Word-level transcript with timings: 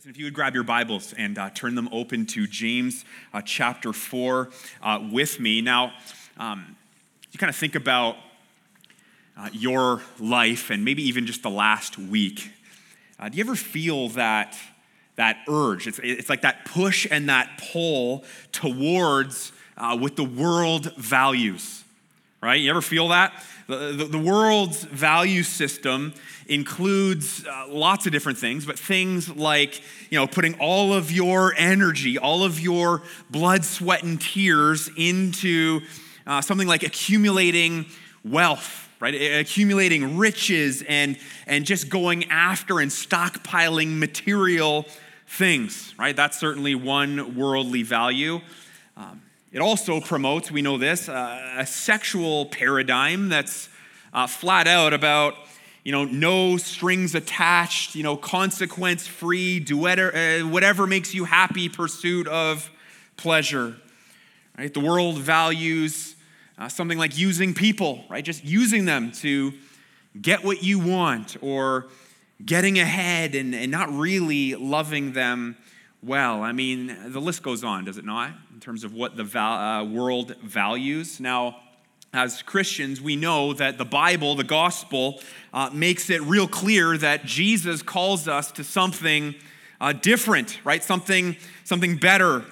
Listen, 0.00 0.12
if 0.12 0.16
you 0.16 0.24
would 0.24 0.32
grab 0.32 0.54
your 0.54 0.64
Bibles 0.64 1.12
and 1.18 1.36
uh, 1.36 1.50
turn 1.50 1.74
them 1.74 1.86
open 1.92 2.24
to 2.24 2.46
James 2.46 3.04
uh, 3.34 3.42
chapter 3.42 3.92
4 3.92 4.48
uh, 4.82 5.08
with 5.12 5.38
me. 5.38 5.60
Now, 5.60 5.92
um, 6.38 6.74
you 7.32 7.38
kind 7.38 7.50
of 7.50 7.56
think 7.56 7.74
about 7.74 8.16
uh, 9.36 9.50
your 9.52 10.00
life 10.18 10.70
and 10.70 10.86
maybe 10.86 11.02
even 11.02 11.26
just 11.26 11.42
the 11.42 11.50
last 11.50 11.98
week. 11.98 12.50
Uh, 13.18 13.28
do 13.28 13.36
you 13.36 13.44
ever 13.44 13.54
feel 13.54 14.08
that, 14.08 14.56
that 15.16 15.36
urge? 15.46 15.86
It's, 15.86 16.00
it's 16.02 16.30
like 16.30 16.40
that 16.40 16.64
push 16.64 17.06
and 17.10 17.28
that 17.28 17.60
pull 17.70 18.24
towards 18.52 19.52
uh, 19.76 19.98
what 19.98 20.16
the 20.16 20.24
world 20.24 20.94
values, 20.96 21.84
right? 22.42 22.60
You 22.60 22.70
ever 22.70 22.82
feel 22.82 23.08
that? 23.08 23.32
The, 23.66 23.92
the, 23.92 24.04
the 24.04 24.18
world's 24.18 24.82
value 24.82 25.42
system 25.42 26.14
includes 26.46 27.46
uh, 27.46 27.66
lots 27.68 28.06
of 28.06 28.12
different 28.12 28.38
things, 28.38 28.66
but 28.66 28.78
things 28.78 29.28
like, 29.28 29.80
you 30.10 30.18
know, 30.18 30.26
putting 30.26 30.54
all 30.58 30.92
of 30.92 31.12
your 31.12 31.54
energy, 31.56 32.18
all 32.18 32.42
of 32.42 32.58
your 32.58 33.02
blood, 33.30 33.64
sweat, 33.64 34.02
and 34.02 34.20
tears 34.20 34.90
into 34.96 35.80
uh, 36.26 36.40
something 36.40 36.66
like 36.66 36.82
accumulating 36.82 37.86
wealth, 38.24 38.88
right? 38.98 39.14
Accumulating 39.14 40.18
riches 40.18 40.82
and, 40.88 41.16
and 41.46 41.64
just 41.64 41.88
going 41.88 42.28
after 42.30 42.80
and 42.80 42.90
stockpiling 42.90 43.98
material 43.98 44.86
things, 45.28 45.94
right? 45.98 46.16
That's 46.16 46.40
certainly 46.40 46.74
one 46.74 47.36
worldly 47.36 47.84
value. 47.84 48.40
Um, 48.96 49.22
it 49.52 49.60
also 49.60 50.00
promotes, 50.00 50.50
we 50.50 50.62
know 50.62 50.78
this, 50.78 51.08
uh, 51.08 51.54
a 51.58 51.66
sexual 51.66 52.46
paradigm 52.46 53.28
that's 53.28 53.68
uh, 54.12 54.26
flat 54.26 54.66
out 54.66 54.92
about 54.92 55.34
you 55.84 55.92
know, 55.92 56.04
no 56.04 56.58
strings 56.58 57.14
attached, 57.14 57.94
you 57.94 58.02
know, 58.02 58.16
consequence 58.16 59.06
free, 59.06 59.64
whatever, 59.70 60.14
uh, 60.14 60.40
whatever 60.46 60.86
makes 60.86 61.14
you 61.14 61.24
happy 61.24 61.70
pursuit 61.70 62.28
of 62.28 62.70
pleasure. 63.16 63.76
Right? 64.58 64.72
The 64.72 64.80
world 64.80 65.18
values 65.18 66.16
uh, 66.60 66.68
something 66.68 66.98
like 66.98 67.16
using 67.18 67.54
people, 67.54 68.04
right? 68.10 68.22
Just 68.22 68.44
using 68.44 68.84
them 68.84 69.12
to 69.12 69.54
get 70.20 70.44
what 70.44 70.62
you 70.62 70.78
want 70.78 71.38
or 71.40 71.88
getting 72.44 72.78
ahead 72.78 73.34
and, 73.34 73.54
and 73.54 73.70
not 73.70 73.90
really 73.90 74.54
loving 74.54 75.12
them 75.14 75.56
well. 76.02 76.42
I 76.42 76.52
mean, 76.52 76.96
the 77.12 77.20
list 77.20 77.42
goes 77.42 77.62
on, 77.62 77.84
does 77.84 77.98
it 77.98 78.04
not? 78.04 78.32
In 78.52 78.60
terms 78.60 78.84
of 78.84 78.94
what 78.94 79.16
the 79.16 79.24
val- 79.24 79.82
uh, 79.82 79.84
world 79.84 80.34
values. 80.42 81.20
Now, 81.20 81.56
as 82.12 82.42
Christians, 82.42 83.00
we 83.00 83.16
know 83.16 83.52
that 83.52 83.78
the 83.78 83.84
Bible, 83.84 84.34
the 84.34 84.44
gospel, 84.44 85.20
uh, 85.54 85.70
makes 85.72 86.10
it 86.10 86.20
real 86.22 86.48
clear 86.48 86.98
that 86.98 87.24
Jesus 87.24 87.82
calls 87.82 88.26
us 88.26 88.50
to 88.52 88.64
something 88.64 89.34
uh, 89.80 89.92
different, 89.92 90.58
right? 90.64 90.82
Something, 90.82 91.36
something 91.64 91.96
better. 91.96 92.44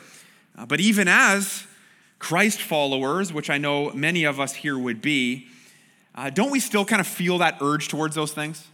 Uh, 0.56 0.66
but 0.66 0.80
even 0.80 1.08
as 1.08 1.66
Christ 2.18 2.60
followers, 2.60 3.32
which 3.32 3.50
I 3.50 3.58
know 3.58 3.90
many 3.92 4.24
of 4.24 4.38
us 4.38 4.54
here 4.54 4.78
would 4.78 5.02
be, 5.02 5.48
uh, 6.14 6.30
don't 6.30 6.50
we 6.50 6.60
still 6.60 6.84
kind 6.84 7.00
of 7.00 7.06
feel 7.06 7.38
that 7.38 7.58
urge 7.60 7.88
towards 7.88 8.14
those 8.14 8.32
things? 8.32 8.66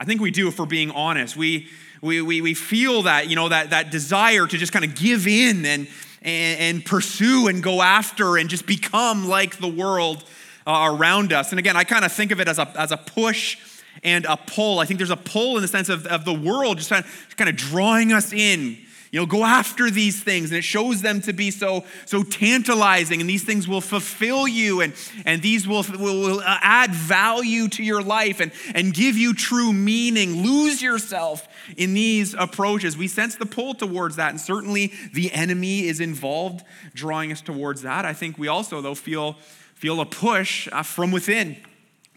I 0.00 0.04
think 0.06 0.22
we 0.22 0.30
do 0.30 0.48
if 0.48 0.58
we're 0.58 0.64
being 0.64 0.90
honest. 0.90 1.36
We, 1.36 1.68
we, 2.00 2.22
we, 2.22 2.40
we 2.40 2.54
feel 2.54 3.02
that, 3.02 3.28
you 3.28 3.36
know, 3.36 3.50
that, 3.50 3.68
that 3.68 3.90
desire 3.90 4.46
to 4.46 4.56
just 4.56 4.72
kind 4.72 4.82
of 4.82 4.94
give 4.94 5.26
in 5.26 5.66
and, 5.66 5.88
and, 6.22 6.60
and 6.60 6.84
pursue 6.84 7.48
and 7.48 7.62
go 7.62 7.82
after 7.82 8.38
and 8.38 8.48
just 8.48 8.64
become 8.64 9.28
like 9.28 9.58
the 9.58 9.68
world 9.68 10.24
uh, 10.66 10.88
around 10.90 11.34
us. 11.34 11.52
And 11.52 11.58
again, 11.58 11.76
I 11.76 11.84
kind 11.84 12.06
of 12.06 12.12
think 12.12 12.30
of 12.30 12.40
it 12.40 12.48
as 12.48 12.58
a, 12.58 12.66
as 12.80 12.92
a 12.92 12.96
push 12.96 13.58
and 14.02 14.24
a 14.24 14.38
pull. 14.38 14.78
I 14.78 14.86
think 14.86 14.96
there's 14.96 15.10
a 15.10 15.16
pull 15.18 15.56
in 15.56 15.62
the 15.62 15.68
sense 15.68 15.90
of, 15.90 16.06
of 16.06 16.24
the 16.24 16.32
world 16.32 16.78
just 16.78 16.88
kind 16.88 17.04
of, 17.04 17.36
kind 17.36 17.50
of 17.50 17.56
drawing 17.56 18.10
us 18.10 18.32
in. 18.32 18.78
You 19.12 19.18
know, 19.18 19.26
go 19.26 19.44
after 19.44 19.90
these 19.90 20.22
things, 20.22 20.50
and 20.50 20.58
it 20.58 20.62
shows 20.62 21.02
them 21.02 21.20
to 21.22 21.32
be 21.32 21.50
so, 21.50 21.84
so 22.06 22.22
tantalizing, 22.22 23.20
and 23.20 23.28
these 23.28 23.42
things 23.42 23.66
will 23.66 23.80
fulfill 23.80 24.46
you, 24.46 24.80
and, 24.80 24.94
and 25.26 25.42
these 25.42 25.66
will, 25.66 25.84
will, 25.98 26.20
will 26.20 26.42
add 26.44 26.94
value 26.94 27.66
to 27.70 27.82
your 27.82 28.02
life 28.02 28.38
and, 28.38 28.52
and 28.72 28.94
give 28.94 29.16
you 29.16 29.34
true 29.34 29.72
meaning. 29.72 30.44
Lose 30.44 30.80
yourself 30.80 31.48
in 31.76 31.92
these 31.92 32.34
approaches. 32.34 32.96
We 32.96 33.08
sense 33.08 33.34
the 33.34 33.46
pull 33.46 33.74
towards 33.74 34.14
that, 34.14 34.30
and 34.30 34.40
certainly 34.40 34.92
the 35.12 35.32
enemy 35.32 35.88
is 35.88 35.98
involved, 35.98 36.64
drawing 36.94 37.32
us 37.32 37.40
towards 37.40 37.82
that. 37.82 38.04
I 38.04 38.12
think 38.12 38.38
we 38.38 38.46
also, 38.46 38.80
though, 38.80 38.94
feel, 38.94 39.32
feel 39.74 40.00
a 40.00 40.06
push 40.06 40.68
uh, 40.70 40.84
from 40.84 41.10
within 41.10 41.56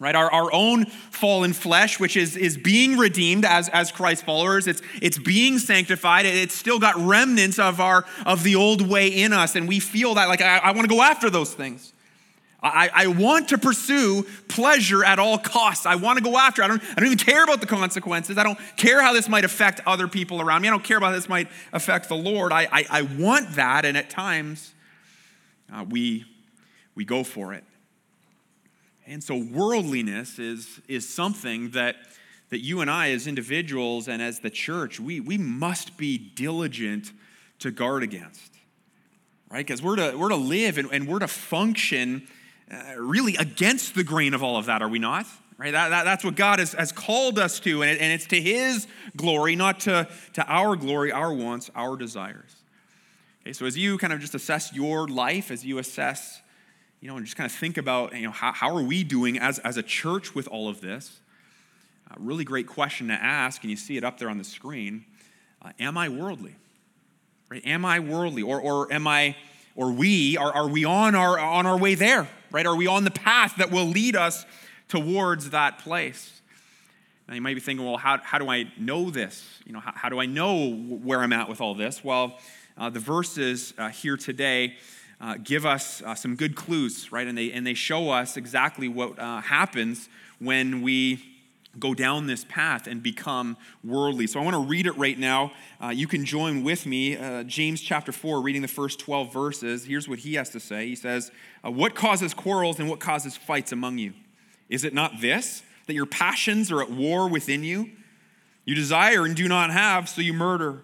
right 0.04 0.14
our, 0.14 0.30
our 0.30 0.52
own 0.52 0.84
fallen 0.84 1.52
flesh 1.52 1.98
which 1.98 2.16
is, 2.16 2.36
is 2.36 2.56
being 2.56 2.96
redeemed 2.96 3.44
as, 3.44 3.68
as 3.70 3.90
christ 3.90 4.24
followers 4.24 4.66
it's, 4.66 4.82
it's 5.02 5.18
being 5.18 5.58
sanctified 5.58 6.26
it's 6.26 6.54
still 6.54 6.78
got 6.78 6.94
remnants 6.96 7.58
of 7.58 7.80
our 7.80 8.04
of 8.26 8.42
the 8.44 8.54
old 8.54 8.86
way 8.88 9.08
in 9.08 9.32
us 9.32 9.56
and 9.56 9.66
we 9.66 9.80
feel 9.80 10.14
that 10.14 10.28
like 10.28 10.40
i, 10.40 10.58
I 10.58 10.70
want 10.72 10.82
to 10.82 10.94
go 10.94 11.02
after 11.02 11.30
those 11.30 11.52
things 11.52 11.92
I, 12.64 12.90
I 12.94 13.06
want 13.08 13.50
to 13.50 13.58
pursue 13.58 14.26
pleasure 14.48 15.04
at 15.04 15.18
all 15.18 15.36
costs. 15.36 15.84
I 15.84 15.96
want 15.96 16.16
to 16.16 16.24
go 16.24 16.38
after. 16.38 16.62
I 16.62 16.68
don't, 16.68 16.82
I 16.82 16.94
don't 16.94 17.04
even 17.04 17.18
care 17.18 17.44
about 17.44 17.60
the 17.60 17.66
consequences. 17.66 18.38
I 18.38 18.42
don't 18.42 18.58
care 18.78 19.02
how 19.02 19.12
this 19.12 19.28
might 19.28 19.44
affect 19.44 19.82
other 19.86 20.08
people 20.08 20.40
around 20.40 20.62
me. 20.62 20.68
I 20.68 20.70
don't 20.70 20.82
care 20.82 20.96
about 20.96 21.08
how 21.08 21.12
this 21.12 21.28
might 21.28 21.48
affect 21.74 22.08
the 22.08 22.16
Lord. 22.16 22.52
I, 22.52 22.66
I, 22.72 22.86
I 22.88 23.02
want 23.02 23.56
that, 23.56 23.84
and 23.84 23.98
at 23.98 24.08
times 24.08 24.72
uh, 25.70 25.84
we, 25.86 26.24
we 26.94 27.04
go 27.04 27.22
for 27.22 27.52
it. 27.52 27.64
And 29.06 29.22
so 29.22 29.36
worldliness 29.36 30.38
is, 30.38 30.80
is 30.88 31.08
something 31.08 31.70
that, 31.70 31.96
that 32.50 32.60
you 32.60 32.80
and 32.80 32.90
I, 32.90 33.10
as 33.10 33.26
individuals 33.26 34.08
and 34.08 34.22
as 34.22 34.40
the 34.40 34.50
church, 34.50 34.98
we, 34.98 35.20
we 35.20 35.36
must 35.36 35.96
be 35.96 36.16
diligent 36.16 37.12
to 37.58 37.70
guard 37.70 38.02
against. 38.02 38.52
Right? 39.50 39.64
Because 39.64 39.82
we're 39.82 39.96
to, 39.96 40.16
we're 40.16 40.30
to 40.30 40.36
live 40.36 40.78
and, 40.78 40.88
and 40.90 41.06
we're 41.06 41.18
to 41.18 41.28
function 41.28 42.26
uh, 42.70 42.98
really 42.98 43.36
against 43.36 43.94
the 43.94 44.04
grain 44.04 44.34
of 44.34 44.42
all 44.42 44.56
of 44.56 44.66
that, 44.66 44.82
are 44.82 44.88
we 44.88 44.98
not? 44.98 45.26
Right? 45.58 45.72
That, 45.72 45.90
that, 45.90 46.04
that's 46.04 46.24
what 46.24 46.34
God 46.34 46.58
has, 46.58 46.72
has 46.72 46.90
called 46.90 47.38
us 47.38 47.60
to, 47.60 47.82
and, 47.82 47.90
it, 47.90 48.00
and 48.00 48.12
it's 48.12 48.26
to 48.28 48.40
His 48.40 48.86
glory, 49.16 49.54
not 49.54 49.80
to, 49.80 50.08
to 50.32 50.44
our 50.46 50.76
glory, 50.76 51.12
our 51.12 51.32
wants, 51.32 51.70
our 51.76 51.96
desires. 51.96 52.56
Okay, 53.42 53.52
so 53.52 53.66
as 53.66 53.76
you 53.76 53.98
kind 53.98 54.12
of 54.12 54.20
just 54.20 54.34
assess 54.34 54.72
your 54.72 55.06
life, 55.06 55.50
as 55.50 55.64
you 55.64 55.78
assess, 55.78 56.40
you 57.04 57.10
know, 57.10 57.18
and 57.18 57.26
just 57.26 57.36
kind 57.36 57.44
of 57.44 57.54
think 57.54 57.76
about, 57.76 58.16
you 58.16 58.22
know, 58.22 58.30
how, 58.30 58.50
how 58.50 58.74
are 58.74 58.82
we 58.82 59.04
doing 59.04 59.38
as, 59.38 59.58
as 59.58 59.76
a 59.76 59.82
church 59.82 60.34
with 60.34 60.48
all 60.48 60.70
of 60.70 60.80
this? 60.80 61.20
A 62.10 62.18
really 62.18 62.44
great 62.44 62.66
question 62.66 63.08
to 63.08 63.12
ask, 63.12 63.60
and 63.60 63.70
you 63.70 63.76
see 63.76 63.98
it 63.98 64.04
up 64.04 64.16
there 64.16 64.30
on 64.30 64.38
the 64.38 64.44
screen. 64.44 65.04
Uh, 65.60 65.72
am 65.78 65.98
I 65.98 66.08
worldly? 66.08 66.54
Right? 67.50 67.60
Am 67.66 67.84
I 67.84 68.00
worldly? 68.00 68.40
Or, 68.40 68.58
or 68.58 68.90
am 68.90 69.06
I, 69.06 69.36
or 69.76 69.92
we, 69.92 70.38
are, 70.38 70.50
are 70.50 70.66
we 70.66 70.86
on 70.86 71.14
our, 71.14 71.38
on 71.38 71.66
our 71.66 71.76
way 71.76 71.94
there? 71.94 72.26
right? 72.50 72.64
Are 72.64 72.74
we 72.74 72.86
on 72.86 73.04
the 73.04 73.10
path 73.10 73.56
that 73.58 73.70
will 73.70 73.84
lead 73.84 74.16
us 74.16 74.46
towards 74.88 75.50
that 75.50 75.80
place? 75.80 76.40
Now 77.28 77.34
you 77.34 77.42
might 77.42 77.52
be 77.52 77.60
thinking, 77.60 77.84
well, 77.84 77.98
how, 77.98 78.18
how 78.22 78.38
do 78.38 78.48
I 78.48 78.72
know 78.78 79.10
this? 79.10 79.46
You 79.66 79.74
know, 79.74 79.80
how, 79.80 79.92
how 79.94 80.08
do 80.08 80.20
I 80.20 80.26
know 80.26 80.72
where 80.72 81.18
I'm 81.18 81.34
at 81.34 81.50
with 81.50 81.60
all 81.60 81.74
this? 81.74 82.02
Well, 82.02 82.38
uh, 82.78 82.88
the 82.88 82.98
verses 82.98 83.74
uh, 83.76 83.90
here 83.90 84.16
today 84.16 84.76
uh, 85.20 85.36
give 85.42 85.64
us 85.64 86.02
uh, 86.02 86.14
some 86.14 86.36
good 86.36 86.54
clues, 86.54 87.12
right? 87.12 87.26
And 87.26 87.36
they, 87.36 87.52
and 87.52 87.66
they 87.66 87.74
show 87.74 88.10
us 88.10 88.36
exactly 88.36 88.88
what 88.88 89.18
uh, 89.18 89.40
happens 89.40 90.08
when 90.38 90.82
we 90.82 91.22
go 91.78 91.94
down 91.94 92.26
this 92.26 92.44
path 92.48 92.86
and 92.86 93.02
become 93.02 93.56
worldly. 93.82 94.26
So 94.26 94.40
I 94.40 94.44
want 94.44 94.54
to 94.54 94.62
read 94.62 94.86
it 94.86 94.96
right 94.96 95.18
now. 95.18 95.52
Uh, 95.82 95.88
you 95.88 96.06
can 96.06 96.24
join 96.24 96.62
with 96.62 96.86
me. 96.86 97.16
Uh, 97.16 97.42
James 97.44 97.80
chapter 97.80 98.12
4, 98.12 98.40
reading 98.40 98.62
the 98.62 98.68
first 98.68 99.00
12 99.00 99.32
verses. 99.32 99.84
Here's 99.84 100.08
what 100.08 100.20
he 100.20 100.34
has 100.34 100.50
to 100.50 100.60
say 100.60 100.86
He 100.86 100.96
says, 100.96 101.30
uh, 101.64 101.70
What 101.70 101.94
causes 101.94 102.34
quarrels 102.34 102.78
and 102.78 102.88
what 102.88 103.00
causes 103.00 103.36
fights 103.36 103.72
among 103.72 103.98
you? 103.98 104.12
Is 104.68 104.84
it 104.84 104.94
not 104.94 105.20
this, 105.20 105.62
that 105.86 105.94
your 105.94 106.06
passions 106.06 106.70
are 106.70 106.80
at 106.80 106.90
war 106.90 107.28
within 107.28 107.64
you? 107.64 107.90
You 108.64 108.74
desire 108.74 109.24
and 109.24 109.36
do 109.36 109.46
not 109.46 109.70
have, 109.70 110.08
so 110.08 110.20
you 110.20 110.32
murder. 110.32 110.82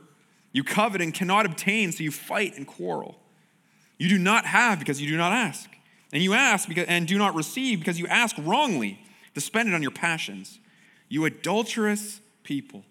You 0.53 0.65
covet 0.65 1.01
and 1.01 1.15
cannot 1.15 1.47
obtain, 1.47 1.93
so 1.93 2.03
you 2.03 2.11
fight 2.11 2.57
and 2.57 2.67
quarrel. 2.67 3.20
You 4.01 4.09
do 4.09 4.19
not 4.19 4.47
have 4.47 4.79
because 4.79 4.99
you 4.99 5.07
do 5.07 5.19
not 5.19 5.35
ask. 5.35 5.69
And 6.11 6.23
you 6.23 6.33
ask 6.33 6.67
because, 6.67 6.87
and 6.89 7.07
do 7.07 7.19
not 7.19 7.35
receive 7.35 7.81
because 7.81 7.99
you 7.99 8.07
ask 8.07 8.35
wrongly 8.39 8.99
to 9.35 9.43
spend 9.43 9.69
it 9.69 9.75
on 9.75 9.83
your 9.83 9.91
passions. 9.91 10.59
You 11.11 11.27
adulterous 11.27 12.23
people. 12.43 12.83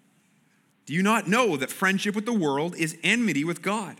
Do 0.86 0.94
you 0.94 1.02
not 1.02 1.26
know 1.26 1.56
that 1.56 1.68
friendship 1.68 2.14
with 2.14 2.26
the 2.26 2.32
world 2.32 2.76
is 2.76 2.96
enmity 3.02 3.42
with 3.42 3.60
God? 3.60 3.96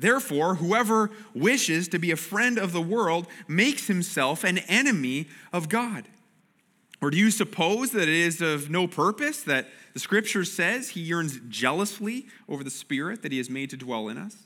Therefore, 0.00 0.56
whoever 0.56 1.12
wishes 1.32 1.86
to 1.88 1.98
be 2.00 2.10
a 2.10 2.16
friend 2.16 2.58
of 2.58 2.72
the 2.72 2.82
world 2.82 3.28
makes 3.46 3.86
himself 3.86 4.42
an 4.42 4.58
enemy 4.58 5.28
of 5.52 5.68
God. 5.68 6.08
Or 7.00 7.12
do 7.12 7.16
you 7.16 7.30
suppose 7.30 7.92
that 7.92 8.02
it 8.02 8.08
is 8.08 8.40
of 8.40 8.68
no 8.68 8.88
purpose 8.88 9.42
that 9.44 9.68
the 9.94 10.00
scripture 10.00 10.44
says 10.44 10.90
he 10.90 11.02
yearns 11.02 11.38
jealously 11.48 12.26
over 12.48 12.64
the 12.64 12.70
spirit 12.70 13.22
that 13.22 13.30
he 13.30 13.38
has 13.38 13.48
made 13.48 13.70
to 13.70 13.76
dwell 13.76 14.08
in 14.08 14.18
us? 14.18 14.45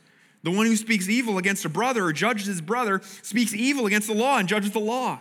The 0.43 0.51
one 0.51 0.65
who 0.65 0.75
speaks 0.75 1.07
evil 1.07 1.37
against 1.37 1.65
a 1.65 1.69
brother 1.69 2.05
or 2.05 2.13
judges 2.13 2.47
his 2.47 2.61
brother 2.61 3.01
speaks 3.21 3.53
evil 3.53 3.85
against 3.85 4.07
the 4.07 4.15
law 4.15 4.37
and 4.37 4.47
judges 4.47 4.71
the 4.71 4.79
law. 4.79 5.19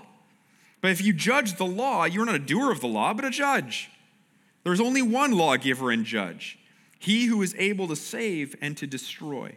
But 0.80 0.92
if 0.92 1.02
you 1.02 1.12
judge 1.12 1.56
the 1.56 1.66
law, 1.66 2.04
you're 2.04 2.24
not 2.24 2.34
a 2.34 2.38
doer 2.38 2.70
of 2.72 2.80
the 2.80 2.88
law, 2.88 3.12
but 3.12 3.24
a 3.24 3.30
judge. 3.30 3.90
There's 4.64 4.80
only 4.80 5.02
one 5.02 5.32
lawgiver 5.32 5.90
and 5.90 6.04
judge, 6.04 6.58
he 6.98 7.26
who 7.26 7.42
is 7.42 7.54
able 7.58 7.88
to 7.88 7.96
save 7.96 8.56
and 8.60 8.76
to 8.78 8.86
destroy. 8.86 9.56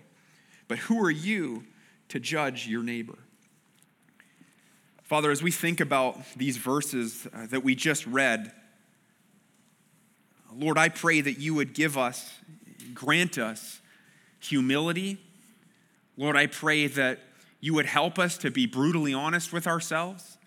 But 0.68 0.80
who 0.80 1.04
are 1.04 1.12
you 1.12 1.64
to 2.10 2.20
judge 2.20 2.68
your 2.68 2.84
neighbor? 2.84 3.18
Father, 5.04 5.32
as 5.32 5.44
we 5.44 5.52
think 5.52 5.80
about 5.80 6.18
these 6.36 6.58
verses 6.58 7.28
uh, 7.34 7.46
that 7.48 7.64
we 7.64 7.76
just 7.76 8.08
read, 8.08 8.52
Lord, 10.56 10.78
I 10.78 10.90
pray 10.90 11.22
that 11.22 11.40
you 11.40 11.54
would 11.56 11.74
give 11.74 11.98
us, 11.98 12.32
grant 12.94 13.38
us 13.38 13.82
humility. 14.40 15.20
Lord, 16.16 16.36
I 16.36 16.48
pray 16.48 16.88
that 16.88 17.20
you 17.60 17.74
would 17.74 17.86
help 17.86 18.20
us 18.20 18.38
to 18.40 18.52
be 18.52 18.66
brutally 18.66 19.14
honest 19.14 19.52
with 19.52 19.66
ourselves 19.66 20.38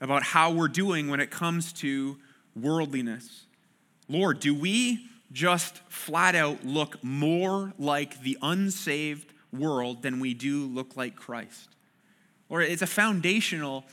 about 0.00 0.22
how 0.22 0.52
we're 0.52 0.68
doing 0.68 1.08
when 1.08 1.18
it 1.18 1.30
comes 1.30 1.72
to 1.74 2.18
worldliness. 2.54 3.46
Lord, 4.08 4.38
do 4.38 4.54
we 4.54 5.06
just 5.32 5.78
flat 5.88 6.34
out 6.34 6.64
look 6.64 7.02
more 7.02 7.72
like 7.78 8.22
the 8.22 8.38
unsaved 8.42 9.32
world 9.52 10.02
than 10.02 10.20
we 10.20 10.34
do 10.34 10.66
look 10.66 10.96
like 10.96 11.16
Christ? 11.16 11.68
Lord, 12.48 12.64
it's 12.64 12.82
a 12.82 12.86
foundational 12.86 13.84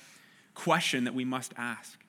question 0.54 1.06
that 1.06 1.13
we 1.13 1.25
must 1.25 1.54
ask. 1.57 2.00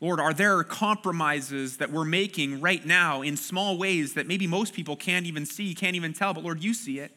Lord, 0.00 0.20
are 0.20 0.34
there 0.34 0.62
compromises 0.64 1.78
that 1.78 1.90
we're 1.90 2.04
making 2.04 2.60
right 2.60 2.84
now 2.84 3.22
in 3.22 3.36
small 3.36 3.78
ways 3.78 4.14
that 4.14 4.26
maybe 4.26 4.46
most 4.46 4.74
people 4.74 4.96
can't 4.96 5.24
even 5.24 5.46
see, 5.46 5.74
can't 5.74 5.96
even 5.96 6.12
tell, 6.12 6.34
but 6.34 6.44
Lord, 6.44 6.62
you 6.62 6.74
see 6.74 6.98
it? 6.98 7.16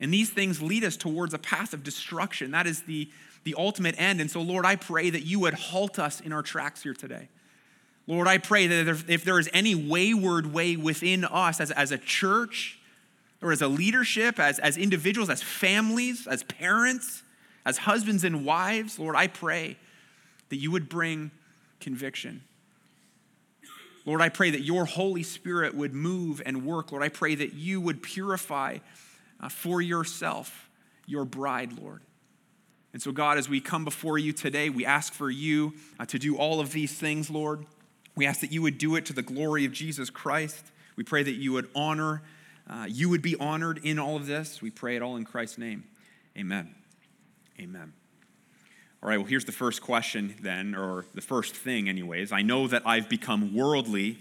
And 0.00 0.12
these 0.12 0.30
things 0.30 0.60
lead 0.60 0.84
us 0.84 0.96
towards 0.96 1.32
a 1.32 1.38
path 1.38 1.72
of 1.72 1.82
destruction. 1.82 2.50
That 2.50 2.66
is 2.66 2.82
the, 2.82 3.08
the 3.44 3.54
ultimate 3.56 3.94
end. 3.98 4.20
And 4.20 4.30
so, 4.30 4.40
Lord, 4.40 4.66
I 4.66 4.76
pray 4.76 5.10
that 5.10 5.24
you 5.24 5.40
would 5.40 5.54
halt 5.54 5.98
us 5.98 6.20
in 6.20 6.32
our 6.32 6.42
tracks 6.42 6.82
here 6.82 6.94
today. 6.94 7.28
Lord, 8.06 8.28
I 8.28 8.38
pray 8.38 8.66
that 8.68 9.04
if 9.08 9.24
there 9.24 9.38
is 9.38 9.48
any 9.52 9.74
wayward 9.74 10.52
way 10.52 10.76
within 10.76 11.24
us 11.24 11.60
as, 11.60 11.70
as 11.72 11.90
a 11.92 11.98
church 11.98 12.78
or 13.42 13.52
as 13.52 13.62
a 13.62 13.68
leadership, 13.68 14.38
as, 14.38 14.58
as 14.58 14.76
individuals, 14.76 15.28
as 15.28 15.42
families, 15.42 16.26
as 16.26 16.42
parents, 16.44 17.22
as 17.64 17.78
husbands 17.78 18.22
and 18.22 18.44
wives, 18.44 18.98
Lord, 18.98 19.16
I 19.16 19.26
pray 19.26 19.76
that 20.50 20.56
you 20.56 20.70
would 20.70 20.88
bring 20.88 21.32
conviction. 21.80 22.42
Lord, 24.04 24.20
I 24.20 24.28
pray 24.28 24.50
that 24.50 24.60
your 24.60 24.84
Holy 24.84 25.24
Spirit 25.24 25.74
would 25.74 25.92
move 25.92 26.40
and 26.46 26.64
work. 26.64 26.92
Lord, 26.92 27.02
I 27.02 27.08
pray 27.08 27.34
that 27.34 27.54
you 27.54 27.80
would 27.80 28.04
purify 28.04 28.78
uh, 29.40 29.48
for 29.48 29.80
yourself 29.80 30.68
your 31.06 31.24
bride, 31.24 31.78
Lord. 31.78 32.02
And 32.92 33.02
so, 33.02 33.12
God, 33.12 33.38
as 33.38 33.48
we 33.48 33.60
come 33.60 33.84
before 33.84 34.18
you 34.18 34.32
today, 34.32 34.70
we 34.70 34.84
ask 34.84 35.12
for 35.12 35.30
you 35.30 35.74
uh, 36.00 36.06
to 36.06 36.18
do 36.18 36.36
all 36.36 36.60
of 36.60 36.72
these 36.72 36.92
things, 36.92 37.30
Lord. 37.30 37.66
We 38.14 38.26
ask 38.26 38.40
that 38.40 38.52
you 38.52 38.62
would 38.62 38.78
do 38.78 38.96
it 38.96 39.06
to 39.06 39.12
the 39.12 39.22
glory 39.22 39.64
of 39.66 39.72
Jesus 39.72 40.08
Christ. 40.10 40.64
We 40.96 41.04
pray 41.04 41.22
that 41.22 41.34
you 41.34 41.52
would 41.52 41.68
honor, 41.74 42.22
uh, 42.68 42.86
you 42.88 43.10
would 43.10 43.22
be 43.22 43.36
honored 43.36 43.80
in 43.84 43.98
all 43.98 44.16
of 44.16 44.26
this. 44.26 44.62
We 44.62 44.70
pray 44.70 44.96
it 44.96 45.02
all 45.02 45.16
in 45.16 45.24
Christ's 45.24 45.58
name. 45.58 45.84
Amen. 46.38 46.74
Amen. 47.60 47.92
All 49.02 49.10
right, 49.10 49.18
well, 49.18 49.26
here's 49.26 49.44
the 49.44 49.52
first 49.52 49.82
question 49.82 50.34
then, 50.40 50.74
or 50.74 51.04
the 51.14 51.20
first 51.20 51.54
thing, 51.54 51.88
anyways. 51.88 52.32
I 52.32 52.42
know 52.42 52.66
that 52.66 52.82
I've 52.86 53.10
become 53.10 53.54
worldly 53.54 54.18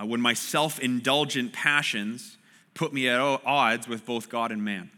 uh, 0.00 0.06
when 0.06 0.20
my 0.20 0.34
self 0.34 0.78
indulgent 0.78 1.52
passions 1.52 2.38
put 2.74 2.92
me 2.92 3.08
at 3.08 3.20
odds 3.20 3.88
with 3.88 4.04
both 4.04 4.28
God 4.28 4.52
and 4.52 4.64
man. 4.64 4.90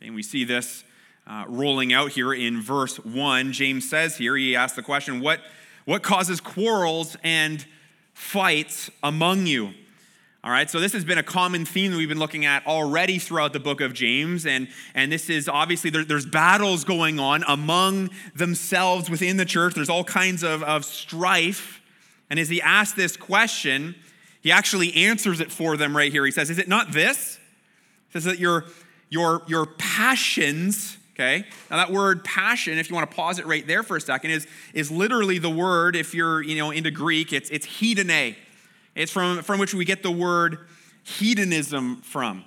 And 0.00 0.14
we 0.14 0.22
see 0.22 0.44
this 0.44 0.84
uh, 1.26 1.44
rolling 1.46 1.92
out 1.92 2.12
here 2.12 2.32
in 2.32 2.60
verse 2.60 2.96
1. 2.98 3.52
James 3.52 3.88
says 3.88 4.16
here, 4.16 4.36
he 4.36 4.56
asks 4.56 4.76
the 4.76 4.82
question, 4.82 5.20
What 5.20 5.40
what 5.84 6.02
causes 6.02 6.40
quarrels 6.40 7.16
and 7.24 7.64
fights 8.12 8.90
among 9.02 9.46
you? 9.46 9.72
All 10.42 10.50
right, 10.50 10.70
so 10.70 10.80
this 10.80 10.92
has 10.94 11.04
been 11.04 11.18
a 11.18 11.22
common 11.22 11.66
theme 11.66 11.90
that 11.90 11.98
we've 11.98 12.08
been 12.08 12.18
looking 12.18 12.46
at 12.46 12.66
already 12.66 13.18
throughout 13.18 13.52
the 13.52 13.60
book 13.60 13.80
of 13.80 13.92
James. 13.92 14.46
And, 14.46 14.68
and 14.94 15.12
this 15.12 15.28
is 15.28 15.48
obviously, 15.48 15.90
there, 15.90 16.04
there's 16.04 16.24
battles 16.24 16.84
going 16.84 17.18
on 17.18 17.44
among 17.46 18.10
themselves 18.34 19.10
within 19.10 19.36
the 19.36 19.44
church. 19.44 19.74
There's 19.74 19.90
all 19.90 20.04
kinds 20.04 20.42
of, 20.42 20.62
of 20.62 20.84
strife. 20.84 21.82
And 22.30 22.38
as 22.38 22.48
he 22.48 22.62
asks 22.62 22.96
this 22.96 23.18
question, 23.18 23.96
he 24.40 24.52
actually 24.52 24.94
answers 24.94 25.40
it 25.40 25.52
for 25.52 25.76
them 25.76 25.96
right 25.96 26.10
here. 26.10 26.24
He 26.24 26.30
says, 26.30 26.50
Is 26.50 26.58
it 26.58 26.68
not 26.68 26.92
this? 26.92 27.38
He 28.08 28.12
says 28.12 28.24
that 28.24 28.38
your, 28.38 28.64
your, 29.08 29.42
your 29.46 29.66
passions 29.66 30.96
okay? 31.14 31.44
Now 31.70 31.76
that 31.76 31.92
word 31.92 32.24
passion, 32.24 32.78
if 32.78 32.88
you 32.88 32.94
want 32.94 33.10
to 33.10 33.14
pause 33.14 33.38
it 33.38 33.44
right 33.44 33.66
there 33.66 33.82
for 33.82 33.96
a 33.96 34.00
second, 34.00 34.30
is, 34.30 34.46
is 34.72 34.90
literally 34.90 35.38
the 35.38 35.50
word, 35.50 35.94
if 35.94 36.14
you're 36.14 36.40
you 36.40 36.56
know 36.56 36.70
into 36.70 36.90
Greek, 36.90 37.34
it's 37.34 37.50
it's 37.50 37.66
hedone. 37.66 38.36
It's 38.94 39.12
from, 39.12 39.42
from 39.42 39.60
which 39.60 39.74
we 39.74 39.84
get 39.84 40.02
the 40.02 40.10
word 40.10 40.58
hedonism 41.04 42.02
from. 42.02 42.44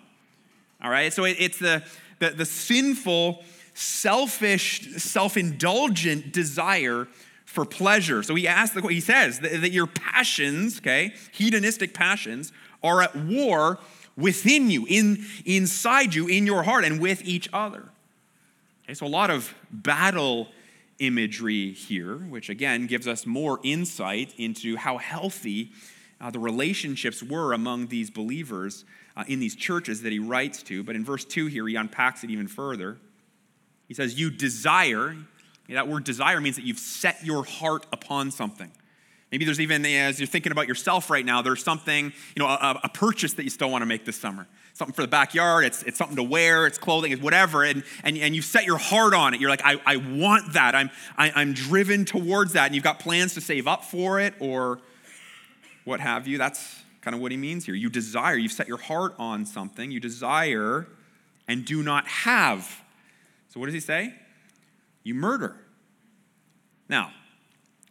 All 0.83 0.89
right? 0.89 1.11
So 1.13 1.25
it, 1.25 1.37
it's 1.39 1.57
the, 1.57 1.83
the, 2.19 2.31
the 2.31 2.45
sinful, 2.45 3.43
selfish, 3.73 4.91
self-indulgent 4.97 6.33
desire 6.33 7.07
for 7.53 7.65
pleasure. 7.65 8.23
So 8.23 8.33
he 8.33 8.47
asks, 8.47 8.73
the, 8.73 8.81
he 8.87 8.99
says 8.99 9.39
that, 9.41 9.61
that 9.61 9.71
your 9.71 9.85
passions, 9.85 10.79
okay, 10.79 11.13
hedonistic 11.31 11.93
passions, 11.93 12.51
are 12.81 13.03
at 13.03 13.15
war 13.15 13.77
within 14.17 14.71
you, 14.71 14.87
in, 14.89 15.23
inside 15.45 16.15
you, 16.15 16.27
in 16.27 16.47
your 16.47 16.63
heart, 16.63 16.83
and 16.83 16.99
with 16.99 17.23
each 17.23 17.47
other. 17.53 17.89
Okay, 18.85 18.95
so 18.95 19.05
a 19.05 19.07
lot 19.07 19.29
of 19.29 19.53
battle 19.69 20.47
imagery 20.97 21.73
here, 21.73 22.17
which 22.17 22.49
again 22.49 22.87
gives 22.87 23.07
us 23.07 23.27
more 23.27 23.59
insight 23.61 24.33
into 24.39 24.75
how 24.75 24.97
healthy 24.97 25.69
uh, 26.19 26.31
the 26.31 26.39
relationships 26.39 27.21
were 27.21 27.53
among 27.53 27.85
these 27.87 28.09
believers 28.09 28.83
uh, 29.15 29.25
in 29.27 29.39
these 29.39 29.55
churches 29.55 30.01
that 30.01 30.11
he 30.11 30.17
writes 30.17 30.63
to. 30.63 30.83
But 30.83 30.95
in 30.95 31.05
verse 31.05 31.23
2 31.23 31.45
here, 31.45 31.67
he 31.67 31.75
unpacks 31.75 32.23
it 32.23 32.31
even 32.31 32.47
further. 32.47 32.97
He 33.87 33.93
says, 33.93 34.19
You 34.19 34.31
desire, 34.31 35.15
that 35.69 35.87
word 35.87 36.03
desire 36.03 36.41
means 36.41 36.55
that 36.57 36.65
you've 36.65 36.79
set 36.79 37.23
your 37.25 37.43
heart 37.43 37.85
upon 37.91 38.31
something. 38.31 38.71
Maybe 39.31 39.45
there's 39.45 39.59
even, 39.59 39.85
as 39.85 40.19
you're 40.19 40.27
thinking 40.27 40.51
about 40.51 40.67
yourself 40.67 41.09
right 41.09 41.25
now, 41.25 41.41
there's 41.41 41.63
something, 41.63 42.13
you 42.35 42.43
know, 42.43 42.47
a, 42.47 42.81
a 42.83 42.89
purchase 42.89 43.33
that 43.33 43.43
you 43.43 43.49
still 43.49 43.69
want 43.69 43.81
to 43.81 43.87
make 43.87 44.05
this 44.05 44.17
summer 44.17 44.47
something 44.73 44.93
for 44.93 45.03
the 45.03 45.07
backyard, 45.07 45.65
it's, 45.65 45.83
it's 45.83 45.97
something 45.97 46.15
to 46.15 46.23
wear, 46.23 46.65
it's 46.65 46.77
clothing, 46.77 47.11
it's 47.11 47.21
whatever, 47.21 47.63
and, 47.63 47.83
and, 48.03 48.17
and 48.17 48.35
you 48.35 48.41
set 48.41 48.65
your 48.65 48.79
heart 48.79 49.13
on 49.13 49.33
it. 49.33 49.39
You're 49.39 49.49
like, 49.49 49.61
I, 49.63 49.79
I 49.85 49.97
want 49.97 50.53
that. 50.53 50.73
I'm, 50.75 50.89
I, 51.15 51.27
am 51.27 51.33
i 51.35 51.41
am 51.41 51.53
driven 51.53 52.05
towards 52.05 52.53
that. 52.53 52.65
And 52.65 52.75
you've 52.75 52.83
got 52.83 52.99
plans 52.99 53.35
to 53.35 53.41
save 53.41 53.67
up 53.67 53.85
for 53.85 54.19
it 54.19 54.33
or 54.39 54.79
what 55.85 55.99
have 55.99 56.27
you. 56.27 56.37
That's 56.37 56.81
kind 57.01 57.13
of 57.13 57.21
what 57.21 57.31
he 57.31 57.37
means 57.37 57.65
here. 57.65 57.75
You 57.75 57.89
desire, 57.89 58.35
you've 58.35 58.51
set 58.51 58.67
your 58.67 58.77
heart 58.77 59.13
on 59.19 59.45
something, 59.45 59.91
you 59.91 59.99
desire 59.99 60.87
and 61.47 61.65
do 61.65 61.83
not 61.83 62.07
have. 62.07 62.81
So 63.49 63.59
what 63.59 63.67
does 63.67 63.75
he 63.75 63.79
say? 63.79 64.15
You 65.03 65.13
murder. 65.13 65.55
Now, 66.89 67.11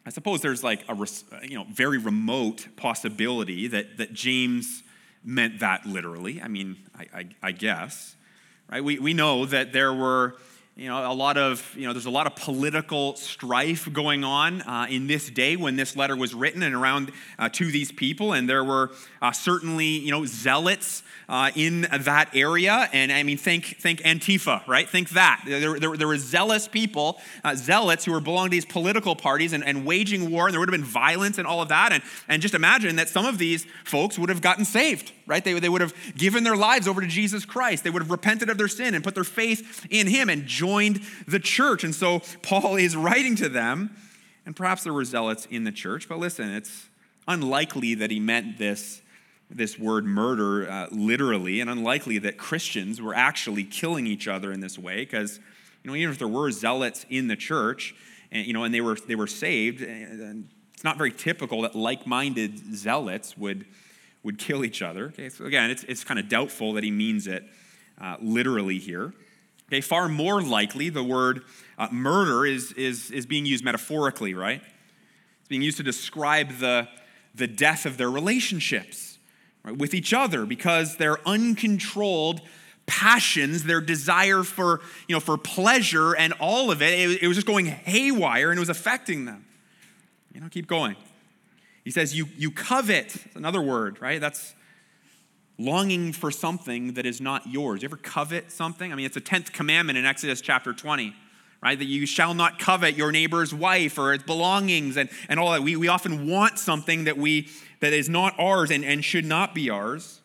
I 0.05 0.11
suppose 0.11 0.41
there's 0.41 0.65
like 0.65 0.85
a 0.89 0.97
you 1.43 1.57
know 1.57 1.67
very 1.71 1.99
remote 1.99 2.69
possibility 2.77 3.69
that, 3.69 3.99
that 3.99 4.13
James 4.13 4.83
meant 5.25 5.61
that 5.61 5.87
literally. 5.87 6.41
I 6.43 6.49
mean, 6.49 6.77
I, 6.99 7.07
I, 7.15 7.29
I 7.43 7.53
guess. 7.53 8.17
Right? 8.71 8.83
We, 8.83 8.99
we 8.99 9.15
know 9.15 9.45
that 9.47 9.73
there 9.73 9.93
were 9.93 10.37
you 10.75 10.89
know 10.89 11.11
a 11.11 11.13
lot 11.13 11.37
of 11.37 11.75
you 11.77 11.87
know 11.87 11.93
there's 11.93 12.07
a 12.07 12.11
lot 12.11 12.27
of 12.27 12.35
political 12.35 13.15
strife 13.17 13.93
going 13.93 14.25
on 14.25 14.63
uh, 14.63 14.87
in 14.89 15.07
this 15.07 15.29
day 15.29 15.55
when 15.55 15.77
this 15.77 15.97
letter 15.97 16.17
was 16.17 16.35
written 16.35 16.63
and 16.63 16.75
around 16.75 17.13
uh, 17.39 17.51
to 17.51 17.71
these 17.71 17.93
people. 17.93 18.33
And 18.33 18.49
there 18.49 18.65
were 18.65 18.91
uh, 19.21 19.33
certainly 19.33 19.87
you 19.87 20.11
know 20.11 20.25
zealots 20.25 21.03
uh, 21.29 21.51
in 21.55 21.83
that 21.83 22.31
area. 22.35 22.89
And 22.95 23.13
i 23.13 23.23
mean 23.23 23.37
think 23.37 23.77
think 23.81 24.01
antifa 24.01 24.67
right? 24.67 24.89
Think 24.89 25.11
that. 25.11 25.43
There, 25.47 25.79
there, 25.79 25.97
there 25.97 26.09
were 26.09 26.17
zealous 26.17 26.69
people 26.69 27.21
uh, 27.45 27.55
zealots 27.55 28.07
who 28.07 28.13
were 28.13 28.21
belonging 28.21 28.51
to 28.53 28.57
these 28.57 28.65
political 28.65 29.15
parties 29.15 29.53
and, 29.53 29.63
and 29.63 29.85
waging 29.85 30.31
war 30.31 30.47
and 30.47 30.55
there 30.55 30.61
would 30.61 30.71
have 30.71 30.79
been 30.79 30.89
violence 30.89 31.37
and 31.37 31.47
all 31.47 31.61
of 31.61 31.69
that. 31.69 31.93
And, 31.93 32.03
and 32.29 32.41
just 32.41 32.55
imagine 32.55 32.97
that 32.97 33.11
some 33.11 33.27
of 33.27 33.37
these 33.37 33.67
folks 33.85 34.19
would 34.19 34.31
have 34.31 34.41
gotten 34.41 34.65
saved 34.65 35.13
right? 35.27 35.45
They, 35.45 35.59
they 35.59 35.69
would 35.69 35.81
have 35.81 35.95
given 36.17 36.45
their 36.45 36.57
lives 36.57 36.89
over 36.89 37.01
to 37.01 37.07
jesus 37.07 37.45
christ. 37.45 37.85
They 37.85 37.91
would 37.91 38.03
have 38.03 38.11
repented 38.11 38.51
of 38.51 38.59
their 38.59 38.69
sin 38.69 38.95
and 38.95 39.05
put 39.05 39.15
their 39.15 39.25
faith 39.25 39.87
in 39.91 40.07
him 40.07 40.29
and 40.29 40.47
joined 40.63 41.01
the 41.27 41.41
church. 41.41 41.83
And 41.83 41.95
so 41.95 42.21
Paul 42.43 42.77
is 42.77 42.95
writing 42.97 43.35
to 43.37 43.49
them, 43.49 43.91
and 44.47 44.55
perhaps 44.55 44.85
there 44.85 44.93
were 44.93 45.05
zealots 45.05 45.47
in 45.51 45.65
the 45.65 45.73
church, 45.73 46.09
but 46.09 46.19
listen, 46.19 46.49
it's 46.51 46.89
unlikely 47.27 47.97
that 47.97 48.11
he 48.11 48.21
meant 48.21 48.59
this 48.59 49.03
this 49.55 49.79
word 49.79 50.05
murder 50.07 50.71
uh, 50.71 50.87
literally, 50.91 51.61
and 51.61 51.69
unlikely 51.69 52.19
that 52.19 52.39
Christians 52.39 53.03
were 53.03 53.15
actually 53.15 53.65
killing 53.65 54.07
each 54.07 54.27
other 54.27 54.51
in 54.51 54.61
this 54.61 54.79
way, 54.79 54.97
because 55.05 55.41
you 55.83 55.91
know 55.91 55.97
even 55.97 56.13
if 56.13 56.19
there 56.19 56.35
were 56.41 56.51
zealots 56.51 57.05
in 57.11 57.29
the 57.29 57.37
church, 57.37 57.95
and 58.31 58.47
you 58.47 58.55
know, 58.55 58.65
and 58.65 58.73
they 58.73 58.81
were 58.81 58.97
they 59.07 59.15
were 59.15 59.27
saved, 59.27 59.83
and 59.83 60.49
it's 60.73 60.85
not 60.85 60.97
very 60.97 61.13
typical 61.13 61.63
that 61.63 61.75
like-minded 61.75 62.75
zealots 62.75 63.37
would 63.37 63.67
would 64.23 64.39
kill 64.39 64.65
each 64.65 64.81
other. 64.81 65.07
Okay, 65.07 65.29
so 65.29 65.45
again, 65.45 65.71
it's 65.71 65.85
it's 65.85 66.05
kind 66.05 66.19
of 66.19 66.29
doubtful 66.29 66.73
that 66.75 66.85
he 66.85 66.91
means 66.91 67.27
it 67.27 67.45
uh, 68.01 68.17
literally 68.23 68.79
here. 68.79 69.13
Okay, 69.73 69.81
far 69.81 70.07
more 70.07 70.43
likely, 70.43 70.91
the 70.91 71.03
word 71.03 71.45
uh, 71.79 71.89
murder 71.91 72.45
is, 72.45 72.73
is, 72.73 73.11
is 73.11 73.25
being 73.25 73.47
used 73.47 73.65
metaphorically, 73.65 74.35
right? 74.35 74.61
It's 75.41 75.49
being 75.49 75.63
used 75.63 75.79
to 75.79 75.83
describe 75.83 76.59
the, 76.59 76.89
the 77.35 77.47
death 77.47 77.87
of 77.87 77.97
their 77.97 78.11
relationships 78.11 79.17
right, 79.65 79.75
with 79.75 79.95
each 79.95 80.13
other 80.13 80.45
because 80.45 80.99
their 80.99 81.27
uncontrolled 81.27 82.43
passions, 82.85 83.65
their 83.65 83.81
desire 83.81 84.43
for, 84.43 84.83
you 85.09 85.17
know, 85.17 85.21
for 85.21 85.39
pleasure 85.39 86.15
and 86.15 86.35
all 86.35 86.71
of 86.71 86.83
it, 86.83 86.93
it, 86.93 87.23
it 87.23 87.27
was 87.27 87.39
just 87.39 87.47
going 87.47 87.65
haywire 87.65 88.51
and 88.51 88.59
it 88.59 88.61
was 88.61 88.69
affecting 88.69 89.25
them. 89.25 89.47
You 90.35 90.43
know, 90.43 90.51
keep 90.51 90.67
going. 90.67 90.97
He 91.83 91.91
says, 91.91 92.15
you, 92.15 92.27
you 92.37 92.51
covet, 92.51 93.17
another 93.35 93.63
word, 93.63 94.03
right? 94.03 94.21
That's 94.21 94.55
longing 95.65 96.13
for 96.13 96.31
something 96.31 96.95
that 96.95 97.07
is 97.07 97.21
not 97.21 97.47
yours. 97.47 97.83
You 97.83 97.89
ever 97.89 97.97
covet 97.97 98.51
something? 98.51 98.93
I 98.93 98.95
mean, 98.95 99.07
it's 99.07 99.17
a 99.17 99.21
10th 99.21 99.53
commandment 99.53 99.99
in 99.99 100.05
Exodus 100.05 100.41
chapter 100.41 100.73
20, 100.73 101.15
right? 101.63 101.79
That 101.79 101.87
you 101.87 102.07
shall 102.07 102.35
not 102.35 102.59
covet 102.59 102.97
your 102.97 103.13
neighbor's 103.13 103.55
wife 103.55 103.99
or 103.99 104.13
its 104.13 104.25
belongings 104.25 104.97
and, 104.97 105.09
and 105.29 105.39
all 105.39 105.53
that. 105.53 105.63
We, 105.63 105.77
we 105.77 105.89
often 105.89 106.29
want 106.29 106.59
something 106.59 107.05
that, 107.05 107.17
we, 107.17 107.49
that 107.81 107.93
is 107.93 108.09
not 108.09 108.35
ours 108.39 108.71
and, 108.71 108.85
and 108.85 109.05
should 109.05 109.25
not 109.25 109.55
be 109.55 109.71
ours. 109.71 110.21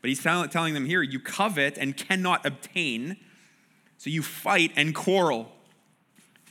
But 0.00 0.08
he's 0.08 0.22
telling 0.22 0.74
them 0.74 0.86
here, 0.86 1.00
you 1.02 1.20
covet 1.20 1.78
and 1.78 1.96
cannot 1.96 2.44
obtain, 2.44 3.16
so 3.98 4.10
you 4.10 4.22
fight 4.22 4.72
and 4.74 4.94
quarrel. 4.94 5.52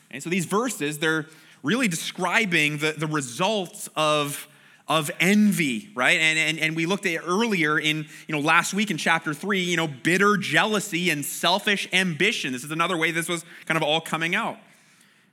And 0.09 0.23
so 0.23 0.29
these 0.29 0.45
verses, 0.45 0.99
they're 0.99 1.27
really 1.61 1.89
describing 1.89 2.77
the, 2.77 2.93
the 2.93 3.07
results 3.07 3.89
of 3.95 4.47
of 4.87 5.09
envy, 5.19 5.89
right? 5.95 6.19
And, 6.19 6.37
and, 6.37 6.59
and 6.59 6.75
we 6.75 6.85
looked 6.85 7.05
at 7.05 7.21
earlier 7.25 7.79
in, 7.79 8.05
you 8.27 8.35
know, 8.35 8.39
last 8.39 8.73
week 8.73 8.91
in 8.91 8.97
chapter 8.97 9.33
three, 9.33 9.61
you 9.61 9.77
know, 9.77 9.87
bitter 9.87 10.37
jealousy 10.37 11.09
and 11.09 11.23
selfish 11.23 11.87
ambition. 11.93 12.51
This 12.51 12.63
is 12.63 12.71
another 12.71 12.97
way 12.97 13.11
this 13.11 13.29
was 13.29 13.45
kind 13.65 13.77
of 13.77 13.83
all 13.83 14.01
coming 14.01 14.35
out. 14.35 14.57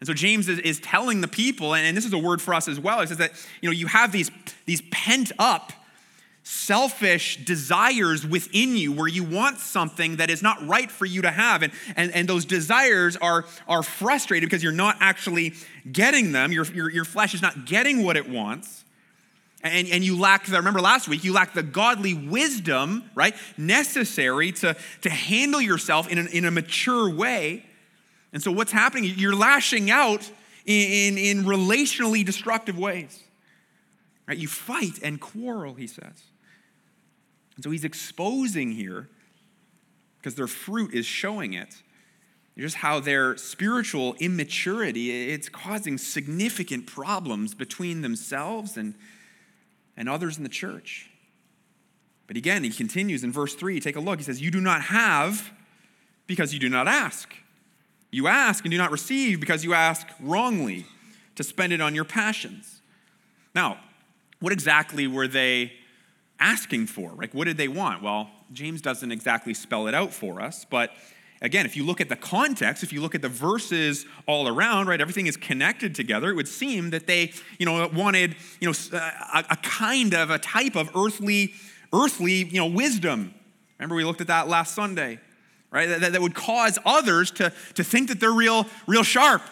And 0.00 0.06
so 0.06 0.14
James 0.14 0.48
is, 0.48 0.60
is 0.60 0.78
telling 0.78 1.20
the 1.22 1.28
people, 1.28 1.74
and, 1.74 1.84
and 1.86 1.96
this 1.96 2.04
is 2.04 2.12
a 2.12 2.18
word 2.18 2.40
for 2.40 2.54
us 2.54 2.68
as 2.68 2.78
well, 2.78 3.00
it 3.00 3.08
says 3.08 3.18
that, 3.18 3.32
you 3.60 3.68
know, 3.68 3.72
you 3.72 3.88
have 3.88 4.12
these, 4.12 4.30
these 4.64 4.82
pent 4.92 5.32
up, 5.38 5.72
selfish 6.44 7.44
desires 7.44 8.26
within 8.26 8.76
you 8.76 8.92
where 8.92 9.08
you 9.08 9.22
want 9.22 9.58
something 9.58 10.16
that 10.16 10.30
is 10.30 10.42
not 10.42 10.66
right 10.66 10.90
for 10.90 11.04
you 11.04 11.20
to 11.20 11.30
have. 11.30 11.62
And, 11.62 11.72
and, 11.96 12.14
and 12.14 12.28
those 12.28 12.44
desires 12.46 13.16
are, 13.16 13.44
are 13.66 13.82
frustrated 13.82 14.48
because 14.48 14.62
you're 14.62 14.72
not 14.72 14.96
actually 15.00 15.54
getting 15.90 16.32
them. 16.32 16.52
Your, 16.52 16.64
your, 16.66 16.90
your 16.90 17.04
flesh 17.04 17.34
is 17.34 17.42
not 17.42 17.66
getting 17.66 18.02
what 18.02 18.16
it 18.16 18.28
wants 18.28 18.84
and, 19.62 19.88
and 19.88 20.04
you 20.04 20.18
lack 20.18 20.46
the, 20.46 20.56
remember 20.56 20.80
last 20.80 21.08
week, 21.08 21.24
you 21.24 21.32
lack 21.32 21.52
the 21.52 21.62
godly 21.62 22.14
wisdom, 22.14 23.10
right, 23.14 23.34
necessary 23.56 24.52
to, 24.52 24.76
to 25.02 25.10
handle 25.10 25.60
yourself 25.60 26.08
in, 26.08 26.18
an, 26.18 26.28
in 26.28 26.44
a 26.44 26.50
mature 26.50 27.10
way. 27.10 27.64
And 28.32 28.42
so 28.42 28.52
what's 28.52 28.72
happening? 28.72 29.12
You're 29.16 29.34
lashing 29.34 29.90
out 29.90 30.30
in, 30.64 31.16
in, 31.16 31.18
in 31.18 31.44
relationally 31.44 32.24
destructive 32.24 32.78
ways. 32.78 33.22
Right? 34.28 34.38
You 34.38 34.46
fight 34.46 35.00
and 35.02 35.20
quarrel, 35.20 35.74
he 35.74 35.86
says. 35.86 36.22
And 37.56 37.64
so 37.64 37.70
he's 37.70 37.84
exposing 37.84 38.70
here, 38.70 39.08
because 40.18 40.36
their 40.36 40.46
fruit 40.46 40.94
is 40.94 41.06
showing 41.06 41.54
it, 41.54 41.82
just 42.56 42.76
how 42.76 43.00
their 43.00 43.36
spiritual 43.36 44.14
immaturity, 44.20 45.30
it's 45.30 45.48
causing 45.48 45.96
significant 45.96 46.86
problems 46.86 47.54
between 47.54 48.02
themselves 48.02 48.76
and 48.76 48.94
and 49.98 50.08
others 50.08 50.38
in 50.38 50.44
the 50.44 50.48
church. 50.48 51.10
But 52.28 52.36
again, 52.36 52.62
he 52.62 52.70
continues 52.70 53.24
in 53.24 53.32
verse 53.32 53.54
3. 53.54 53.80
Take 53.80 53.96
a 53.96 54.00
look. 54.00 54.18
He 54.18 54.24
says, 54.24 54.40
You 54.40 54.50
do 54.50 54.60
not 54.60 54.82
have 54.82 55.50
because 56.26 56.54
you 56.54 56.60
do 56.60 56.68
not 56.70 56.86
ask. 56.86 57.34
You 58.10 58.28
ask 58.28 58.64
and 58.64 58.70
do 58.70 58.78
not 58.78 58.90
receive 58.90 59.40
because 59.40 59.64
you 59.64 59.74
ask 59.74 60.06
wrongly 60.20 60.86
to 61.34 61.42
spend 61.42 61.72
it 61.72 61.80
on 61.80 61.94
your 61.94 62.04
passions. 62.04 62.80
Now, 63.54 63.78
what 64.40 64.52
exactly 64.52 65.06
were 65.06 65.26
they 65.26 65.72
asking 66.38 66.86
for? 66.86 67.12
Like, 67.12 67.34
what 67.34 67.46
did 67.46 67.56
they 67.56 67.68
want? 67.68 68.02
Well, 68.02 68.30
James 68.52 68.80
doesn't 68.80 69.10
exactly 69.10 69.52
spell 69.52 69.88
it 69.88 69.94
out 69.94 70.12
for 70.12 70.40
us, 70.40 70.64
but 70.64 70.90
again, 71.40 71.66
if 71.66 71.76
you 71.76 71.84
look 71.84 72.00
at 72.00 72.08
the 72.08 72.16
context, 72.16 72.82
if 72.82 72.92
you 72.92 73.00
look 73.00 73.14
at 73.14 73.22
the 73.22 73.28
verses 73.28 74.06
all 74.26 74.48
around, 74.48 74.88
right, 74.88 75.00
everything 75.00 75.26
is 75.26 75.36
connected 75.36 75.94
together. 75.94 76.30
It 76.30 76.34
would 76.34 76.48
seem 76.48 76.90
that 76.90 77.06
they, 77.06 77.32
you 77.58 77.66
know, 77.66 77.88
wanted, 77.88 78.36
you 78.60 78.68
know, 78.68 78.74
uh, 78.92 79.10
a, 79.34 79.44
a 79.50 79.56
kind 79.56 80.14
of 80.14 80.30
a 80.30 80.38
type 80.38 80.76
of 80.76 80.90
earthly, 80.96 81.54
earthly, 81.92 82.44
you 82.44 82.58
know, 82.58 82.66
wisdom. 82.66 83.34
Remember, 83.78 83.94
we 83.94 84.04
looked 84.04 84.20
at 84.20 84.26
that 84.26 84.48
last 84.48 84.74
Sunday, 84.74 85.20
right? 85.70 85.86
That, 85.86 86.12
that 86.12 86.20
would 86.20 86.34
cause 86.34 86.78
others 86.84 87.30
to, 87.32 87.52
to 87.74 87.84
think 87.84 88.08
that 88.08 88.20
they're 88.20 88.32
real, 88.32 88.66
real 88.86 89.04
sharp, 89.04 89.42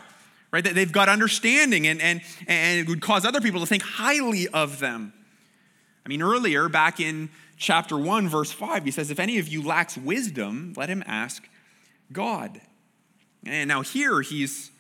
right? 0.51 0.65
That 0.65 0.75
they've 0.75 0.91
got 0.91 1.09
understanding, 1.09 1.87
and, 1.87 2.01
and, 2.01 2.21
and 2.49 2.81
it 2.81 2.89
would 2.89 3.01
cause 3.01 3.25
other 3.25 3.41
people 3.41 3.61
to 3.61 3.67
think 3.67 3.83
highly 3.83 4.49
of 4.49 4.81
them. 4.81 5.13
I 6.05 6.09
mean, 6.09 6.23
earlier, 6.23 6.69
back 6.69 7.01
in 7.01 7.31
chapter 7.57 7.97
1, 7.97 8.29
verse 8.29 8.53
5, 8.53 8.85
he 8.85 8.91
says, 8.91 9.11
If 9.11 9.19
any 9.19 9.39
of 9.39 9.49
you 9.49 9.63
lacks 9.63 9.97
wisdom, 9.97 10.73
let 10.77 10.89
him 10.89 11.03
ask 11.07 11.49
God. 12.13 12.61
And 13.45 13.69
now 13.69 13.83
here 13.83 14.21
he's 14.21 14.71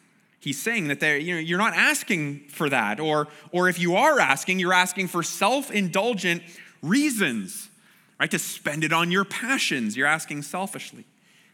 he's 0.46 0.60
saying 0.60 0.88
that 0.88 1.02
you 1.02 1.34
know, 1.34 1.40
you're 1.40 1.58
not 1.58 1.74
asking 1.74 2.48
for 2.48 2.68
that, 2.68 3.00
or, 3.00 3.26
or 3.50 3.68
if 3.68 3.80
you 3.80 3.96
are 3.96 4.20
asking, 4.20 4.60
you're 4.60 4.72
asking 4.72 5.08
for 5.08 5.22
self-indulgent 5.24 6.40
reasons, 6.82 7.68
right? 8.20 8.30
To 8.30 8.38
spend 8.38 8.84
it 8.84 8.92
on 8.92 9.10
your 9.10 9.24
passions. 9.24 9.96
You're 9.96 10.06
asking 10.06 10.42
selfishly. 10.42 11.04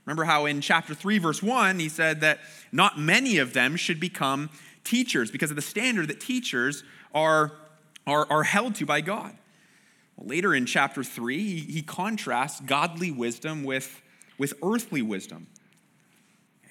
Remember 0.05 0.25
how 0.25 0.47
in 0.47 0.61
chapter 0.61 0.95
3, 0.95 1.19
verse 1.19 1.43
1, 1.43 1.79
he 1.79 1.89
said 1.89 2.21
that 2.21 2.41
not 2.71 2.99
many 2.99 3.39
of 3.39 3.55
them 3.55 3.77
should 3.77 3.99
become 3.99 4.51
teachers 4.85 5.31
because 5.31 5.51
of 5.51 5.57
the 5.57 5.63
standard 5.63 6.09
that 6.09 6.21
teachers 6.21 6.83
are, 7.15 7.53
are, 8.07 8.27
are 8.31 8.43
held 8.43 8.75
to 8.75 8.87
by 8.87 9.01
God. 9.01 9.33
Well, 10.17 10.27
later 10.27 10.55
in 10.55 10.67
chapter 10.67 11.05
3, 11.05 11.39
he, 11.39 11.61
he 11.61 11.83
contrasts 11.83 12.61
godly 12.61 13.11
wisdom 13.11 13.63
with, 13.65 14.03
with 14.39 14.55
earthly 14.63 15.03
wisdom. 15.03 15.47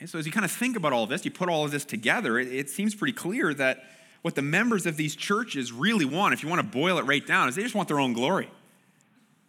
So, 0.05 0.17
as 0.17 0.25
you 0.25 0.31
kind 0.31 0.45
of 0.45 0.51
think 0.51 0.75
about 0.75 0.93
all 0.93 1.03
of 1.03 1.09
this, 1.09 1.25
you 1.25 1.31
put 1.31 1.49
all 1.49 1.63
of 1.63 1.71
this 1.71 1.85
together, 1.85 2.39
it, 2.39 2.47
it 2.47 2.69
seems 2.69 2.95
pretty 2.95 3.13
clear 3.13 3.53
that 3.53 3.83
what 4.21 4.35
the 4.35 4.41
members 4.41 4.85
of 4.85 4.97
these 4.97 5.15
churches 5.15 5.71
really 5.71 6.05
want, 6.05 6.33
if 6.33 6.43
you 6.43 6.49
want 6.49 6.59
to 6.59 6.67
boil 6.67 6.97
it 6.97 7.03
right 7.03 7.25
down, 7.25 7.49
is 7.49 7.55
they 7.55 7.63
just 7.63 7.75
want 7.75 7.87
their 7.87 7.99
own 7.99 8.13
glory. 8.13 8.49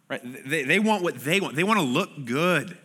Right? 0.09 0.21
They, 0.23 0.63
they 0.63 0.79
want 0.79 1.03
what 1.03 1.15
they 1.19 1.39
want. 1.39 1.55
They 1.55 1.63
want 1.63 1.79
to 1.79 1.85
look 1.85 2.25
good. 2.25 2.77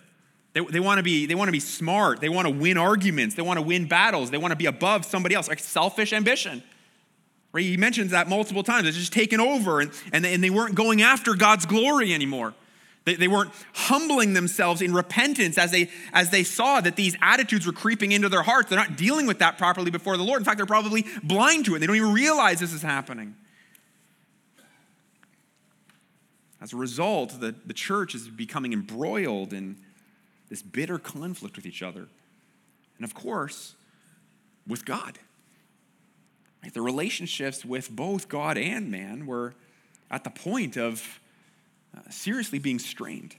They, 0.55 0.61
they, 0.61 0.81
want 0.81 0.99
to 0.99 1.03
be, 1.03 1.27
they 1.27 1.35
want 1.35 1.49
to 1.49 1.53
be 1.53 1.61
smart. 1.61 2.21
They 2.21 2.29
want 2.29 2.49
to 2.49 2.53
win 2.53 2.79
arguments. 2.79 3.35
They 3.35 3.43
want 3.43 3.59
to 3.59 3.63
win 3.65 3.87
battles. 3.87 4.31
They 4.31 4.39
want 4.39 4.53
to 4.53 4.57
be 4.57 4.67
above 4.67 5.05
somebody 5.05 5.35
else, 5.35 5.49
like 5.49 5.59
selfish 5.59 6.13
ambition. 6.13 6.63
Right? 7.53 7.65
He 7.65 7.77
mentions 7.77 8.13
that 8.13 8.29
multiple 8.29 8.63
times. 8.63 8.89
It's 8.89 8.97
just 8.97 9.13
taken 9.13 9.41
over, 9.41 9.81
and, 9.81 9.93
and, 10.13 10.25
they, 10.25 10.35
and 10.35 10.43
they 10.43 10.51
weren't 10.51 10.75
going 10.75 11.03
after 11.03 11.35
God's 11.35 11.67
glory 11.67 12.13
anymore. 12.13 12.55
They, 13.09 13.15
they 13.15 13.29
weren't 13.29 13.53
humbling 13.73 14.35
themselves 14.35 14.83
in 14.83 14.93
repentance 14.93 15.57
as 15.57 15.71
they, 15.71 15.89
as 16.13 16.29
they 16.29 16.45
saw 16.45 16.83
that 16.83 16.95
these 16.97 17.17
attitudes 17.23 17.67
were 17.67 17.73
creeping 17.73 18.13
into 18.13 18.29
their 18.29 18.43
hearts. 18.43 18.69
They're 18.69 18.79
not 18.79 18.99
dealing 18.99 19.27
with 19.27 19.39
that 19.39 19.57
properly 19.57 19.91
before 19.91 20.19
the 20.19 20.23
Lord. 20.23 20.41
In 20.41 20.45
fact, 20.45 20.59
they're 20.59 20.67
probably 20.67 21.07
blind 21.23 21.65
to 21.65 21.75
it. 21.75 21.79
They 21.79 21.87
don't 21.87 21.97
even 21.97 22.13
realize 22.13 22.61
this 22.61 22.75
is 22.75 22.83
happening. 22.83 23.35
As 26.61 26.75
a 26.75 26.77
result, 26.77 27.41
the, 27.41 27.55
the 27.65 27.73
church 27.73 28.15
is 28.15 28.29
becoming 28.29 28.75
embroiled 28.75 29.55
in 29.55 29.79
this 30.51 30.61
bitter 30.61 30.99
conflict 30.99 31.57
with 31.57 31.65
each 31.65 31.83
other. 31.83 32.09
And 32.99 33.05
of 33.05 33.15
course, 33.15 33.75
with 34.67 34.85
God. 34.85 35.19
Right? 36.63 36.75
The 36.75 36.83
relationships 36.83 37.65
with 37.65 37.91
both 37.91 38.29
God 38.29 38.59
and 38.59 38.91
man 38.91 39.25
were 39.25 39.55
at 40.11 40.25
the 40.25 40.31
point 40.31 40.77
of 40.77 41.21
Uh, 41.99 42.11
seriously 42.11 42.59
being 42.59 42.79
strained. 42.79 43.35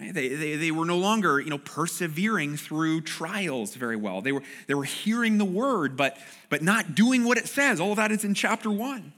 Right? 0.00 0.12
They, 0.12 0.28
they, 0.28 0.56
they 0.56 0.70
were 0.70 0.86
no 0.86 0.98
longer 0.98 1.38
you 1.38 1.50
know, 1.50 1.58
persevering 1.58 2.56
through 2.56 3.02
trials 3.02 3.74
very 3.74 3.96
well. 3.96 4.22
They 4.22 4.32
were, 4.32 4.42
they 4.66 4.74
were 4.74 4.84
hearing 4.84 5.38
the 5.38 5.44
word, 5.44 5.96
but, 5.96 6.16
but 6.48 6.62
not 6.62 6.94
doing 6.94 7.24
what 7.24 7.38
it 7.38 7.46
says. 7.46 7.80
All 7.80 7.90
of 7.90 7.96
that 7.96 8.10
is 8.10 8.24
in 8.24 8.34
chapter 8.34 8.70
one. 8.70 9.12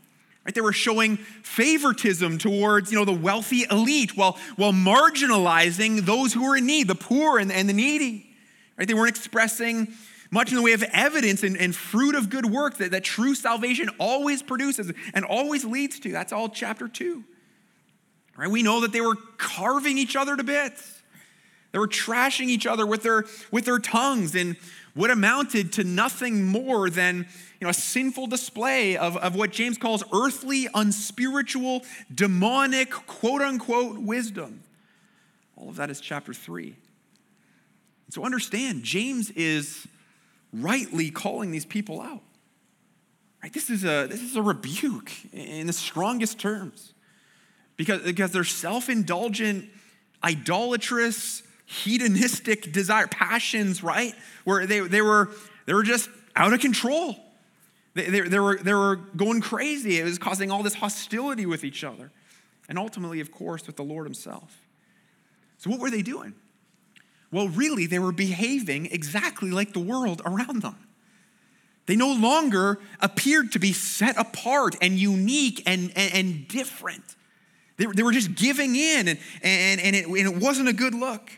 Right? 0.44 0.54
They 0.54 0.61
were 0.61 0.73
showing 0.73 1.16
favoritism 1.16 2.38
towards 2.38 2.90
you 2.90 2.99
know, 2.99 3.04
the 3.04 3.12
wealthy 3.12 3.64
elite 3.70 4.16
while, 4.16 4.37
while 4.56 4.73
marginalizing 4.73 6.04
those 6.04 6.34
who 6.34 6.49
were 6.49 6.56
in 6.56 6.66
need, 6.66 6.88
the 6.88 6.94
poor 6.94 7.38
and, 7.38 7.50
and 7.50 7.68
the 7.68 7.73
needy. 7.73 8.34
Right? 8.76 8.87
They 8.87 8.94
weren't 8.94 9.16
expressing 9.16 9.94
much 10.30 10.50
in 10.50 10.56
the 10.56 10.62
way 10.62 10.73
of 10.73 10.82
evidence 10.92 11.44
and, 11.44 11.56
and 11.56 11.75
fruit 11.75 12.16
of 12.16 12.28
good 12.28 12.46
work 12.46 12.78
that, 12.78 12.90
that 12.90 13.04
true 13.04 13.37
salvation 13.37 13.88
always 13.99 14.42
produces 14.42 14.92
and 15.14 15.25
always 15.25 15.64
leads 15.64 16.00
to. 16.00 16.11
That's 16.11 16.32
all 16.32 16.49
chapter 16.49 16.88
two. 16.88 17.25
Right? 18.37 18.50
We 18.50 18.62
know 18.62 18.81
that 18.81 18.93
they 18.93 19.00
were 19.00 19.17
carving 19.37 19.99
each 19.99 20.17
other 20.17 20.37
to 20.37 20.43
bits. 20.43 21.03
They 21.73 21.79
were 21.79 21.88
trashing 21.88 22.47
each 22.47 22.67
other 22.67 22.87
with 22.87 23.03
their, 23.03 23.25
with 23.50 23.64
their 23.64 23.79
tongues 23.79 24.35
in 24.35 24.57
what 24.95 25.11
amounted 25.11 25.73
to 25.75 25.85
nothing 25.85 26.45
more 26.45 26.88
than 26.88 27.26
you 27.61 27.64
know, 27.64 27.69
a 27.69 27.75
sinful 27.75 28.29
display 28.29 28.97
of, 28.97 29.17
of 29.17 29.35
what 29.35 29.50
James 29.50 29.76
calls 29.76 30.05
earthly, 30.12 30.69
unspiritual, 30.73 31.83
demonic, 32.14 32.91
quote 32.91 33.43
unquote, 33.43 33.99
wisdom. 33.99 34.62
All 35.57 35.69
of 35.69 35.76
that 35.76 35.91
is 35.91 36.00
chapter 36.00 36.33
three. 36.33 36.76
So 38.11 38.25
understand, 38.25 38.85
James 38.85 39.31
is 39.31 39.88
rightly 40.53 41.11
calling 41.11 41.50
these 41.50 41.67
people 41.67 42.00
out. 42.00 42.23
Right? 43.43 43.53
This, 43.53 43.69
is 43.69 43.85
a, 43.85 44.07
this 44.07 44.23
is 44.23 44.37
a 44.37 44.43
rebuke 44.43 45.11
in 45.33 45.67
the 45.67 45.73
strongest 45.73 46.38
terms 46.38 46.93
because, 47.76 48.02
because 48.02 48.33
they're 48.33 48.45
self 48.45 48.88
indulgent, 48.88 49.69
idolatrous, 50.23 51.43
hedonistic 51.66 52.73
desire, 52.73 53.07
passions, 53.07 53.83
right? 53.83 54.14
Where 54.45 54.66
they, 54.66 54.81
they, 54.81 55.02
were, 55.02 55.31
they 55.66 55.75
were 55.75 55.83
just 55.83 56.09
out 56.37 56.52
of 56.52 56.61
control. 56.61 57.16
They, 57.95 58.07
they, 58.11 58.21
they, 58.21 58.38
were, 58.38 58.57
they 58.57 58.75
were 58.75 58.97
going 58.97 59.40
crazy. 59.40 59.99
It 59.99 60.04
was 60.04 60.19
causing 60.19 60.50
all 60.50 60.62
this 60.62 60.75
hostility 60.75 61.47
with 61.47 61.64
each 61.64 61.85
other. 61.85 62.11
And 62.69 62.78
ultimately, 62.78 63.21
of 63.21 63.31
course, 63.31 63.66
with 63.66 63.76
the 63.76 63.83
Lord 63.83 64.07
Himself. 64.07 64.61
So, 65.59 65.71
what 65.71 65.81
were 65.81 65.90
they 65.90 66.02
doing? 66.02 66.35
Well, 67.31 67.49
really, 67.49 67.87
they 67.87 67.99
were 67.99 68.12
behaving 68.12 68.87
exactly 68.87 69.50
like 69.50 69.73
the 69.73 69.81
world 69.81 70.23
around 70.25 70.62
them. 70.62 70.76
They 71.87 71.97
no 71.97 72.12
longer 72.12 72.78
appeared 73.00 73.52
to 73.52 73.59
be 73.59 73.73
set 73.73 74.16
apart 74.16 74.76
and 74.81 74.99
unique 74.99 75.62
and, 75.66 75.93
and, 75.97 76.14
and 76.14 76.49
different. 76.49 77.16
They, 77.76 77.87
they 77.87 78.02
were 78.02 78.12
just 78.12 78.35
giving 78.35 78.76
in, 78.76 79.09
and, 79.09 79.19
and, 79.43 79.81
and, 79.81 79.97
it, 79.97 80.07
and 80.07 80.16
it 80.16 80.37
wasn't 80.37 80.69
a 80.69 80.73
good 80.73 80.95
look. 80.95 81.31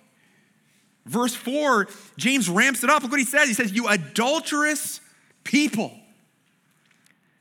Verse 1.07 1.35
4, 1.35 1.89
James 2.17 2.49
ramps 2.49 2.83
it 2.83 2.91
up. 2.91 3.03
Look 3.03 3.13
what 3.13 3.21
he 3.21 3.27
says. 3.27 3.49
He 3.49 3.55
says, 3.55 3.73
You 3.73 3.89
adulterous 3.89 5.01
people. 5.45 5.93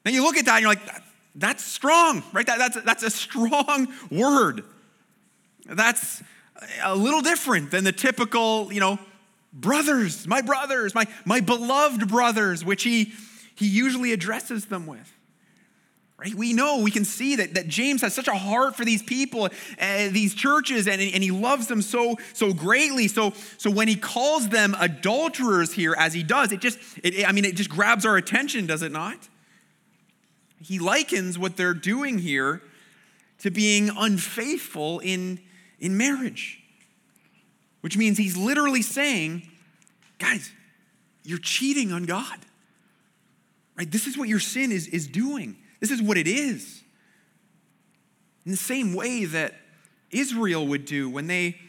Now 0.06 0.12
you 0.12 0.24
look 0.24 0.38
at 0.38 0.46
that 0.46 0.56
and 0.56 0.62
you're 0.62 0.72
like, 0.72 1.04
That's 1.34 1.64
strong, 1.64 2.24
right? 2.32 2.46
That, 2.46 2.60
that's, 2.60 2.82
that's 2.84 3.04
a 3.04 3.10
strong 3.10 3.88
word. 4.12 4.64
That's 5.66 6.22
a 6.84 6.96
little 6.96 7.22
different 7.22 7.72
than 7.72 7.84
the 7.84 7.92
typical, 7.92 8.72
you 8.72 8.80
know, 8.80 9.00
brothers, 9.52 10.28
my 10.28 10.42
brothers, 10.42 10.94
my, 10.94 11.08
my 11.26 11.40
beloved 11.42 12.08
brothers, 12.08 12.64
which 12.64 12.84
he, 12.84 13.14
he 13.56 13.68
usually 13.68 14.12
addresses 14.12 14.66
them 14.66 14.86
with. 14.86 15.12
Right? 16.18 16.34
We 16.34 16.54
know, 16.54 16.80
we 16.80 16.92
can 16.92 17.04
see 17.04 17.36
that, 17.36 17.56
that 17.56 17.68
James 17.68 18.02
has 18.02 18.14
such 18.14 18.30
a 18.30 18.36
heart 18.36 18.78
for 18.78 18.86
these 18.86 19.04
people, 19.04 19.50
uh, 19.80 20.08
these 20.10 20.34
churches, 20.34 20.88
and, 20.88 21.02
and 21.02 21.22
he 21.22 21.32
loves 21.32 21.68
them 21.68 21.82
so, 21.82 22.16
so 22.34 22.54
greatly. 22.54 23.10
So, 23.10 23.34
so 23.58 23.70
when 23.70 23.90
he 23.90 23.98
calls 23.98 24.48
them 24.48 24.78
adulterers 24.80 25.74
here, 25.74 25.94
as 25.98 26.14
he 26.14 26.24
does, 26.24 26.54
it 26.54 26.62
just, 26.62 26.80
it, 27.04 27.28
I 27.28 27.34
mean, 27.34 27.44
it 27.44 27.56
just 27.56 27.70
grabs 27.70 28.06
our 28.06 28.16
attention, 28.16 28.66
does 28.66 28.82
it 28.82 28.94
not? 28.94 29.28
He 30.62 30.80
likens 30.80 31.38
what 31.38 31.58
they're 31.58 31.74
doing 31.74 32.18
here 32.20 32.62
to 33.40 33.52
being 33.52 33.90
unfaithful 33.90 35.00
in, 35.00 35.42
in 35.82 35.98
marriage, 35.98 36.64
which 37.82 37.98
means 37.98 38.18
he's 38.18 38.38
literally 38.38 38.82
saying, 38.82 39.50
guys, 40.18 40.50
you're 41.24 41.40
cheating 41.40 41.92
on 41.92 42.06
God. 42.06 42.40
Right? 43.78 43.92
This 43.92 44.08
is 44.08 44.18
what 44.18 44.30
your 44.30 44.40
sin 44.40 44.72
is, 44.72 44.88
is 44.88 45.08
doing. 45.08 45.58
This 45.86 46.00
is 46.00 46.02
what 46.02 46.18
it 46.18 46.28
is. 46.28 46.82
In 48.44 48.50
the 48.50 48.58
same 48.58 48.96
way 48.96 49.26
that 49.26 49.54
Israel 50.10 50.66
would 50.66 50.86
do 50.86 51.08
when 51.08 51.28
they 51.28 51.60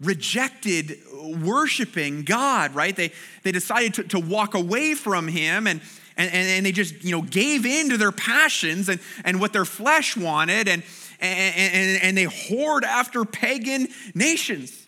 rejected 0.00 0.96
worshiping 1.42 2.22
God, 2.22 2.74
right? 2.74 2.96
They, 2.96 3.12
they 3.42 3.52
decided 3.52 3.92
to, 3.94 4.04
to 4.04 4.20
walk 4.20 4.54
away 4.54 4.94
from 4.94 5.28
Him 5.28 5.66
and, 5.66 5.82
and, 6.16 6.30
and 6.32 6.64
they 6.64 6.72
just, 6.72 7.04
you 7.04 7.12
know, 7.12 7.20
gave 7.20 7.66
in 7.66 7.90
to 7.90 7.98
their 7.98 8.10
passions 8.10 8.88
and, 8.88 9.00
and 9.22 9.38
what 9.38 9.52
their 9.52 9.66
flesh 9.66 10.16
wanted 10.16 10.66
and, 10.66 10.82
and, 11.20 11.74
and, 11.74 12.02
and 12.02 12.16
they 12.16 12.24
whored 12.24 12.84
after 12.84 13.26
pagan 13.26 13.88
nations 14.14 14.86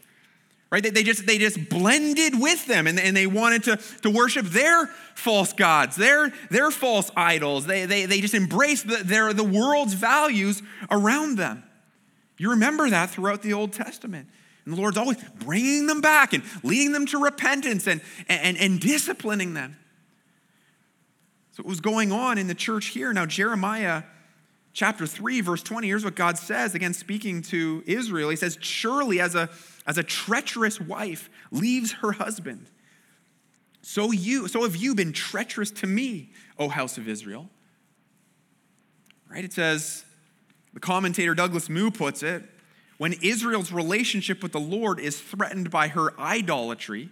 right? 0.71 0.83
They, 0.83 0.91
they, 0.91 1.03
just 1.03 1.27
they 1.27 1.39
just 1.39 1.69
blended 1.69 2.41
with 2.41 2.67
them 2.67 2.87
and, 2.87 2.99
and 2.99 3.17
they 3.17 3.27
wanted 3.27 3.65
to, 3.65 3.77
to 4.03 4.11
worship 4.11 4.47
their 4.47 4.87
false 5.15 5.53
gods 5.53 5.97
their, 5.97 6.33
their 6.51 6.71
false 6.71 7.11
idols. 7.17 7.67
They, 7.67 7.85
they, 7.87 8.07
they 8.07 8.21
just 8.21 8.35
embraced 8.35 8.89
the, 8.89 8.99
their, 8.99 9.33
the 9.33 9.45
world's 9.45 9.95
values 9.95 10.63
around 10.91 11.37
them. 11.37 11.63
You 12.39 12.51
remember 12.51 12.89
that 12.89 13.11
throughout 13.11 13.43
the 13.43 13.53
old 13.53 13.73
testament. 13.73 14.29
And 14.65 14.75
the 14.75 14.81
lord's 14.81 14.97
always 14.97 15.19
bringing 15.41 15.87
them 15.87 16.01
back 16.01 16.33
and 16.33 16.43
leading 16.63 16.93
them 16.93 17.07
to 17.07 17.19
repentance 17.19 17.87
and, 17.87 18.01
and, 18.29 18.57
and 18.57 18.81
disciplining 18.81 19.55
them. 19.55 19.77
So 21.53 21.63
what 21.63 21.71
was 21.71 21.81
going 21.81 22.13
on 22.13 22.39
in 22.39 22.47
the 22.47 22.55
church 22.55 22.87
here 22.87 23.13
now 23.13 23.27
jeremiah 23.27 24.05
chapter 24.73 25.07
3 25.07 25.41
verse 25.41 25.63
20 25.63 25.89
here's 25.89 26.05
what 26.05 26.15
god 26.15 26.39
says 26.39 26.75
again 26.75 26.95
speaking 26.95 27.43
to 27.43 27.83
israel. 27.87 28.31
He 28.31 28.37
says 28.37 28.57
surely 28.61 29.21
as 29.21 29.35
a 29.35 29.51
as 29.91 29.99
a 29.99 30.05
treacherous 30.05 30.81
wife 30.81 31.29
leaves 31.51 31.91
her 31.95 32.13
husband, 32.13 32.65
so 33.83 34.13
you, 34.13 34.47
so 34.47 34.63
have 34.63 34.77
you 34.77 34.95
been 34.95 35.13
treacherous 35.13 35.73
to 35.73 35.89
me, 35.89 36.31
O 36.61 36.69
house 36.69 36.97
of 36.97 37.09
Israel. 37.09 37.51
Right? 39.29 39.45
It 39.45 39.53
says, 39.53 40.05
the 40.75 40.79
commentator 40.79 41.35
Douglas 41.35 41.69
Moo 41.69 41.91
puts 41.91 42.23
it, 42.23 42.45
when 42.99 43.15
Israel's 43.15 43.73
relationship 43.73 44.45
with 44.45 44.53
the 44.53 44.61
Lord 44.61 45.01
is 45.01 45.21
threatened 45.21 45.73
by 45.73 45.89
her 45.89 46.13
idolatry, 46.21 47.09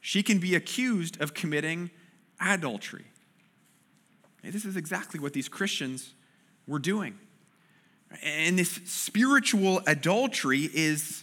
she 0.00 0.24
can 0.24 0.40
be 0.40 0.56
accused 0.56 1.20
of 1.20 1.32
committing 1.32 1.92
adultery. 2.40 3.04
this 4.42 4.64
is 4.64 4.76
exactly 4.76 5.20
what 5.20 5.32
these 5.32 5.48
Christians 5.48 6.12
were 6.66 6.80
doing. 6.80 7.16
And 8.24 8.58
this 8.58 8.80
spiritual 8.84 9.80
adultery 9.86 10.68
is 10.74 11.22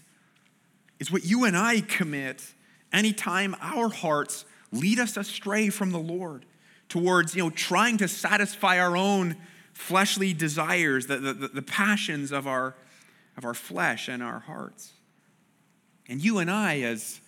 is 0.99 1.11
what 1.11 1.25
you 1.25 1.45
and 1.45 1.57
I 1.57 1.81
commit 1.81 2.43
anytime 2.91 3.55
our 3.61 3.89
hearts 3.89 4.45
lead 4.71 4.99
us 4.99 5.17
astray 5.17 5.69
from 5.69 5.91
the 5.91 5.99
Lord 5.99 6.45
towards, 6.89 7.35
you 7.35 7.43
know, 7.43 7.49
trying 7.49 7.97
to 7.97 8.07
satisfy 8.07 8.79
our 8.79 8.95
own 8.95 9.35
fleshly 9.73 10.33
desires, 10.33 11.07
the, 11.07 11.17
the, 11.17 11.33
the 11.33 11.61
passions 11.61 12.31
of 12.31 12.47
our, 12.47 12.75
of 13.37 13.45
our 13.45 13.53
flesh 13.53 14.07
and 14.07 14.23
our 14.23 14.39
hearts. 14.39 14.93
And 16.07 16.23
you 16.23 16.37
and 16.37 16.49
I, 16.49 16.81
as 16.81 17.19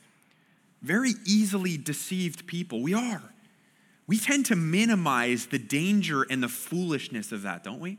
very 0.81 1.13
easily 1.25 1.77
deceived 1.77 2.47
people, 2.47 2.81
we 2.81 2.93
are. 2.93 3.33
We 4.05 4.19
tend 4.19 4.45
to 4.47 4.55
minimize 4.55 5.47
the 5.47 5.59
danger 5.59 6.25
and 6.29 6.41
the 6.41 6.47
foolishness 6.47 7.31
of 7.31 7.41
that, 7.41 7.63
don't 7.63 7.79
we? 7.79 7.97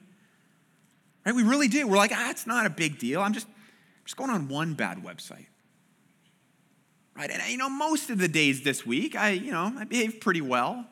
Right? 1.27 1.35
We 1.35 1.43
really 1.43 1.69
do. 1.69 1.87
We're 1.87 1.97
like, 1.97 2.13
ah, 2.15 2.31
it's 2.31 2.47
not 2.47 2.65
a 2.65 2.71
big 2.71 2.99
deal. 2.99 3.21
I'm 3.21 3.35
just, 3.35 3.47
I'm 3.47 4.05
just 4.07 4.17
going 4.17 4.31
on 4.31 4.49
one 4.49 4.73
bad 4.73 5.05
website 5.05 5.47
right? 7.19 7.31
And 7.31 7.43
you 7.51 7.59
know, 7.59 7.69
most 7.69 8.11
of 8.11 8.19
the 8.19 8.29
days 8.29 8.63
this 8.63 8.87
week, 8.87 9.17
I, 9.17 9.31
you 9.31 9.51
know, 9.51 9.73
I 9.77 9.85
behaved 9.85 10.21
pretty 10.21 10.41
well. 10.41 10.87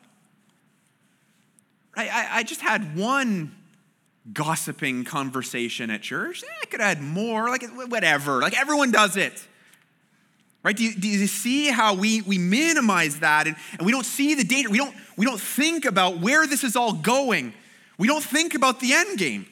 Right? 1.95 2.09
I, 2.11 2.39
I 2.39 2.43
just 2.43 2.61
had 2.61 2.95
one 2.95 3.55
gossiping 4.33 5.05
conversation 5.05 5.89
at 5.89 6.01
church. 6.01 6.43
Eh, 6.43 6.47
I 6.61 6.65
could 6.65 6.81
had 6.81 7.01
more, 7.01 7.47
like 7.49 7.63
whatever. 7.89 8.41
Like 8.41 8.59
everyone 8.59 8.91
does 8.91 9.15
it. 9.15 9.47
Right? 10.63 10.75
Do 10.75 10.83
you, 10.83 10.93
do 10.93 11.07
you 11.07 11.27
see 11.27 11.71
how 11.71 11.93
we, 11.93 12.21
we 12.21 12.37
minimize 12.37 13.21
that 13.21 13.47
and, 13.47 13.55
and 13.77 13.85
we 13.85 13.91
don't 13.91 14.05
see 14.05 14.35
the 14.35 14.43
danger? 14.43 14.69
We 14.69 14.79
don't, 14.79 14.93
we 15.15 15.25
don't 15.25 15.39
think 15.39 15.85
about 15.85 16.19
where 16.19 16.45
this 16.45 16.63
is 16.65 16.75
all 16.75 16.91
going. 16.91 17.53
We 17.97 18.07
don't 18.07 18.23
think 18.23 18.53
about 18.53 18.81
the 18.81 18.93
end 18.93 19.17
game. 19.17 19.45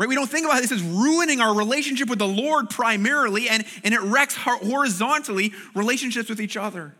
Right? 0.00 0.08
We 0.08 0.14
don't 0.14 0.30
think 0.30 0.46
about 0.46 0.62
this 0.62 0.72
as 0.72 0.82
ruining 0.82 1.42
our 1.42 1.54
relationship 1.54 2.08
with 2.08 2.18
the 2.18 2.26
Lord 2.26 2.70
primarily, 2.70 3.50
and, 3.50 3.66
and 3.84 3.92
it 3.92 4.00
wrecks 4.00 4.34
horizontally 4.34 5.52
relationships 5.74 6.30
with 6.30 6.40
each 6.40 6.56
other. 6.56 6.94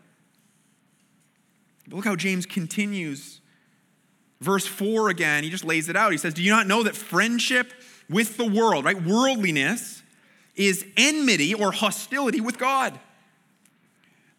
But 1.87 1.95
look 1.95 2.05
how 2.05 2.15
James 2.15 2.45
continues. 2.45 3.41
Verse 4.39 4.67
4 4.67 5.09
again, 5.09 5.43
he 5.43 5.49
just 5.49 5.65
lays 5.65 5.89
it 5.89 5.95
out. 5.95 6.11
He 6.11 6.19
says, 6.19 6.35
Do 6.35 6.43
you 6.43 6.51
not 6.51 6.67
know 6.67 6.83
that 6.83 6.95
friendship 6.95 7.73
with 8.07 8.37
the 8.37 8.45
world, 8.45 8.85
right? 8.85 9.01
Worldliness 9.03 10.03
is 10.55 10.85
enmity 10.95 11.55
or 11.55 11.71
hostility 11.71 12.39
with 12.39 12.59
God. 12.59 12.99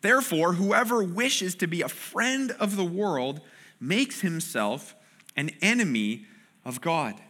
Therefore, 0.03 0.53
whoever 0.53 1.03
wishes 1.03 1.57
to 1.57 1.66
be 1.66 1.83
a 1.83 1.88
friend 1.88 2.53
of 2.61 2.77
the 2.77 2.85
world 2.85 3.40
makes 3.81 4.20
himself 4.20 4.94
an 5.37 5.51
enemy 5.61 6.27
of 6.64 6.81
God. 6.81 7.20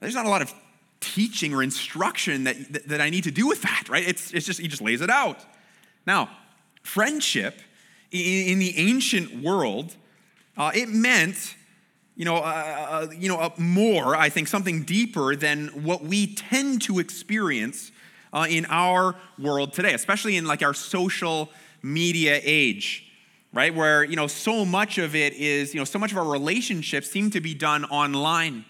There's 0.00 0.14
not 0.14 0.26
a 0.26 0.30
lot 0.30 0.42
of 0.42 0.52
teaching 1.00 1.54
or 1.54 1.62
instruction 1.62 2.44
that, 2.44 2.72
that, 2.72 2.88
that 2.88 3.00
I 3.00 3.10
need 3.10 3.24
to 3.24 3.30
do 3.30 3.46
with 3.46 3.62
that, 3.62 3.88
right? 3.88 4.06
It's, 4.06 4.32
it's 4.32 4.46
just, 4.46 4.60
he 4.60 4.68
just 4.68 4.82
lays 4.82 5.00
it 5.00 5.10
out. 5.10 5.38
Now, 6.06 6.30
friendship 6.82 7.60
in, 8.10 8.52
in 8.52 8.58
the 8.58 8.76
ancient 8.76 9.42
world, 9.42 9.96
uh, 10.56 10.72
it 10.74 10.88
meant 10.88 11.54
you 12.20 12.26
know, 12.26 12.36
uh, 12.36 12.40
uh, 12.40 13.06
you 13.16 13.30
know, 13.30 13.38
uh, 13.38 13.48
more, 13.56 14.14
I 14.14 14.28
think, 14.28 14.46
something 14.46 14.82
deeper 14.82 15.34
than 15.34 15.68
what 15.84 16.02
we 16.02 16.34
tend 16.34 16.82
to 16.82 16.98
experience 16.98 17.92
uh, 18.34 18.46
in 18.46 18.66
our 18.68 19.16
world 19.38 19.72
today, 19.72 19.94
especially 19.94 20.36
in 20.36 20.44
like 20.44 20.62
our 20.62 20.74
social 20.74 21.48
media 21.82 22.38
age, 22.42 23.10
right? 23.54 23.74
Where, 23.74 24.04
you 24.04 24.16
know, 24.16 24.26
so 24.26 24.66
much 24.66 24.98
of 24.98 25.14
it 25.14 25.32
is, 25.32 25.72
you 25.72 25.80
know, 25.80 25.84
so 25.86 25.98
much 25.98 26.12
of 26.12 26.18
our 26.18 26.30
relationships 26.30 27.10
seem 27.10 27.30
to 27.30 27.40
be 27.40 27.54
done 27.54 27.86
online, 27.86 28.66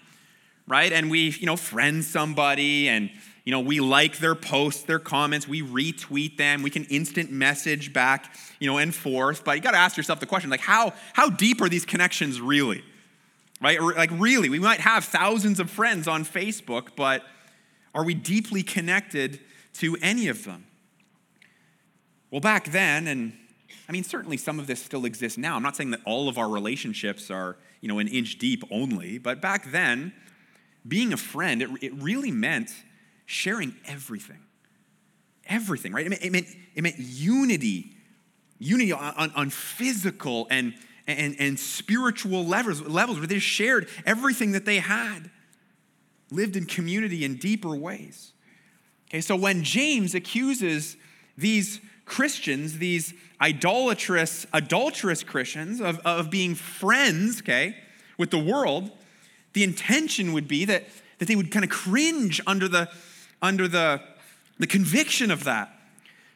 right? 0.71 0.93
And 0.93 1.11
we, 1.11 1.31
you 1.31 1.45
know, 1.45 1.57
friend 1.57 2.01
somebody 2.01 2.87
and, 2.87 3.09
you 3.43 3.51
know, 3.51 3.59
we 3.59 3.81
like 3.81 4.19
their 4.19 4.35
posts, 4.35 4.83
their 4.83 4.99
comments, 4.99 5.45
we 5.45 5.61
retweet 5.61 6.37
them, 6.37 6.63
we 6.63 6.69
can 6.69 6.85
instant 6.85 7.29
message 7.29 7.91
back, 7.91 8.33
you 8.57 8.67
know, 8.67 8.77
and 8.77 8.95
forth. 8.95 9.43
But 9.43 9.57
you 9.57 9.61
got 9.61 9.71
to 9.71 9.77
ask 9.77 9.97
yourself 9.97 10.21
the 10.21 10.25
question, 10.25 10.49
like, 10.49 10.61
how, 10.61 10.93
how 11.11 11.29
deep 11.29 11.59
are 11.59 11.67
these 11.67 11.83
connections 11.83 12.39
really? 12.39 12.85
Right? 13.59 13.81
Like, 13.81 14.11
really, 14.13 14.47
we 14.47 14.59
might 14.59 14.79
have 14.79 15.03
thousands 15.03 15.59
of 15.59 15.69
friends 15.69 16.07
on 16.07 16.23
Facebook, 16.23 16.95
but 16.95 17.21
are 17.93 18.05
we 18.05 18.13
deeply 18.13 18.63
connected 18.63 19.41
to 19.73 19.97
any 20.01 20.29
of 20.29 20.45
them? 20.45 20.67
Well, 22.31 22.39
back 22.39 22.71
then, 22.71 23.07
and 23.07 23.33
I 23.89 23.91
mean, 23.91 24.05
certainly 24.05 24.37
some 24.37 24.57
of 24.57 24.67
this 24.67 24.81
still 24.81 25.03
exists 25.03 25.37
now. 25.37 25.57
I'm 25.57 25.63
not 25.63 25.75
saying 25.75 25.91
that 25.91 25.99
all 26.05 26.29
of 26.29 26.37
our 26.37 26.47
relationships 26.47 27.29
are, 27.29 27.57
you 27.81 27.89
know, 27.89 27.99
an 27.99 28.07
inch 28.07 28.37
deep 28.37 28.63
only, 28.71 29.17
but 29.17 29.41
back 29.41 29.69
then, 29.71 30.13
being 30.87 31.13
a 31.13 31.17
friend, 31.17 31.61
it, 31.61 31.69
it 31.81 31.93
really 31.95 32.31
meant 32.31 32.71
sharing 33.25 33.75
everything. 33.85 34.39
Everything, 35.47 35.93
right? 35.93 36.05
It 36.05 36.09
meant, 36.09 36.21
it 36.23 36.31
meant, 36.31 36.47
it 36.75 36.81
meant 36.81 36.95
unity, 36.97 37.95
unity 38.59 38.91
on, 38.91 39.31
on, 39.35 39.49
physical 39.49 40.47
and, 40.49 40.73
and, 41.07 41.35
and 41.39 41.59
spiritual 41.59 42.45
levels, 42.45 42.81
levels 42.81 43.19
where 43.19 43.27
they 43.27 43.39
shared 43.39 43.87
everything 44.05 44.51
that 44.53 44.65
they 44.65 44.79
had, 44.79 45.29
lived 46.29 46.55
in 46.55 46.65
community 46.65 47.25
in 47.25 47.37
deeper 47.37 47.75
ways. 47.75 48.33
Okay, 49.09 49.21
so 49.21 49.35
when 49.35 49.63
James 49.63 50.15
accuses 50.15 50.95
these 51.37 51.81
Christians, 52.05 52.77
these 52.77 53.13
idolatrous, 53.41 54.45
adulterous 54.53 55.23
Christians, 55.23 55.81
of, 55.81 55.99
of 55.99 56.29
being 56.29 56.55
friends, 56.55 57.41
okay, 57.41 57.75
with 58.17 58.31
the 58.31 58.39
world, 58.39 58.91
the 59.53 59.63
intention 59.63 60.33
would 60.33 60.47
be 60.47 60.65
that, 60.65 60.85
that 61.19 61.27
they 61.27 61.35
would 61.35 61.51
kind 61.51 61.63
of 61.63 61.71
cringe 61.71 62.41
under 62.47 62.67
the, 62.67 62.89
under 63.41 63.67
the, 63.67 64.01
the 64.59 64.67
conviction 64.67 65.31
of 65.31 65.43
that 65.45 65.71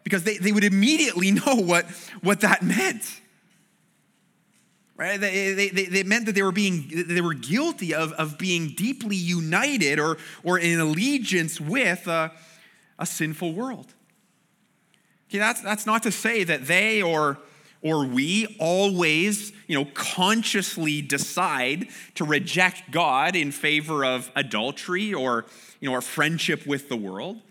because 0.03 0.23
they, 0.23 0.37
they 0.37 0.51
would 0.51 0.63
immediately 0.63 1.31
know 1.45 1.55
what, 1.55 1.85
what 2.21 2.41
that 2.41 2.63
meant. 2.63 3.21
Right? 4.97 5.19
They, 5.19 5.53
they, 5.53 5.69
they, 5.69 6.03
meant 6.03 6.25
that 6.25 6.35
they 6.35 6.41
were 6.41 6.53
being 6.53 6.89
they 7.07 7.19
were 7.19 7.33
guilty 7.33 7.93
of, 7.93 8.13
of 8.13 8.37
being 8.37 8.69
deeply 8.77 9.17
united 9.17 9.99
or, 9.99 10.17
or 10.41 10.57
in 10.57 10.79
allegiance 10.79 11.59
with 11.59 12.07
uh, 12.07 12.29
a 12.97 13.05
sinful 13.05 13.51
world. 13.53 13.93
Okay, 15.29 15.37
that's, 15.37 15.61
that's 15.61 15.85
not 15.85 16.03
to 16.03 16.13
say 16.13 16.45
that 16.45 16.67
they 16.67 17.01
or, 17.01 17.39
or 17.81 18.05
we 18.05 18.55
always, 18.59 19.51
you 19.67 19.77
know, 19.77 19.85
consciously 19.93 21.01
decide 21.01 21.87
to 22.15 22.25
reject 22.25 22.91
God 22.91 23.35
in 23.35 23.51
favor 23.51 24.03
of 24.03 24.31
adultery 24.35 25.13
or, 25.13 25.45
you 25.79 25.89
know, 25.89 25.95
our 25.95 26.01
friendship 26.01 26.65
with 26.65 26.89
the 26.89 26.95
world. 26.95 27.41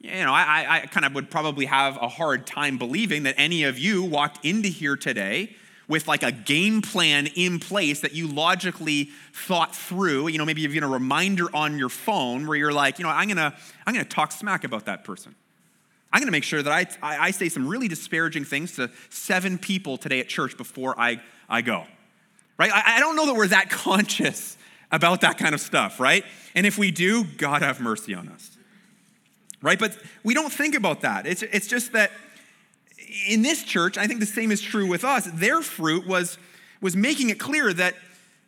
You 0.00 0.24
know, 0.24 0.32
I, 0.32 0.66
I 0.68 0.86
kind 0.86 1.04
of 1.04 1.14
would 1.14 1.30
probably 1.30 1.66
have 1.66 1.96
a 1.96 2.08
hard 2.08 2.46
time 2.46 2.78
believing 2.78 3.24
that 3.24 3.34
any 3.36 3.64
of 3.64 3.78
you 3.78 4.02
walked 4.02 4.44
into 4.44 4.68
here 4.68 4.96
today 4.96 5.54
with 5.88 6.06
like 6.06 6.22
a 6.22 6.32
game 6.32 6.80
plan 6.80 7.26
in 7.34 7.58
place 7.58 8.00
that 8.00 8.14
you 8.14 8.28
logically 8.28 9.10
thought 9.34 9.74
through. 9.74 10.28
You 10.28 10.38
know, 10.38 10.44
maybe 10.46 10.62
even 10.62 10.84
a 10.84 10.88
reminder 10.88 11.54
on 11.54 11.78
your 11.78 11.88
phone 11.88 12.46
where 12.46 12.56
you're 12.56 12.72
like, 12.72 12.98
you 12.98 13.02
know, 13.04 13.10
I'm 13.10 13.28
gonna, 13.28 13.54
I'm 13.86 13.92
gonna 13.92 14.04
talk 14.04 14.32
smack 14.32 14.64
about 14.64 14.86
that 14.86 15.04
person. 15.04 15.34
I'm 16.12 16.20
gonna 16.20 16.32
make 16.32 16.44
sure 16.44 16.62
that 16.62 16.72
I, 16.72 16.86
I, 17.02 17.26
I 17.26 17.30
say 17.30 17.48
some 17.48 17.68
really 17.68 17.88
disparaging 17.88 18.44
things 18.44 18.76
to 18.76 18.90
seven 19.10 19.58
people 19.58 19.96
today 19.96 20.20
at 20.20 20.28
church 20.28 20.56
before 20.56 20.98
I, 20.98 21.20
I 21.48 21.62
go. 21.62 21.84
Right? 22.58 22.70
I, 22.72 22.96
I 22.96 23.00
don't 23.00 23.16
know 23.16 23.26
that 23.26 23.34
we're 23.34 23.48
that 23.48 23.70
conscious 23.70 24.56
about 24.92 25.20
that 25.20 25.38
kind 25.38 25.54
of 25.54 25.60
stuff, 25.60 26.00
right? 26.00 26.24
And 26.54 26.66
if 26.66 26.78
we 26.78 26.90
do, 26.90 27.24
God 27.24 27.62
have 27.62 27.80
mercy 27.80 28.14
on 28.14 28.28
us. 28.28 28.56
Right? 29.62 29.78
But 29.78 29.96
we 30.24 30.34
don't 30.34 30.52
think 30.52 30.74
about 30.74 31.02
that. 31.02 31.26
It's, 31.26 31.42
it's 31.42 31.66
just 31.66 31.92
that 31.92 32.10
in 33.28 33.42
this 33.42 33.62
church, 33.62 33.98
I 33.98 34.06
think 34.06 34.20
the 34.20 34.26
same 34.26 34.50
is 34.50 34.60
true 34.60 34.86
with 34.86 35.04
us. 35.04 35.26
Their 35.32 35.62
fruit 35.62 36.06
was, 36.06 36.38
was 36.80 36.96
making 36.96 37.30
it 37.30 37.38
clear 37.38 37.72
that 37.72 37.94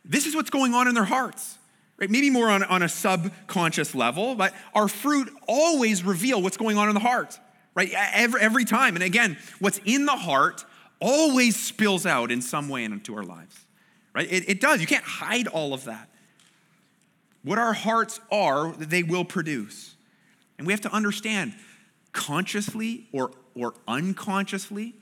this 0.03 0.25
is 0.25 0.35
what's 0.35 0.49
going 0.49 0.73
on 0.73 0.87
in 0.87 0.95
their 0.95 1.05
hearts. 1.05 1.57
Right? 1.97 2.09
Maybe 2.09 2.29
more 2.29 2.49
on, 2.49 2.63
on 2.63 2.81
a 2.81 2.89
subconscious 2.89 3.93
level, 3.93 4.35
but 4.35 4.53
our 4.73 4.87
fruit 4.87 5.31
always 5.47 6.03
reveal 6.03 6.41
what's 6.41 6.57
going 6.57 6.77
on 6.77 6.89
in 6.89 6.95
the 6.95 6.99
heart, 6.99 7.39
right? 7.75 7.91
Every, 8.13 8.41
every 8.41 8.65
time. 8.65 8.95
And 8.95 9.03
again, 9.03 9.37
what's 9.59 9.79
in 9.85 10.05
the 10.05 10.15
heart 10.15 10.65
always 10.99 11.55
spills 11.55 12.05
out 12.05 12.31
in 12.31 12.41
some 12.41 12.69
way 12.69 12.83
into 12.83 13.15
our 13.15 13.23
lives, 13.23 13.59
right? 14.13 14.31
It, 14.31 14.49
it 14.49 14.61
does. 14.61 14.81
You 14.81 14.87
can't 14.87 15.03
hide 15.03 15.47
all 15.47 15.73
of 15.73 15.85
that. 15.85 16.09
What 17.43 17.59
our 17.59 17.73
hearts 17.73 18.19
are, 18.31 18.71
they 18.73 19.03
will 19.03 19.25
produce. 19.25 19.95
And 20.57 20.65
we 20.65 20.71
have 20.73 20.81
to 20.81 20.93
understand 20.93 21.53
consciously 22.13 23.07
or 23.11 23.31
or 23.55 23.73
unconsciously, 23.87 24.95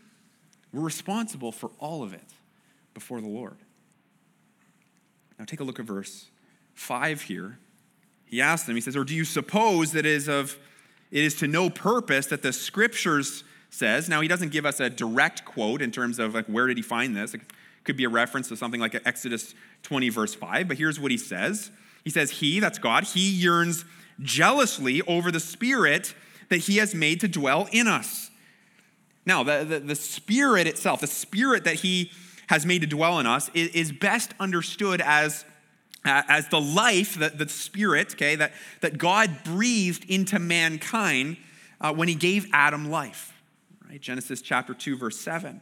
we're 0.74 0.82
responsible 0.82 1.52
for 1.52 1.72
all 1.80 2.04
of 2.04 2.14
it 2.14 2.34
before 2.94 3.22
the 3.22 3.28
Lord. 3.28 3.58
Now 5.40 5.46
take 5.46 5.60
a 5.60 5.64
look 5.64 5.80
at 5.80 5.86
verse 5.86 6.28
5 6.74 7.24
here. 7.24 7.58
He 8.26 8.42
asks 8.42 8.68
them, 8.68 8.76
he 8.76 8.82
says, 8.82 8.96
Or 8.96 9.04
do 9.04 9.16
you 9.16 9.26
suppose 9.26 9.92
that 9.94 10.06
is 10.06 10.28
of 10.28 10.58
it 11.12 11.24
is 11.24 11.36
to 11.36 11.48
no 11.48 11.70
purpose 11.70 12.28
that 12.28 12.42
the 12.42 12.54
scriptures 12.54 13.44
says, 13.70 14.10
now 14.10 14.22
he 14.22 14.28
doesn't 14.28 14.52
give 14.52 14.66
us 14.66 14.80
a 14.80 14.90
direct 14.90 15.46
quote 15.46 15.82
in 15.82 15.92
terms 15.92 16.20
of 16.20 16.34
like 16.34 16.46
where 16.48 16.68
did 16.68 16.78
he 16.78 16.84
find 16.84 17.16
this? 17.16 17.34
It 17.34 17.42
could 17.84 17.98
be 17.98 18.04
a 18.04 18.10
reference 18.10 18.48
to 18.50 18.58
something 18.58 18.82
like 18.82 19.00
Exodus 19.06 19.56
20, 19.84 20.10
verse 20.10 20.34
5, 20.34 20.68
but 20.68 20.78
here's 20.78 21.00
what 21.00 21.12
he 21.12 21.18
says. 21.18 21.72
He 22.04 22.10
says, 22.10 22.32
He, 22.32 22.60
that's 22.60 22.80
God, 22.80 23.04
he 23.04 23.30
yearns 23.30 23.86
jealously 24.20 25.02
over 25.04 25.32
the 25.32 25.40
spirit 25.40 26.14
that 26.50 26.58
he 26.58 26.78
has 26.78 26.94
made 26.94 27.22
to 27.22 27.28
dwell 27.28 27.68
in 27.72 27.88
us. 27.88 28.32
Now, 29.26 29.44
the, 29.44 29.64
the, 29.64 29.80
the, 29.80 29.96
Spirit 29.96 30.68
itself, 30.68 31.02
the 31.02 31.08
Spirit 31.08 31.64
that 31.66 31.76
He 31.76 32.12
has 32.48 32.66
made 32.66 32.82
to 32.82 32.88
dwell 32.88 33.20
in 33.20 33.28
us, 33.28 33.50
is, 33.54 33.70
is 33.70 33.92
best 33.92 34.34
understood 34.40 35.02
as, 35.02 35.46
as 36.04 36.48
the 36.48 36.60
life, 36.60 37.18
the, 37.18 37.30
the 37.30 37.48
Spirit, 37.48 38.14
okay, 38.14 38.36
that, 38.36 38.54
that 38.82 38.98
God 38.98 39.44
breathed 39.44 40.06
into 40.10 40.40
mankind 40.40 41.38
uh, 41.80 41.94
when 41.94 42.08
He 42.08 42.16
gave 42.16 42.48
Adam 42.54 42.90
life. 42.90 43.34
Right? 43.90 44.02
Genesis 44.02 44.42
chapter 44.42 44.74
2, 44.74 44.98
verse 44.98 45.20
7. 45.20 45.62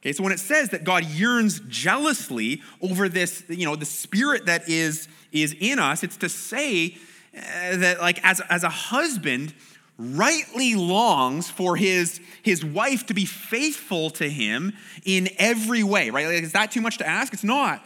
Okay, 0.00 0.12
so 0.12 0.22
when 0.22 0.32
it 0.32 0.40
says 0.40 0.70
that 0.70 0.84
God 0.84 1.04
yearns 1.04 1.60
jealously 1.68 2.62
over 2.80 3.08
this, 3.08 3.44
you 3.48 3.66
know, 3.66 3.74
the 3.74 3.84
spirit 3.84 4.46
that 4.46 4.68
is, 4.68 5.08
is 5.32 5.56
in 5.58 5.80
us, 5.80 6.04
it's 6.04 6.16
to 6.18 6.28
say 6.28 6.96
uh, 7.36 7.76
that, 7.76 8.00
like, 8.00 8.24
as, 8.24 8.40
as 8.48 8.62
a 8.62 8.68
husband 8.68 9.52
rightly 9.98 10.76
longs 10.76 11.50
for 11.50 11.74
his, 11.74 12.20
his 12.42 12.64
wife 12.64 13.06
to 13.06 13.14
be 13.14 13.24
faithful 13.24 14.10
to 14.10 14.28
him 14.28 14.72
in 15.04 15.28
every 15.36 15.82
way, 15.82 16.10
right? 16.10 16.26
Like, 16.26 16.42
is 16.44 16.52
that 16.52 16.70
too 16.70 16.80
much 16.80 16.98
to 16.98 17.06
ask? 17.06 17.32
It's 17.32 17.42
not. 17.42 17.84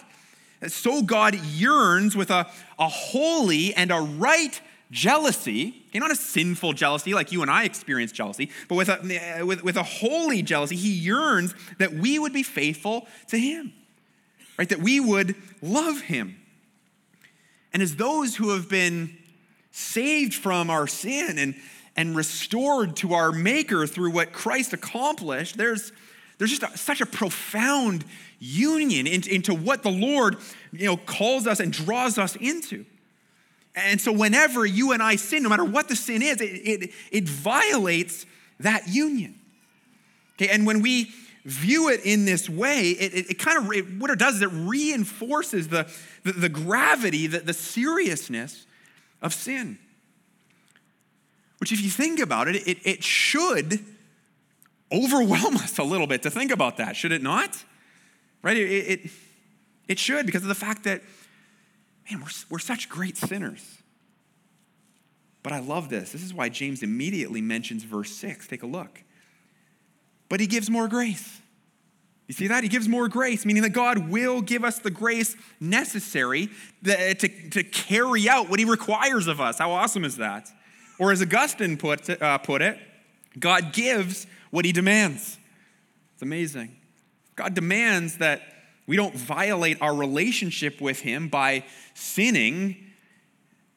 So 0.68 1.03
God 1.03 1.35
yearns 1.35 2.16
with 2.16 2.31
a, 2.31 2.48
a 2.79 2.88
holy 2.88 3.75
and 3.75 3.90
a 3.90 4.01
right 4.01 4.61
jealousy, 4.90 5.83
okay, 5.88 5.98
not 5.98 6.11
a 6.11 6.16
sinful 6.16 6.75
jealousy 6.75 7.14
like 7.14 7.33
you 7.33 7.42
and 7.42 7.51
I 7.51 7.64
experience 7.64 8.12
jealousy, 8.12 8.51
but 8.68 8.75
with 8.75 8.88
a, 8.88 9.42
with, 9.44 9.64
with 9.64 9.77
a 9.77 9.83
holy 9.83 10.42
jealousy, 10.42 10.77
he 10.77 10.92
yearns 10.92 11.55
that 11.79 11.92
we 11.92 12.18
would 12.18 12.33
be 12.33 12.42
faithful 12.42 13.07
to 13.29 13.38
him, 13.38 13.72
right? 14.59 14.68
That 14.68 14.81
we 14.81 15.01
would 15.01 15.35
love 15.62 16.03
him. 16.03 16.37
And 17.72 17.83
as 17.83 17.96
those 17.96 18.37
who 18.37 18.51
have 18.51 18.68
been 18.68 19.16
saved 19.70 20.35
from 20.35 20.68
our 20.68 20.87
sin 20.87 21.38
and 21.38 21.55
and 21.96 22.16
restored 22.16 22.96
to 22.96 23.14
our 23.14 23.33
Maker 23.33 23.87
through 23.87 24.12
what 24.12 24.33
Christ 24.33 24.72
accomplished, 24.72 25.57
there's, 25.57 25.92
there's 26.38 26.51
just 26.59 26.62
a, 26.62 26.79
such 26.79 27.01
a 27.01 27.07
profound 27.07 28.05
union 28.42 29.07
into, 29.07 29.33
into 29.33 29.55
what 29.55 29.85
the 29.85 29.90
Lord 29.90 30.37
you 30.72 30.87
know, 30.87 30.96
calls 30.96 31.46
us 31.46 31.61
and 31.61 31.72
draws 31.72 32.18
us 32.18 32.35
into. 32.37 32.85
And 33.74 34.00
so, 34.00 34.12
whenever 34.12 34.66
you 34.66 34.92
and 34.92 35.02
I 35.02 35.16
sin, 35.16 35.42
no 35.44 35.48
matter 35.48 35.64
what 35.64 35.88
the 35.88 35.96
sin 35.96 36.20
is, 36.20 36.40
it, 36.40 36.44
it, 36.44 36.90
it 37.11 37.28
violates 37.28 38.26
that 38.61 38.88
union. 38.88 39.38
Okay, 40.35 40.48
and 40.48 40.66
when 40.66 40.83
we 40.83 41.11
view 41.44 41.88
it 41.88 42.05
in 42.05 42.24
this 42.24 42.50
way, 42.50 42.90
it, 42.90 43.14
it, 43.14 43.31
it 43.31 43.38
kind 43.38 43.59
of, 43.59 43.72
it, 43.72 43.98
what 43.98 44.11
it 44.11 44.18
does 44.18 44.37
is 44.37 44.42
it 44.42 44.50
reinforces 44.52 45.68
the, 45.68 45.90
the, 46.24 46.33
the 46.33 46.48
gravity, 46.48 47.26
the, 47.26 47.38
the 47.38 47.55
seriousness 47.55 48.66
of 49.22 49.33
sin. 49.33 49.78
Which, 51.59 51.72
if 51.72 51.81
you 51.81 51.90
think 51.90 52.20
about 52.20 52.48
it, 52.48 52.57
it, 52.66 52.78
it 52.85 53.05
should 53.05 53.85
overwhelm 54.90 55.57
us 55.59 55.78
a 55.78 55.85
little 55.85 56.07
bit 56.07 56.22
to 56.24 56.31
think 56.31 56.50
about 56.50 56.76
that, 56.76 56.96
should 56.96 57.12
it 57.12 57.22
not? 57.22 57.64
Right? 58.42 58.57
It, 58.57 58.70
it, 58.70 59.11
It 59.88 59.98
should, 59.98 60.26
because 60.26 60.42
of 60.42 60.48
the 60.48 60.55
fact 60.55 60.85
that, 60.85 61.02
man, 62.11 62.20
we're, 62.20 62.31
we're 62.50 62.59
such 62.59 62.88
great 62.88 63.16
sinners. 63.16 63.83
But 65.42 65.52
I 65.52 65.59
love 65.59 65.88
this. 65.88 66.12
This 66.12 66.22
is 66.22 66.33
why 66.33 66.48
James 66.48 66.83
immediately 66.83 67.40
mentions 67.40 67.83
verse 67.83 68.11
6. 68.12 68.46
Take 68.46 68.62
a 68.62 68.66
look. 68.66 69.02
But 70.28 70.40
he 70.40 70.46
gives 70.46 70.70
more 70.70 70.88
grace. 70.88 71.40
You 72.28 72.35
see 72.35 72.46
that? 72.46 72.62
He 72.62 72.68
gives 72.68 72.88
more 72.88 73.09
grace, 73.09 73.44
meaning 73.44 73.62
that 73.64 73.70
God 73.74 74.09
will 74.09 74.40
give 74.40 74.64
us 74.64 74.78
the 74.78 74.90
grace 74.90 75.37
necessary 75.61 76.48
to, 76.85 77.14
to 77.14 77.62
carry 77.64 78.28
out 78.28 78.48
what 78.48 78.59
he 78.59 78.64
requires 78.64 79.26
of 79.26 79.40
us. 79.40 79.59
How 79.59 79.72
awesome 79.72 80.05
is 80.05 80.16
that? 80.16 80.48
Or 80.98 81.12
as 81.12 81.20
Augustine 81.20 81.76
put, 81.76 82.09
uh, 82.09 82.38
put 82.38 82.62
it, 82.62 82.78
God 83.38 83.72
gives 83.72 84.26
what 84.50 84.64
he 84.64 84.72
demands. 84.72 85.37
It's 86.14 86.22
amazing. 86.22 86.76
God 87.42 87.55
demands 87.55 88.18
that 88.18 88.40
we 88.87 88.94
don't 88.94 89.16
violate 89.16 89.83
our 89.83 89.92
relationship 89.92 90.81
with 90.81 91.00
him 91.00 91.26
by 91.26 91.64
sinning. 91.92 92.76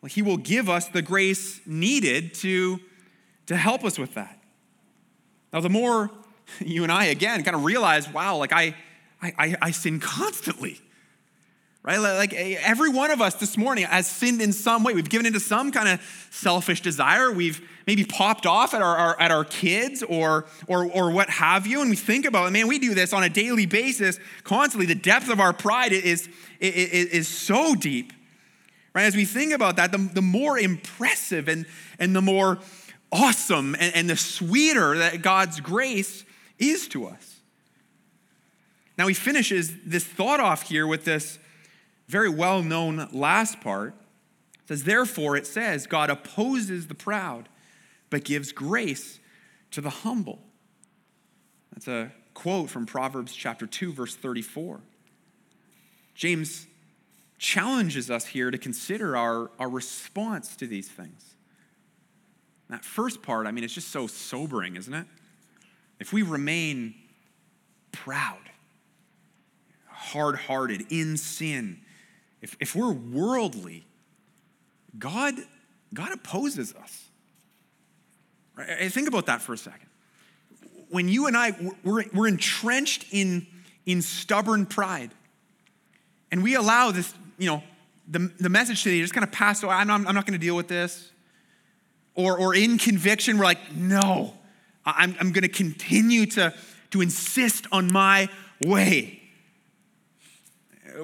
He 0.07 0.21
will 0.21 0.37
give 0.37 0.69
us 0.69 0.87
the 0.87 1.01
grace 1.01 1.59
needed 1.65 2.35
to, 2.35 2.79
to 3.47 3.55
help 3.55 3.83
us 3.83 3.97
with 3.97 4.13
that. 4.13 4.39
Now, 5.51 5.61
the 5.61 5.69
more 5.69 6.11
you 6.59 6.83
and 6.83 6.91
I, 6.91 7.05
again, 7.05 7.43
kind 7.43 7.55
of 7.55 7.63
realize, 7.63 8.07
wow, 8.07 8.37
like 8.37 8.53
I, 8.53 8.75
I, 9.19 9.55
I 9.59 9.71
sin 9.71 9.99
constantly 9.99 10.79
right? 11.85 11.99
Like 11.99 12.33
every 12.33 12.89
one 12.89 13.11
of 13.11 13.21
us 13.21 13.35
this 13.35 13.57
morning 13.57 13.85
has 13.85 14.07
sinned 14.07 14.41
in 14.41 14.53
some 14.53 14.83
way. 14.83 14.95
We've 14.95 15.07
given 15.07 15.27
into 15.27 15.39
some 15.39 15.71
kind 15.71 15.87
of 15.87 16.27
selfish 16.31 16.81
desire. 16.81 17.31
We've 17.31 17.61
maybe 17.87 18.03
popped 18.03 18.45
off 18.45 18.73
at 18.73 18.81
our, 18.81 18.95
our, 18.95 19.19
at 19.19 19.31
our 19.31 19.43
kids 19.43 20.03
or, 20.03 20.45
or, 20.67 20.85
or 20.91 21.11
what 21.11 21.29
have 21.29 21.67
you. 21.67 21.81
And 21.81 21.89
we 21.89 21.95
think 21.95 22.25
about, 22.25 22.47
it, 22.47 22.51
man, 22.51 22.67
we 22.67 22.79
do 22.79 22.93
this 22.93 23.13
on 23.13 23.23
a 23.23 23.29
daily 23.29 23.65
basis 23.65 24.19
constantly. 24.43 24.85
The 24.85 24.95
depth 24.95 25.29
of 25.29 25.39
our 25.39 25.53
pride 25.53 25.91
is, 25.91 26.27
is, 26.59 27.07
is 27.09 27.27
so 27.27 27.75
deep, 27.75 28.11
right? 28.93 29.03
As 29.03 29.15
we 29.15 29.25
think 29.25 29.53
about 29.53 29.75
that, 29.75 29.91
the, 29.91 29.97
the 29.97 30.21
more 30.21 30.57
impressive 30.57 31.47
and, 31.47 31.65
and 31.99 32.15
the 32.15 32.21
more 32.21 32.59
awesome 33.11 33.75
and, 33.79 33.95
and 33.95 34.09
the 34.09 34.17
sweeter 34.17 34.97
that 34.97 35.21
God's 35.21 35.59
grace 35.59 36.25
is 36.57 36.87
to 36.89 37.07
us. 37.07 37.35
Now, 38.97 39.07
he 39.07 39.13
finishes 39.13 39.73
this 39.85 40.05
thought 40.05 40.39
off 40.39 40.63
here 40.63 40.87
with 40.87 41.05
this 41.05 41.37
very 42.07 42.29
well 42.29 42.61
known 42.61 43.09
last 43.11 43.59
part. 43.61 43.93
It 44.63 44.67
says, 44.69 44.83
Therefore, 44.83 45.35
it 45.35 45.45
says, 45.45 45.85
God 45.85 46.09
opposes 46.09 46.87
the 46.87 46.95
proud, 46.95 47.49
but 48.09 48.23
gives 48.23 48.51
grace 48.51 49.19
to 49.71 49.81
the 49.81 49.89
humble. 49.89 50.39
That's 51.73 51.87
a 51.87 52.11
quote 52.33 52.69
from 52.69 52.85
Proverbs 52.85 53.33
chapter 53.33 53.65
2, 53.65 53.93
verse 53.93 54.15
34. 54.15 54.79
James 56.13 56.67
challenges 57.37 58.09
us 58.09 58.25
here 58.27 58.49
to 58.49 58.57
consider 58.57 59.17
our, 59.17 59.51
our 59.59 59.69
response 59.69 60.55
to 60.55 60.67
these 60.67 60.87
things. 60.87 61.35
That 62.69 62.83
first 62.83 63.21
part, 63.21 63.45
I 63.45 63.51
mean, 63.51 63.63
it's 63.63 63.73
just 63.73 63.89
so 63.89 64.07
sobering, 64.07 64.75
isn't 64.75 64.93
it? 64.93 65.05
If 65.99 66.11
we 66.11 66.21
remain 66.23 66.95
proud, 67.91 68.39
hard 69.87 70.35
hearted, 70.35 70.85
in 70.89 71.17
sin, 71.17 71.81
if, 72.41 72.55
if 72.59 72.75
we're 72.75 72.93
worldly, 72.93 73.85
God, 74.97 75.35
God 75.93 76.11
opposes 76.13 76.73
us. 76.73 77.04
Right? 78.55 78.91
Think 78.91 79.07
about 79.07 79.25
that 79.27 79.41
for 79.41 79.53
a 79.53 79.57
second. 79.57 79.87
When 80.89 81.09
you 81.09 81.27
and 81.27 81.35
I, 81.35 81.53
we're, 81.83 82.05
we're 82.13 82.27
entrenched 82.27 83.05
in, 83.11 83.47
in 83.85 84.01
stubborn 84.01 84.65
pride, 84.65 85.11
and 86.31 86.43
we 86.43 86.55
allow 86.55 86.91
this, 86.91 87.13
you 87.37 87.47
know, 87.47 87.63
the, 88.07 88.31
the 88.39 88.49
message 88.49 88.83
today 88.83 88.99
just 89.01 89.13
kind 89.13 89.23
of 89.23 89.31
pass 89.31 89.63
away. 89.63 89.73
I'm 89.73 89.87
not, 89.87 90.05
I'm 90.07 90.15
not 90.15 90.25
going 90.25 90.39
to 90.39 90.45
deal 90.45 90.55
with 90.55 90.67
this. 90.67 91.11
Or, 92.13 92.37
or 92.37 92.55
in 92.55 92.77
conviction, 92.77 93.37
we're 93.37 93.43
like, 93.43 93.75
no, 93.75 94.33
I'm, 94.85 95.15
I'm 95.19 95.31
going 95.31 95.41
to 95.43 95.49
continue 95.49 96.25
to, 96.27 96.53
to 96.91 97.01
insist 97.01 97.67
on 97.71 97.91
my 97.91 98.29
way 98.63 99.21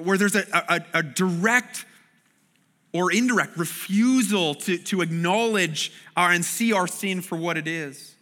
where 0.00 0.16
there's 0.16 0.36
a, 0.36 0.44
a, 0.52 0.98
a 0.98 1.02
direct 1.02 1.84
or 2.92 3.10
indirect 3.10 3.56
refusal 3.56 4.54
to, 4.54 4.76
to 4.78 5.00
acknowledge 5.00 5.92
our, 6.16 6.30
and 6.30 6.44
see 6.44 6.72
our 6.72 6.86
sin 6.86 7.20
for 7.22 7.36
what 7.36 7.56
it 7.56 7.66
is, 7.66 8.14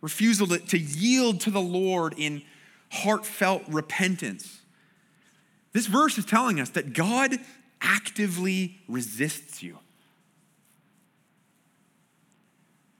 refusal 0.00 0.46
to, 0.46 0.58
to 0.58 0.78
yield 0.78 1.40
to 1.40 1.50
the 1.50 1.60
Lord 1.60 2.14
in 2.16 2.42
heartfelt 2.90 3.62
repentance. 3.68 4.60
This 5.72 5.86
verse 5.86 6.16
is 6.16 6.24
telling 6.24 6.60
us 6.60 6.70
that 6.70 6.92
God 6.92 7.38
actively 7.80 8.78
resists 8.88 9.62
you. 9.62 9.78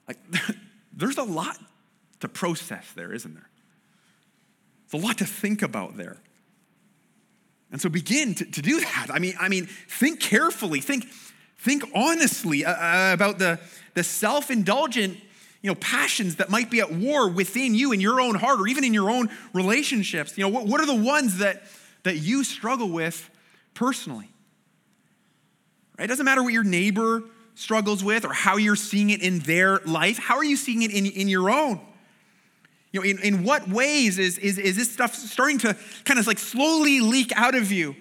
Like, 0.07 0.19
there's 0.93 1.19
a 1.19 1.23
lot 1.23 1.57
to 2.21 2.29
process 2.29 2.93
there, 2.95 3.13
isn't 3.13 3.35
there? 3.35 3.49
There's 4.91 5.03
a 5.03 5.07
lot 5.07 5.19
to 5.19 5.25
think 5.25 5.63
about 5.63 5.97
there. 5.97 6.17
And 7.71 7.81
so 7.81 7.89
begin 7.89 8.35
to, 8.37 8.45
to 8.45 8.63
do 8.63 8.81
that. 8.81 9.09
I 9.13 9.19
mean, 9.19 9.35
I 9.39 9.49
mean, 9.49 9.67
think 9.67 10.21
carefully, 10.21 10.81
think, 10.81 11.07
think 11.59 11.85
honestly 11.95 12.65
uh, 12.65 12.73
uh, 12.73 13.13
about 13.13 13.39
the, 13.39 13.61
the 13.95 14.03
self-indulgent 14.03 15.19
you 15.61 15.71
know, 15.71 15.75
passions 15.75 16.37
that 16.37 16.51
might 16.51 16.71
be 16.71 16.81
at 16.81 16.93
war 16.93 17.29
within 17.29 17.75
you 17.75 17.93
in 17.93 18.01
your 18.01 18.21
own 18.21 18.37
heart 18.37 18.61
or 18.61 18.69
even 18.69 18.85
in 18.85 18.95
your 18.95 19.11
own 19.11 19.29
relationships. 19.53 20.39
You 20.39 20.45
know, 20.45 20.49
what, 20.49 20.67
what 20.67 20.81
are 20.81 20.87
the 20.87 20.95
ones 20.95 21.39
that, 21.39 21.65
that 22.05 22.17
you 22.17 22.45
struggle 22.45 22.89
with 22.89 23.29
personally? 23.75 24.29
Right? 25.99 26.05
It 26.05 26.09
doesn't 26.09 26.25
matter 26.25 26.43
what 26.43 26.53
your 26.53 26.65
neighbor 26.65 27.25
struggles 27.55 28.05
with 28.05 28.25
or 28.25 28.33
how 28.33 28.57
you're 28.57 28.77
seeing 28.77 29.11
it 29.11 29.21
in 29.21 29.41
their 29.41 29.81
life. 29.81 30.19
How 30.19 30.37
are 30.37 30.45
you 30.45 30.57
seeing 30.57 30.83
it 30.83 30.93
in, 30.93 31.07
in 31.07 31.29
your 31.29 31.51
own? 31.51 31.81
Know, 32.99 33.05
in, 33.05 33.19
in 33.21 33.45
what 33.45 33.69
ways 33.69 34.19
is, 34.19 34.39
is, 34.39 34.59
is 34.59 34.77
this 34.77 34.93
stuff 34.93 35.15
starting 35.15 35.59
to 35.59 35.77
kind 36.05 36.19
of 36.19 36.27
like 36.27 36.39
slowly 36.39 37.01
leak 37.01 37.33
out 37.37 37.55
of 37.55 37.71
you? 37.73 37.97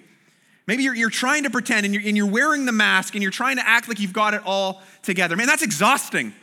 Maybe 0.66 0.82
you're, 0.82 0.94
you're 0.94 1.08
trying 1.08 1.44
to 1.44 1.50
pretend 1.50 1.86
and 1.86 1.94
you're, 1.94 2.02
and 2.04 2.16
you're 2.16 2.26
wearing 2.30 2.66
the 2.66 2.72
mask 2.72 3.14
and 3.14 3.22
you're 3.22 3.32
trying 3.32 3.56
to 3.56 3.66
act 3.66 3.88
like 3.88 3.98
you've 3.98 4.12
got 4.12 4.34
it 4.34 4.42
all 4.44 4.82
together. 5.02 5.34
Man, 5.34 5.46
that's 5.46 5.62
exhausting. 5.62 6.34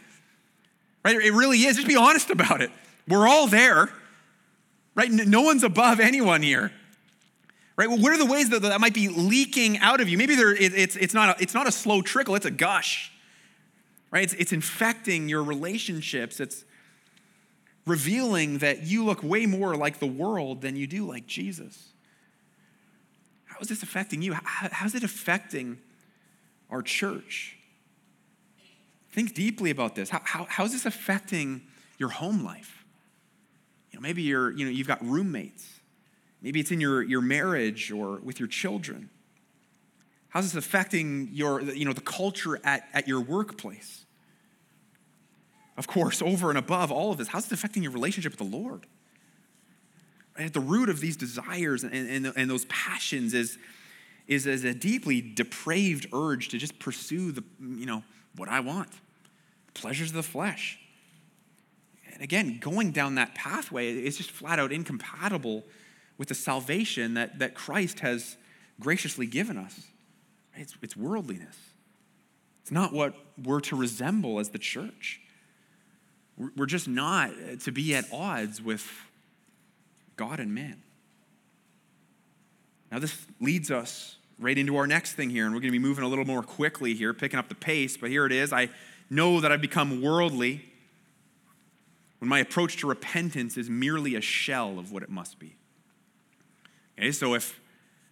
Right? 1.04 1.16
It 1.16 1.34
really 1.34 1.60
is. 1.60 1.76
Just 1.76 1.88
be 1.88 1.96
honest 1.96 2.32
about 2.32 2.62
it. 2.62 2.72
We're 3.08 3.28
all 3.28 3.46
there. 3.46 3.90
Right? 4.96 5.12
No 5.12 5.44
one's 5.44 5.64
above 5.64 6.00
anyone 6.00 6.42
here. 6.42 6.72
Right? 7.78 7.88
Well, 7.88 8.00
what 8.00 8.14
are 8.14 8.18
the 8.18 8.26
ways 8.26 8.50
that 8.50 8.64
that 8.64 8.82
might 8.82 8.96
be 8.96 9.10
leaking 9.10 9.78
out 9.78 10.02
of 10.02 10.10
you? 10.10 10.18
Maybe 10.18 10.36
there, 10.36 10.56
it, 10.56 10.74
it's, 10.74 10.96
it's, 10.96 11.14
not 11.14 11.38
a, 11.38 11.44
it's 11.44 11.54
not 11.54 11.68
a 11.68 11.72
slow 11.72 12.02
trickle, 12.02 12.34
it's 12.34 12.48
a 12.48 12.52
gush. 12.52 13.12
Right? 14.10 14.24
It's, 14.24 14.34
it's 14.34 14.54
infecting 14.54 15.30
your 15.30 15.44
relationships. 15.44 16.40
It's, 16.40 16.65
revealing 17.86 18.60
that 18.60 18.84
you 18.84 19.06
look 19.06 19.22
way 19.22 19.46
more 19.46 19.76
like 19.76 20.00
the 20.00 20.08
world 20.08 20.62
than 20.62 20.76
you 20.76 20.88
do 20.88 21.06
like 21.06 21.28
Jesus. 21.28 21.94
How 23.46 23.60
is 23.60 23.68
this 23.68 23.84
affecting 23.84 24.22
you? 24.22 24.34
How's 24.34 24.96
it 24.96 25.04
affecting 25.04 25.78
our 26.70 26.82
church? 26.82 27.58
Think 29.12 29.34
deeply 29.34 29.70
about 29.70 29.96
this. 29.96 30.10
How, 30.10 30.22
how, 30.24 30.48
how's 30.50 30.74
this 30.74 30.86
affecting 30.86 31.62
your 31.98 32.10
home 32.10 32.44
life? 32.44 32.86
You 33.92 34.00
know, 34.00 34.02
maybe 34.02 34.24
you're, 34.24 34.52
you 34.52 34.66
know, 34.66 34.72
you've 34.72 34.88
got 34.88 35.06
roommates. 35.06 35.80
Maybe 36.42 36.60
it's 36.60 36.72
in 36.72 36.82
your, 36.82 37.02
your 37.02 37.22
marriage 37.22 37.92
or 37.92 38.20
with 38.20 38.40
your 38.40 38.50
children. 38.50 39.10
How's 40.30 40.52
this 40.52 40.56
affecting 40.56 41.30
your, 41.32 41.62
you 41.62 41.86
know, 41.86 41.94
the 41.94 42.02
culture 42.02 42.60
at, 42.66 42.90
at 42.94 43.08
your 43.08 43.22
workplace? 43.22 44.05
Of 45.78 45.88
course, 45.88 46.22
over 46.22 46.50
and 46.50 46.58
above 46.58 46.92
all 46.92 47.12
of 47.12 47.18
this, 47.18 47.28
how's 47.28 47.46
it 47.46 47.52
affecting 47.52 47.84
your 47.84 47.92
relationship 47.92 48.32
with 48.32 48.50
the 48.50 48.58
Lord? 48.58 48.86
At 50.38 50.54
the 50.54 50.60
root 50.60 50.90
of 50.90 51.00
these 51.00 51.18
desires 51.18 51.84
and, 51.84 51.94
and, 51.94 52.34
and 52.36 52.50
those 52.50 52.66
passions 52.66 53.34
is, 53.34 53.58
is, 54.28 54.46
is 54.48 54.64
a 54.64 54.74
deeply 54.74 55.22
depraved 55.22 56.08
urge 56.14 56.50
to 56.50 56.58
just 56.58 56.78
pursue 56.80 57.32
the, 57.32 57.44
you 57.60 57.86
know, 57.86 58.04
what 58.36 58.50
I 58.50 58.60
want, 58.60 58.90
pleasures 59.74 60.10
of 60.10 60.16
the 60.16 60.24
flesh. 60.24 60.80
And 62.14 62.22
again, 62.22 62.60
going 62.60 62.92
down 62.92 63.16
that 63.16 63.36
pathway 63.36 63.92
is 63.94 64.18
just 64.18 64.32
flat 64.32 64.60
out 64.60 64.72
incompatible 64.72 65.64
with 66.18 66.30
the 66.30 66.36
salvation 66.36 67.16
that, 67.16 67.40
that 67.40 67.56
Christ 67.56 68.00
has 68.00 68.38
graciously 68.80 69.26
given 69.26 69.58
us. 69.58 69.88
It's, 70.56 70.76
it's 70.82 70.96
worldliness. 70.96 71.58
It's 72.62 72.72
not 72.72 72.94
what 72.94 73.16
we're 73.42 73.60
to 73.62 73.76
resemble 73.76 74.40
as 74.40 74.50
the 74.50 74.58
church. 74.58 75.22
We're 76.38 76.66
just 76.66 76.88
not 76.88 77.32
to 77.62 77.72
be 77.72 77.96
at 77.96 78.06
odds 78.12 78.62
with 78.62 78.86
God 80.18 80.40
and 80.40 80.54
man. 80.54 80.82
Now, 82.92 83.00
this 83.00 83.26
leads 83.40 83.72
us 83.72 84.18
right 84.38 84.58
into 84.58 84.76
our 84.76 84.86
next 84.86 85.14
thing 85.14 85.30
here, 85.30 85.46
and 85.46 85.54
we're 85.54 85.62
going 85.62 85.72
to 85.72 85.80
be 85.80 85.86
moving 85.86 86.04
a 86.04 86.08
little 86.08 86.26
more 86.26 86.44
quickly 86.44 86.94
here, 86.94 87.14
picking 87.14 87.40
up 87.40 87.48
the 87.48 87.56
pace, 87.56 87.98
but 87.98 88.10
here 88.10 88.26
it 88.26 88.32
is. 88.32 88.52
I 88.52 88.70
know 89.10 89.40
that 89.40 89.52
I've 89.52 89.62
become 89.62 90.02
worldly 90.02 90.66
when 92.20 92.30
my 92.30 92.40
approach 92.40 92.78
to 92.78 92.88
repentance 92.88 93.58
is 93.58 93.70
merely 93.70 94.16
a 94.16 94.22
shell 94.22 94.78
of 94.78 94.92
what 94.92 95.04
it 95.04 95.10
must 95.10 95.40
be. 95.40 95.56
Okay, 96.98 97.12
so 97.12 97.34
if 97.34 97.60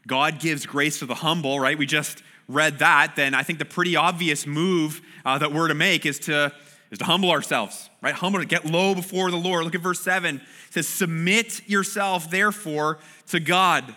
God 0.08 0.40
gives 0.40 0.66
grace 0.66 1.00
to 1.00 1.06
the 1.06 1.16
humble, 1.16 1.60
right? 1.60 1.78
We 1.78 1.86
just 1.86 2.22
read 2.48 2.80
that. 2.80 3.16
Then 3.16 3.34
I 3.34 3.44
think 3.44 3.60
the 3.60 3.66
pretty 3.66 3.96
obvious 3.96 4.46
move 4.46 5.02
uh, 5.26 5.38
that 5.38 5.54
we're 5.54 5.70
to 5.70 5.74
make 5.74 6.06
is 6.06 6.20
to, 6.20 6.54
is 6.94 7.00
to 7.00 7.06
humble 7.06 7.32
ourselves, 7.32 7.90
right? 8.04 8.14
Humble, 8.14 8.40
to 8.40 8.46
get 8.46 8.66
low 8.66 8.94
before 8.94 9.32
the 9.32 9.38
Lord. 9.38 9.64
Look 9.64 9.74
at 9.74 9.82
verse 9.82 10.00
7. 10.02 10.36
It 10.36 10.42
says, 10.70 10.88
Submit 10.88 11.68
yourself, 11.68 12.30
therefore, 12.30 13.00
to 13.30 13.40
God. 13.40 13.96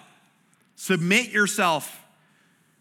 Submit 0.76 1.28
yourself. 1.28 2.02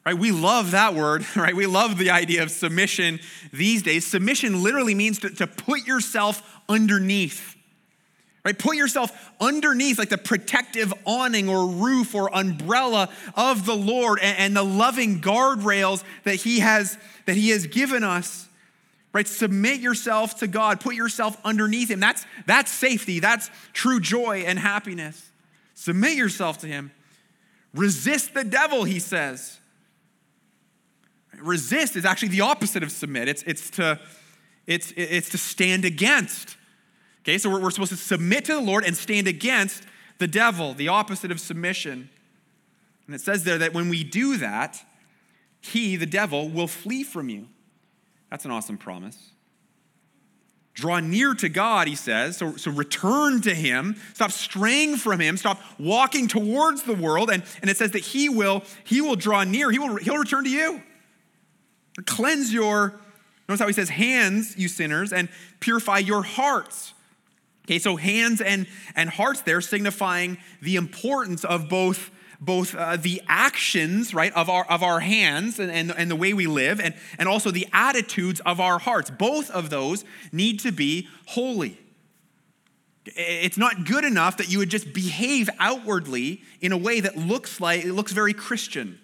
Right? 0.06 0.18
We 0.18 0.32
love 0.32 0.72
that 0.72 0.94
word, 0.94 1.26
right? 1.36 1.54
We 1.54 1.66
love 1.66 1.98
the 1.98 2.12
idea 2.12 2.44
of 2.44 2.52
submission 2.52 3.20
these 3.52 3.84
days. 3.84 4.08
Submission 4.08 4.64
literally 4.64 4.96
means 4.96 5.20
to, 5.20 5.30
to 5.32 5.48
put 5.48 5.86
yourself 5.86 6.42
underneath. 6.70 7.58
Right? 8.46 8.58
Put 8.58 8.78
yourself 8.78 9.12
underneath 9.42 10.00
like 10.00 10.10
the 10.10 10.18
protective 10.18 10.94
awning 11.04 11.50
or 11.50 11.68
roof 11.68 12.16
or 12.16 12.34
umbrella 12.34 13.10
of 13.36 13.66
the 13.66 13.76
Lord 13.76 14.20
and, 14.22 14.38
and 14.38 14.56
the 14.56 14.64
loving 14.64 15.20
guardrails 15.20 16.06
that 16.24 16.36
He 16.36 16.60
has 16.60 16.98
that 17.26 17.36
He 17.36 17.50
has 17.50 17.68
given 17.68 18.06
us. 18.06 18.45
Right? 19.16 19.30
Submit 19.30 19.80
yourself 19.80 20.40
to 20.40 20.48
God. 20.48 20.82
Put 20.82 20.96
yourself 20.96 21.38
underneath 21.46 21.90
Him. 21.90 22.02
That's, 22.02 22.26
that's 22.46 22.70
safety. 22.70 23.22
That's 23.22 23.50
true 23.72 24.02
joy 24.02 24.44
and 24.46 24.60
happiness. 24.60 25.32
Submit 25.74 26.18
yourself 26.18 26.58
to 26.60 26.68
Him. 26.68 26.92
Resist 27.74 28.34
the 28.34 28.44
devil, 28.44 28.84
he 28.84 29.00
says. 29.00 29.62
Resist 31.38 31.96
is 31.96 32.04
actually 32.04 32.28
the 32.28 32.42
opposite 32.42 32.84
of 32.84 32.92
submit. 32.92 33.30
It's, 33.30 33.42
it's, 33.44 33.70
to, 33.72 34.02
it's, 34.68 34.92
it's 34.98 35.30
to 35.30 35.38
stand 35.38 35.86
against. 35.86 36.58
Okay, 37.22 37.38
so 37.38 37.50
we're, 37.50 37.62
we're 37.62 37.72
supposed 37.72 37.92
to 37.92 37.98
submit 37.98 38.44
to 38.46 38.56
the 38.56 38.62
Lord 38.62 38.84
and 38.84 38.98
stand 38.98 39.30
against 39.30 39.84
the 40.18 40.28
devil, 40.28 40.74
the 40.74 40.90
opposite 40.90 41.32
of 41.32 41.40
submission. 41.40 42.10
And 43.06 43.16
it 43.16 43.22
says 43.22 43.46
there 43.46 43.60
that 43.60 43.74
when 43.74 43.88
we 43.88 44.04
do 44.04 44.36
that, 44.36 44.84
he, 45.62 45.96
the 45.96 46.06
devil, 46.06 46.50
will 46.50 46.68
flee 46.68 47.04
from 47.06 47.30
you. 47.30 47.48
That's 48.30 48.46
an 48.46 48.52
awesome 48.52 48.78
promise. 48.78 49.32
Draw 50.74 51.00
near 51.00 51.34
to 51.36 51.48
God, 51.48 51.88
he 51.88 51.96
says. 51.96 52.36
So, 52.36 52.58
so 52.58 52.70
return 52.70 53.42
to 53.42 53.56
him. 53.56 53.96
Stop 54.14 54.32
straying 54.32 54.98
from 54.98 55.22
him. 55.22 55.38
Stop 55.38 55.62
walking 55.80 56.28
towards 56.28 56.84
the 56.84 56.94
world. 56.94 57.30
And, 57.30 57.44
and 57.62 57.70
it 57.70 57.78
says 57.78 57.92
that 57.92 58.00
he 58.00 58.28
will, 58.28 58.62
he 58.84 59.00
will 59.00 59.16
draw 59.16 59.46
near. 59.46 59.72
He 59.72 59.80
will, 59.80 59.96
he'll 59.96 60.18
return 60.18 60.44
to 60.44 60.50
you. 60.50 60.84
Cleanse 62.06 62.54
your, 62.54 63.00
notice 63.48 63.62
how 63.62 63.68
he 63.68 63.74
says, 63.74 63.88
hands, 63.88 64.58
you 64.58 64.68
sinners, 64.68 65.14
and 65.14 65.30
purify 65.62 66.00
your 66.00 66.24
hearts. 66.24 66.94
Okay, 67.66 67.80
so 67.80 67.96
hands 67.96 68.42
and, 68.42 68.68
and 68.96 69.10
hearts 69.10 69.42
there 69.42 69.62
signifying 69.62 70.38
the 70.62 70.76
importance 70.76 71.46
of 71.46 71.70
both, 71.70 72.12
both 72.40 72.76
uh, 72.76 72.98
the 72.98 73.22
actions, 73.28 74.14
right, 74.14 74.34
of 74.34 74.50
our, 74.50 74.66
of 74.66 74.84
our 74.84 75.00
hands 75.00 75.60
and, 75.60 75.72
and, 75.72 75.92
and 75.92 76.10
the 76.10 76.16
way 76.16 76.34
we 76.34 76.48
live, 76.48 76.80
and, 76.80 76.94
and 77.18 77.28
also 77.28 77.52
the 77.52 77.68
attitudes 77.74 78.40
of 78.42 78.60
our 78.60 78.80
hearts. 78.80 79.10
Both 79.10 79.50
of 79.52 79.70
those 79.70 80.06
need 80.32 80.60
to 80.62 80.72
be 80.72 81.08
holy. 81.28 81.80
It's 83.06 83.58
not 83.58 83.86
good 83.86 84.04
enough 84.04 84.38
that 84.38 84.52
you 84.52 84.60
would 84.60 84.70
just 84.70 84.94
behave 84.94 85.50
outwardly 85.60 86.42
in 86.60 86.72
a 86.72 86.78
way 86.78 87.00
that 87.02 87.16
looks 87.16 87.62
like 87.62 87.86
it 87.86 87.94
looks 87.94 88.12
very 88.12 88.34
Christian. 88.34 89.00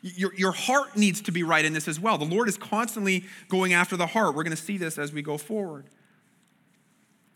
Your, 0.00 0.34
your 0.34 0.52
heart 0.52 0.96
needs 0.96 1.20
to 1.22 1.32
be 1.32 1.42
right 1.42 1.64
in 1.64 1.74
this 1.74 1.86
as 1.86 2.00
well. 2.00 2.18
The 2.18 2.24
Lord 2.24 2.48
is 2.48 2.56
constantly 2.56 3.24
going 3.48 3.72
after 3.72 3.96
the 3.96 4.06
heart. 4.06 4.34
We're 4.34 4.42
going 4.42 4.56
to 4.56 4.62
see 4.62 4.78
this 4.78 4.98
as 4.98 5.12
we 5.12 5.22
go 5.22 5.38
forward. 5.38 5.86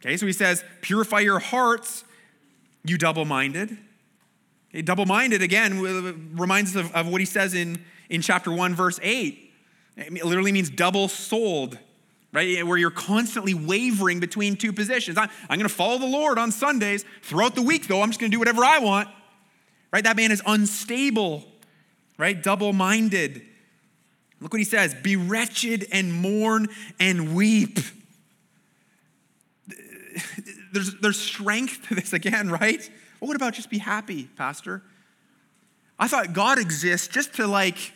Okay, 0.01 0.17
so 0.17 0.27
he 0.27 0.33
says, 0.33 0.65
purify 0.81 1.21
your 1.21 1.39
hearts, 1.39 2.05
you 2.85 2.99
double 2.99 3.25
minded. 3.25 3.77
Double 4.85 5.07
minded, 5.07 5.43
again, 5.43 5.79
uh, 5.79 6.13
reminds 6.41 6.77
us 6.77 6.85
of, 6.85 6.95
of, 6.95 7.09
what 7.09 7.21
he 7.21 7.25
says 7.25 7.55
in, 7.55 7.83
in 8.11 8.23
chapter 8.23 8.53
1, 8.53 8.75
verse 8.75 9.01
8. 9.03 9.53
It 9.97 10.25
literally 10.25 10.53
means 10.53 10.69
double 10.69 11.09
souled, 11.09 11.79
right? 12.33 12.65
Where 12.67 12.77
you're 12.77 12.91
constantly 12.91 13.55
wavering 13.55 14.21
between 14.21 14.57
two 14.57 14.73
positions. 14.73 15.17
I'm, 15.17 15.31
I'm 15.49 15.59
going 15.59 15.69
to 15.69 15.75
follow 15.75 15.99
the 15.99 16.07
Lord 16.07 16.39
on 16.39 16.53
Sundays. 16.53 17.05
Throughout 17.23 17.55
the 17.55 17.63
week, 17.63 17.87
though, 17.89 18.03
I'm 18.03 18.11
just 18.11 18.21
going 18.21 18.31
to 18.31 18.35
do 18.35 18.39
whatever 18.39 18.65
I 18.65 18.79
want, 18.79 19.09
right? 19.93 20.05
That 20.05 20.17
man 20.17 20.31
is 20.31 20.43
unstable, 20.47 21.45
right? 22.19 22.41
Double 22.43 22.73
minded. 22.73 23.43
Look 24.41 24.53
what 24.53 24.59
he 24.59 24.65
says 24.65 24.95
be 24.95 25.17
wretched 25.17 25.87
and 25.91 26.13
mourn 26.13 26.69
and 27.01 27.35
weep 27.35 27.79
there's, 30.73 30.95
there's 30.97 31.21
strength 31.21 31.89
to 31.89 31.95
this 31.95 32.13
again, 32.13 32.51
right? 32.51 32.89
Well, 33.21 33.29
what 33.29 33.37
about 33.37 33.55
just 33.55 33.71
be 33.71 33.79
happy, 33.79 34.25
Pastor? 34.37 34.83
I 35.99 36.09
thought 36.09 36.33
God 36.33 36.59
exists 36.59 37.09
just 37.09 37.35
to 37.35 37.47
like, 37.47 37.93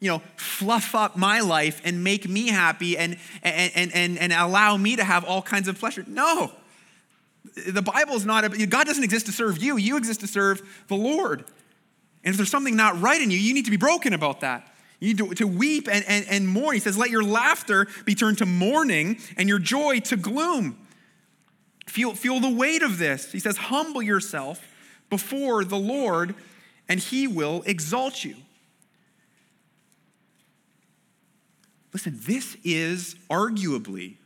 you 0.00 0.08
know, 0.08 0.22
fluff 0.36 0.94
up 0.94 1.16
my 1.16 1.40
life 1.40 1.80
and 1.84 2.02
make 2.02 2.28
me 2.28 2.48
happy 2.48 2.96
and, 2.96 3.18
and, 3.42 3.72
and, 3.74 3.94
and 3.94 4.18
and 4.18 4.32
allow 4.32 4.76
me 4.76 4.96
to 4.96 5.04
have 5.04 5.24
all 5.24 5.42
kinds 5.42 5.68
of 5.68 5.78
pleasure. 5.78 6.04
No. 6.06 6.50
The 7.66 7.82
Bible 7.82 8.14
is 8.14 8.24
not, 8.24 8.44
a, 8.44 8.66
God 8.66 8.86
doesn't 8.86 9.04
exist 9.04 9.26
to 9.26 9.32
serve 9.32 9.62
you. 9.62 9.76
You 9.76 9.96
exist 9.96 10.20
to 10.20 10.26
serve 10.26 10.62
the 10.88 10.96
Lord. 10.96 11.44
And 12.24 12.32
if 12.32 12.36
there's 12.36 12.50
something 12.50 12.76
not 12.76 13.00
right 13.00 13.20
in 13.20 13.30
you, 13.30 13.38
you 13.38 13.52
need 13.52 13.66
to 13.66 13.70
be 13.70 13.76
broken 13.76 14.12
about 14.12 14.40
that. 14.40 14.72
You 15.00 15.08
need 15.08 15.18
to, 15.18 15.34
to 15.34 15.46
weep 15.46 15.88
and, 15.90 16.04
and, 16.06 16.24
and 16.30 16.48
mourn. 16.48 16.74
He 16.74 16.80
says, 16.80 16.96
let 16.96 17.10
your 17.10 17.24
laughter 17.24 17.88
be 18.04 18.14
turned 18.14 18.38
to 18.38 18.46
mourning 18.46 19.18
and 19.36 19.48
your 19.48 19.58
joy 19.58 20.00
to 20.00 20.16
gloom. 20.16 20.78
Feel, 21.86 22.14
feel 22.14 22.40
the 22.40 22.50
weight 22.50 22.82
of 22.82 22.98
this. 22.98 23.32
He 23.32 23.38
says, 23.38 23.56
Humble 23.56 24.02
yourself 24.02 24.60
before 25.10 25.64
the 25.64 25.76
Lord, 25.76 26.34
and 26.88 27.00
he 27.00 27.26
will 27.26 27.62
exalt 27.66 28.24
you. 28.24 28.36
Listen, 31.92 32.18
this 32.22 32.56
is 32.64 33.16
arguably 33.30 34.16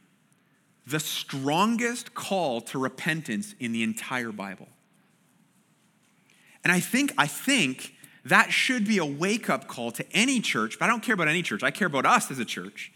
the 0.87 1.01
strongest 1.01 2.15
call 2.15 2.61
to 2.61 2.79
repentance 2.79 3.55
in 3.59 3.73
the 3.73 3.83
entire 3.83 4.31
Bible. 4.31 4.69
And 6.63 6.73
I 6.73 6.81
think, 6.81 7.13
I 7.19 7.27
think 7.27 7.95
that 8.25 8.53
should 8.53 8.87
be 8.87 8.99
a 8.99 9.05
wake 9.05 9.51
up 9.51 9.67
call 9.67 9.91
to 9.93 10.05
any 10.13 10.41
church, 10.41 10.79
but 10.79 10.85
I 10.85 10.89
don't 10.89 11.03
care 11.03 11.15
about 11.15 11.29
any 11.29 11.43
church, 11.43 11.63
I 11.63 11.71
care 11.71 11.87
about 11.87 12.07
us 12.07 12.31
as 12.31 12.39
a 12.39 12.45
church. 12.45 12.93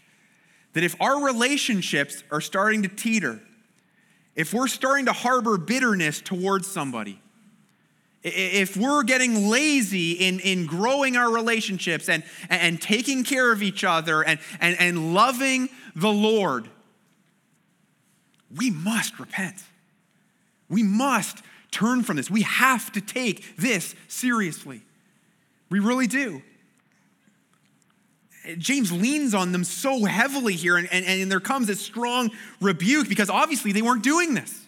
That 0.73 0.83
if 0.83 0.95
our 1.01 1.21
relationships 1.21 2.23
are 2.31 2.39
starting 2.39 2.81
to 2.83 2.87
teeter, 2.87 3.41
if 4.35 4.53
we're 4.53 4.67
starting 4.67 5.05
to 5.05 5.13
harbor 5.13 5.57
bitterness 5.57 6.21
towards 6.21 6.67
somebody, 6.67 7.19
if 8.23 8.77
we're 8.77 9.03
getting 9.03 9.49
lazy 9.49 10.11
in, 10.13 10.39
in 10.41 10.67
growing 10.67 11.17
our 11.17 11.31
relationships 11.31 12.07
and, 12.07 12.23
and 12.49 12.79
taking 12.79 13.23
care 13.23 13.51
of 13.51 13.63
each 13.63 13.83
other 13.83 14.23
and, 14.23 14.39
and, 14.59 14.75
and 14.79 15.13
loving 15.13 15.69
the 15.95 16.11
Lord, 16.11 16.69
we 18.55 18.69
must 18.69 19.19
repent. 19.19 19.55
We 20.69 20.83
must 20.83 21.39
turn 21.71 22.03
from 22.03 22.17
this. 22.17 22.29
We 22.29 22.43
have 22.43 22.91
to 22.91 23.01
take 23.01 23.57
this 23.57 23.95
seriously. 24.07 24.81
We 25.69 25.79
really 25.79 26.07
do. 26.07 26.43
James 28.57 28.91
leans 28.91 29.33
on 29.33 29.51
them 29.51 29.63
so 29.63 30.05
heavily 30.05 30.55
here, 30.55 30.77
and, 30.77 30.91
and, 30.91 31.05
and 31.05 31.31
there 31.31 31.39
comes 31.39 31.69
a 31.69 31.75
strong 31.75 32.31
rebuke 32.59 33.07
because 33.07 33.29
obviously 33.29 33.71
they 33.71 33.81
weren't 33.81 34.03
doing 34.03 34.33
this. 34.33 34.65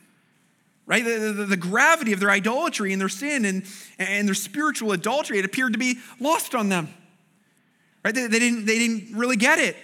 Right? 0.86 1.04
The, 1.04 1.32
the, 1.32 1.46
the, 1.46 1.58
gravity 1.58 2.12
of 2.12 2.20
their 2.20 2.30
idolatry 2.30 2.92
and 2.92 3.00
their 3.00 3.10
sin 3.10 3.46
and, 3.46 3.64
and 3.98 4.28
their 4.28 4.36
spiritual 4.36 4.92
adultery, 4.92 5.40
it 5.40 5.46
appeared 5.46 5.74
to 5.74 5.80
be 5.80 6.00
lost 6.20 6.54
on 6.54 6.68
them. 6.68 6.90
Right? 8.04 8.14
They, 8.14 8.28
they, 8.28 8.40
didn't, 8.40 8.66
they 8.66 8.80
didn't 8.80 9.18
really 9.18 9.38
get 9.38 9.60
it. 9.60 9.78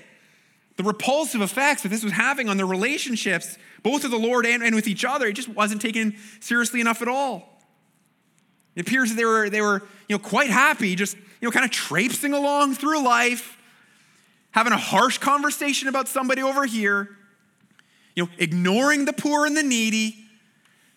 The 0.76 0.84
repulsive 0.84 1.42
effects 1.42 1.84
that 1.84 1.90
this 1.90 2.04
was 2.04 2.12
having 2.12 2.50
on 2.50 2.58
their 2.58 2.66
relationships, 2.66 3.58
both 3.82 4.04
with 4.04 4.12
the 4.12 4.20
Lord 4.20 4.46
and, 4.46 4.62
and 4.62 4.76
with 4.76 4.88
each 4.88 5.06
other, 5.06 5.28
it 5.28 5.34
just 5.34 5.50
wasn't 5.50 5.82
taken 5.82 6.16
seriously 6.42 6.82
enough 6.82 7.02
at 7.02 7.08
all. 7.08 7.64
It 8.76 8.82
appears 8.82 9.10
that 9.10 9.16
they 9.16 9.26
were, 9.26 9.50
they 9.50 9.62
were 9.62 9.82
you 10.10 10.16
know, 10.16 10.20
quite 10.20 10.50
happy, 10.50 10.96
just 10.96 11.16
you 11.16 11.48
know, 11.48 11.52
kind 11.52 11.66
of 11.66 11.72
traipsing 11.72 12.34
along 12.34 12.76
through 12.76 13.04
life, 13.04 13.58
having 14.52 14.74
a 14.74 14.78
harsh 14.78 15.18
conversation 15.18 15.88
about 15.88 16.08
somebody 16.08 16.42
over 16.42 16.66
here, 16.66 17.10
you 18.16 18.24
know, 18.24 18.30
ignoring 18.38 19.06
the 19.06 19.14
poor 19.14 19.46
and 19.46 19.56
the 19.56 19.64
needy, 19.64 20.16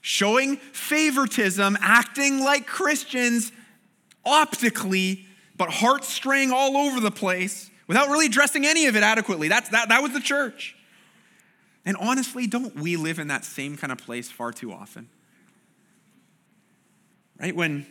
showing 0.00 0.56
favoritism, 0.56 1.76
acting 1.80 2.40
like 2.40 2.66
Christians 2.66 3.52
optically, 4.24 5.26
but 5.56 5.70
hearts 5.70 6.08
straying 6.08 6.50
all 6.52 6.76
over 6.76 7.00
the 7.00 7.10
place 7.10 7.70
without 7.86 8.08
really 8.08 8.26
addressing 8.26 8.66
any 8.66 8.86
of 8.86 8.96
it 8.96 9.02
adequately. 9.02 9.48
That's, 9.48 9.68
that, 9.70 9.90
that 9.90 10.02
was 10.02 10.12
the 10.12 10.20
church. 10.20 10.76
And 11.84 11.96
honestly, 11.96 12.46
don't 12.46 12.76
we 12.76 12.96
live 12.96 13.18
in 13.18 13.28
that 13.28 13.44
same 13.44 13.76
kind 13.76 13.92
of 13.92 13.98
place 13.98 14.30
far 14.30 14.52
too 14.52 14.72
often? 14.72 15.08
Right? 17.38 17.54
When 17.54 17.86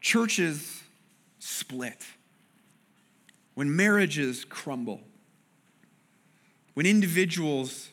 churches 0.00 0.82
split 1.38 2.04
when 3.56 3.74
marriages 3.74 4.44
crumble, 4.44 5.00
when 6.74 6.84
individuals' 6.84 7.88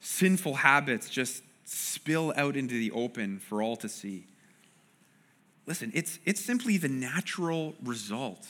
sinful 0.00 0.54
habits 0.54 1.10
just 1.10 1.42
spill 1.66 2.32
out 2.36 2.56
into 2.56 2.74
the 2.74 2.90
open 2.90 3.38
for 3.38 3.62
all 3.62 3.76
to 3.76 3.88
see. 3.88 4.26
listen, 5.66 5.92
it's, 5.94 6.18
it's 6.24 6.40
simply 6.40 6.78
the 6.78 6.88
natural 6.88 7.74
result 7.82 8.46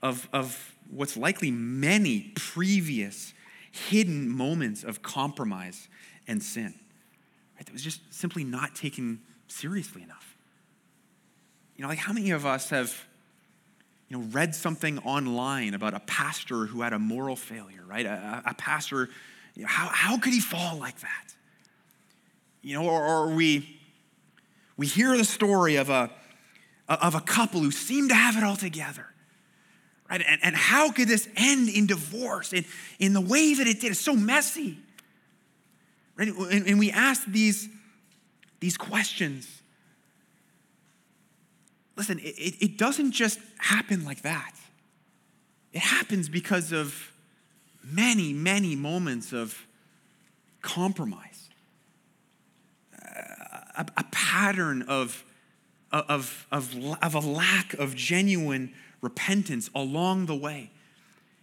of, 0.00 0.28
of 0.32 0.74
what's 0.90 1.16
likely 1.16 1.50
many 1.50 2.32
previous 2.36 3.34
hidden 3.72 4.28
moments 4.28 4.84
of 4.84 5.02
compromise 5.02 5.88
and 6.28 6.40
sin. 6.40 6.74
Right? 7.56 7.66
That 7.66 7.72
was 7.72 7.82
just 7.82 8.00
simply 8.14 8.44
not 8.44 8.76
taken 8.76 9.20
seriously 9.48 10.02
enough. 10.02 10.36
You 11.76 11.82
know, 11.82 11.88
like 11.88 11.98
how 11.98 12.12
many 12.12 12.30
of 12.30 12.46
us 12.46 12.70
have, 12.70 13.06
you 14.10 14.18
know, 14.18 14.24
read 14.32 14.54
something 14.54 14.98
online 14.98 15.72
about 15.72 15.94
a 15.94 16.00
pastor 16.00 16.66
who 16.66 16.82
had 16.82 16.92
a 16.92 16.98
moral 16.98 17.36
failure, 17.36 17.84
right? 17.86 18.04
A, 18.04 18.42
a 18.44 18.54
pastor, 18.54 19.08
you 19.54 19.62
know, 19.62 19.68
how, 19.68 19.86
how 19.86 20.18
could 20.18 20.32
he 20.32 20.40
fall 20.40 20.76
like 20.78 20.98
that? 21.00 21.34
You 22.60 22.74
know, 22.74 22.88
or, 22.88 23.06
or 23.06 23.28
we, 23.28 23.78
we 24.76 24.88
hear 24.88 25.16
the 25.16 25.24
story 25.24 25.76
of 25.76 25.90
a, 25.90 26.10
of 26.88 27.14
a 27.14 27.20
couple 27.20 27.60
who 27.60 27.70
seem 27.70 28.08
to 28.08 28.14
have 28.14 28.36
it 28.36 28.42
all 28.42 28.56
together. 28.56 29.06
Right? 30.10 30.22
And, 30.26 30.40
and 30.42 30.56
how 30.56 30.90
could 30.90 31.06
this 31.06 31.28
end 31.36 31.68
in 31.68 31.86
divorce 31.86 32.52
in, 32.52 32.64
in 32.98 33.12
the 33.12 33.20
way 33.20 33.54
that 33.54 33.68
it 33.68 33.80
did? 33.80 33.92
It's 33.92 34.00
so 34.00 34.16
messy. 34.16 34.76
Right? 36.16 36.28
And, 36.28 36.66
and 36.66 36.78
we 36.80 36.90
ask 36.90 37.24
these, 37.26 37.68
these 38.58 38.76
questions. 38.76 39.59
Listen, 42.00 42.18
it, 42.20 42.54
it 42.62 42.78
doesn't 42.78 43.12
just 43.12 43.38
happen 43.58 44.06
like 44.06 44.22
that. 44.22 44.54
It 45.74 45.80
happens 45.80 46.30
because 46.30 46.72
of 46.72 47.12
many, 47.84 48.32
many 48.32 48.74
moments 48.74 49.34
of 49.34 49.66
compromise, 50.62 51.50
a, 53.76 53.84
a 53.98 54.04
pattern 54.10 54.80
of 54.88 55.22
of, 55.92 56.46
of, 56.50 56.74
of 57.02 57.14
a 57.14 57.20
lack 57.20 57.74
of 57.74 57.94
genuine 57.94 58.72
repentance 59.02 59.68
along 59.74 60.24
the 60.24 60.36
way. 60.36 60.70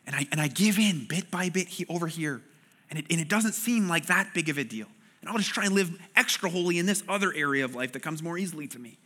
And 0.07 0.15
I, 0.15 0.27
and 0.31 0.41
I 0.41 0.47
give 0.47 0.79
in 0.79 1.05
bit 1.05 1.29
by 1.29 1.49
bit 1.49 1.67
over 1.87 2.07
here. 2.07 2.41
And 2.89 2.97
it, 2.97 3.05
and 3.11 3.21
it 3.21 3.27
doesn't 3.27 3.53
seem 3.53 3.87
like 3.87 4.07
that 4.07 4.33
big 4.33 4.49
of 4.49 4.57
a 4.57 4.63
deal. 4.63 4.87
And 5.21 5.29
I'll 5.29 5.37
just 5.37 5.51
try 5.51 5.65
and 5.65 5.75
live 5.75 5.91
extra 6.15 6.49
holy 6.49 6.79
in 6.79 6.87
this 6.87 7.03
other 7.07 7.31
area 7.31 7.63
of 7.63 7.75
life 7.75 7.91
that 7.91 7.99
comes 7.99 8.23
more 8.23 8.39
easily 8.39 8.65
to 8.69 8.79
me. 8.79 8.97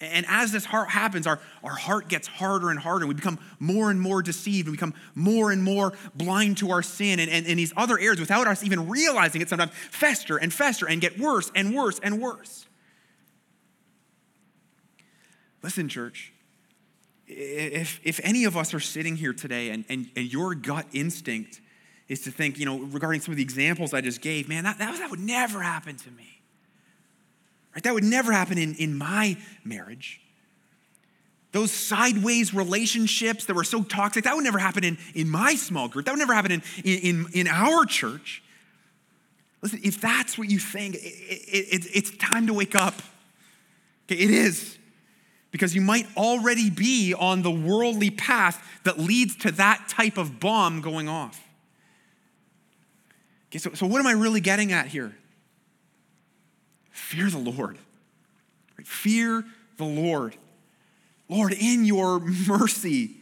And 0.00 0.26
as 0.28 0.52
this 0.52 0.66
heart 0.66 0.90
happens, 0.90 1.26
our, 1.26 1.40
our 1.64 1.74
heart 1.74 2.08
gets 2.08 2.28
harder 2.28 2.70
and 2.70 2.78
harder. 2.78 3.06
We 3.06 3.14
become 3.14 3.38
more 3.58 3.90
and 3.90 3.98
more 3.98 4.20
deceived. 4.20 4.68
We 4.68 4.72
become 4.72 4.92
more 5.14 5.50
and 5.50 5.62
more 5.62 5.94
blind 6.14 6.58
to 6.58 6.70
our 6.70 6.82
sin. 6.82 7.18
And, 7.18 7.30
and, 7.30 7.46
and 7.46 7.58
these 7.58 7.72
other 7.76 7.98
areas, 7.98 8.20
without 8.20 8.46
us 8.46 8.62
even 8.62 8.90
realizing 8.90 9.40
it, 9.40 9.48
sometimes 9.48 9.72
fester 9.90 10.36
and 10.36 10.52
fester 10.52 10.86
and 10.86 11.00
get 11.00 11.18
worse 11.18 11.50
and 11.54 11.74
worse 11.74 11.98
and 12.00 12.20
worse. 12.20 12.66
Listen, 15.62 15.88
church, 15.88 16.34
if, 17.26 17.98
if 18.04 18.20
any 18.22 18.44
of 18.44 18.54
us 18.54 18.74
are 18.74 18.80
sitting 18.80 19.16
here 19.16 19.32
today 19.32 19.70
and, 19.70 19.86
and, 19.88 20.10
and 20.14 20.30
your 20.30 20.54
gut 20.54 20.86
instinct 20.92 21.62
is 22.06 22.20
to 22.22 22.30
think, 22.30 22.58
you 22.58 22.66
know, 22.66 22.78
regarding 22.78 23.22
some 23.22 23.32
of 23.32 23.36
the 23.36 23.42
examples 23.42 23.94
I 23.94 24.02
just 24.02 24.20
gave, 24.20 24.48
man, 24.48 24.64
that, 24.64 24.78
that, 24.78 24.98
that 24.98 25.10
would 25.10 25.20
never 25.20 25.62
happen 25.62 25.96
to 25.96 26.10
me. 26.10 26.35
Right? 27.76 27.82
That 27.82 27.92
would 27.92 28.04
never 28.04 28.32
happen 28.32 28.56
in, 28.56 28.74
in 28.76 28.96
my 28.96 29.36
marriage. 29.62 30.22
Those 31.52 31.70
sideways 31.70 32.54
relationships 32.54 33.44
that 33.44 33.54
were 33.54 33.64
so 33.64 33.82
toxic, 33.82 34.24
that 34.24 34.34
would 34.34 34.44
never 34.44 34.58
happen 34.58 34.82
in, 34.82 34.96
in 35.14 35.28
my 35.28 35.56
small 35.56 35.86
group. 35.86 36.06
That 36.06 36.12
would 36.12 36.18
never 36.18 36.32
happen 36.32 36.52
in, 36.52 36.62
in, 36.82 37.26
in 37.34 37.46
our 37.46 37.84
church. 37.84 38.42
Listen, 39.60 39.80
if 39.84 40.00
that's 40.00 40.38
what 40.38 40.50
you 40.50 40.58
think, 40.58 40.94
it, 40.94 41.00
it, 41.00 41.84
it, 41.84 41.86
it's 41.92 42.16
time 42.16 42.46
to 42.46 42.54
wake 42.54 42.74
up. 42.74 42.94
Okay, 44.06 44.22
it 44.22 44.30
is 44.30 44.78
because 45.50 45.74
you 45.74 45.82
might 45.82 46.06
already 46.16 46.70
be 46.70 47.12
on 47.12 47.42
the 47.42 47.50
worldly 47.50 48.10
path 48.10 48.66
that 48.84 48.98
leads 48.98 49.36
to 49.36 49.50
that 49.52 49.86
type 49.86 50.16
of 50.16 50.40
bomb 50.40 50.80
going 50.80 51.10
off. 51.10 51.46
Okay, 53.50 53.58
so, 53.58 53.74
so 53.74 53.86
what 53.86 53.98
am 53.98 54.06
I 54.06 54.12
really 54.12 54.40
getting 54.40 54.72
at 54.72 54.86
here? 54.86 55.14
Fear 56.96 57.28
the 57.28 57.38
Lord. 57.38 57.76
Fear 58.82 59.44
the 59.76 59.84
Lord. 59.84 60.34
Lord, 61.28 61.52
in 61.52 61.84
your 61.84 62.20
mercy, 62.20 63.16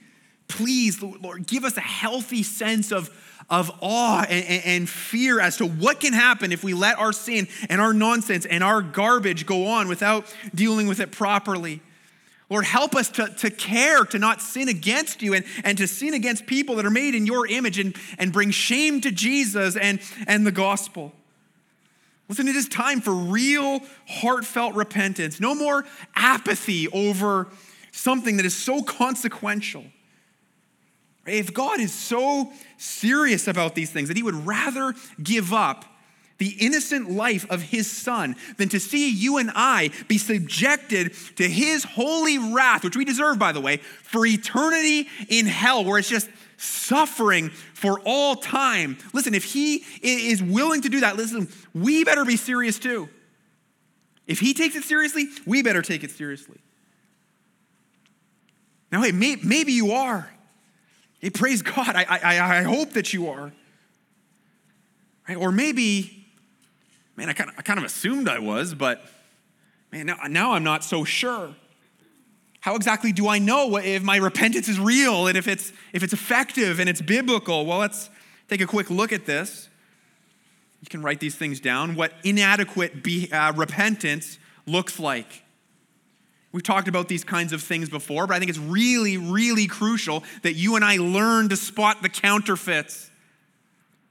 please, 0.47 1.03
Lord, 1.03 1.47
give 1.49 1.65
us 1.65 1.77
a 1.77 1.81
healthy 1.83 2.45
sense 2.45 2.93
of, 2.93 3.11
of 3.51 3.73
awe 3.83 4.25
and, 4.29 4.65
and, 4.65 4.89
fear 4.89 5.41
as 5.41 5.57
to 5.57 5.67
what 5.67 5.99
can 5.99 6.13
happen 6.13 6.53
if 6.53 6.63
we 6.63 6.73
let 6.73 6.99
our 6.99 7.13
sin 7.13 7.49
and 7.69 7.81
our 7.81 7.93
nonsense 7.93 8.47
and 8.47 8.63
our 8.63 8.81
garbage 8.81 9.45
go 9.45 9.67
on 9.67 9.89
without 9.89 10.33
dealing 10.55 10.87
with 10.87 11.01
it 11.01 11.11
properly. 11.11 11.83
Lord, 12.49 12.65
help 12.65 12.95
us 12.95 13.09
to, 13.11 13.27
to 13.27 13.51
care, 13.51 14.05
to 14.05 14.21
not 14.21 14.41
sin 14.41 14.69
against 14.69 15.21
you 15.21 15.35
and, 15.35 15.45
and 15.65 15.77
to 15.79 15.89
sin 15.89 16.15
against 16.15 16.47
people 16.47 16.77
that 16.77 16.87
are 16.87 16.91
made 16.91 17.17
in 17.17 17.27
your 17.27 17.47
image 17.49 17.81
and, 17.81 17.97
and 18.19 18.33
bring 18.33 18.53
shame 18.53 19.01
to 19.01 19.11
Jesus 19.11 19.77
and, 19.77 20.01
and 20.29 20.47
the 20.47 20.53
gospel. 20.53 21.13
Listen, 22.29 22.49
it 22.49 22.57
is 22.57 22.69
time 22.69 23.01
for 23.01 23.13
real, 23.13 23.81
heartfelt 24.09 24.75
repentance. 24.75 25.41
No 25.41 25.55
more 25.55 25.85
apathy 26.15 26.89
over 26.89 27.49
something 27.93 28.39
that 28.39 28.47
is 28.47 28.57
so 28.57 28.83
consequential. 28.83 29.85
If 31.27 31.55
God 31.55 31.81
is 31.81 31.93
so 31.93 32.53
serious 32.77 33.47
about 33.47 33.75
these 33.75 33.91
things 33.91 34.09
that 34.09 34.17
he 34.17 34.23
would 34.23 34.47
rather 34.47 34.95
give 35.23 35.53
up 35.53 35.85
the 36.45 36.57
innocent 36.63 37.11
life 37.11 37.51
of 37.51 37.63
his 37.63 37.91
son 37.91 38.37
than 38.59 38.69
to 38.69 38.79
see 38.79 39.11
you 39.11 39.39
and 39.39 39.51
I 39.55 39.89
be 40.09 40.19
subjected 40.19 41.15
to 41.37 41.49
his 41.49 41.85
holy 41.85 42.37
wrath, 42.37 42.85
which 42.85 42.99
we 42.99 43.07
deserve, 43.07 43.39
by 43.39 43.53
the 43.53 43.63
way, 43.63 43.79
for 43.79 44.27
eternity 44.27 45.09
in 45.31 45.47
hell, 45.47 45.87
where 45.87 45.99
it's 45.99 46.11
just 46.11 46.29
suffering 46.59 47.49
for 47.49 47.99
all 48.05 48.37
time. 48.37 48.99
Listen, 49.15 49.35
if 49.35 49.45
he 49.45 49.87
is 50.03 50.43
willing 50.43 50.83
to 50.83 50.91
do 50.91 51.01
that, 51.01 51.17
listen, 51.17 51.49
we 51.75 52.05
better 52.05 52.27
be 52.27 52.37
serious 52.37 52.79
too. 52.79 53.09
If 54.27 54.39
he 54.39 54.53
takes 54.53 54.77
it 54.77 54.85
seriously, 54.85 55.29
we 55.47 55.63
better 55.63 55.81
take 55.81 56.05
it 56.05 56.11
seriously. 56.11 56.59
Now, 58.93 59.01
hey, 59.01 59.13
may, 59.13 59.37
maybe 59.43 59.73
you 59.73 59.93
are. 59.93 60.31
Hey, 61.21 61.31
praise 61.31 61.63
God. 61.63 61.97
I, 61.97 62.05
I, 62.05 62.59
I 62.59 62.63
hope 62.65 62.91
that 62.91 63.15
you 63.15 63.31
are. 63.31 63.51
Right? 65.27 65.39
Or 65.39 65.51
maybe 65.51 66.24
man, 67.17 67.29
I 67.29 67.33
kind 67.33 67.51
of, 67.51 67.57
I 67.59 67.63
kind 67.63 67.79
of 67.79 67.85
assumed 67.85 68.29
I 68.29 68.39
was, 68.39 68.75
but 68.75 69.05
man, 69.93 70.07
now, 70.07 70.19
now 70.29 70.53
I'm 70.53 70.65
not 70.65 70.85
so 70.85 71.05
sure. 71.05 71.55
How 72.61 72.77
exactly 72.77 73.13
do 73.13 73.29
I 73.29 73.39
know 73.39 73.77
if 73.77 74.03
my 74.03 74.17
repentance 74.17 74.69
is 74.69 74.81
real 74.81 75.27
and 75.27 75.37
if 75.37 75.47
it's, 75.47 75.73
if 75.93 76.03
it's 76.03 76.15
effective 76.15 76.81
and 76.81 76.89
it's 76.89 77.03
biblical? 77.03 77.67
Well, 77.67 77.79
let's 77.79 78.09
take 78.49 78.61
a 78.63 78.67
quick 78.67 78.91
look 78.91 79.13
at 79.13 79.27
this. 79.27 79.69
You 80.81 80.89
can 80.89 81.03
write 81.03 81.21
these 81.21 81.35
things 81.35 81.61
down. 81.61 81.95
What 81.95 82.13
inadequate 82.25 83.03
be, 83.03 83.31
uh, 83.31 83.53
repentance 83.53 84.39
looks 84.67 84.99
like. 84.99 85.43
We've 86.53 86.63
talked 86.63 86.89
about 86.89 87.09
these 87.09 87.25
kinds 87.25 87.53
of 87.53 87.63
things 87.63 87.89
before, 87.89 88.27
but 88.27 88.35
I 88.35 88.39
think 88.39 88.49
it's 88.49 88.59
really, 88.59 89.17
really 89.17 89.67
crucial 89.67 90.23
that 90.43 90.55
you 90.55 90.77
and 90.77 90.85
I 90.85 90.99
learn 90.99 91.49
to 91.49 91.57
spot 91.57 92.03
the 92.03 92.09
counterfeits. 92.09 93.11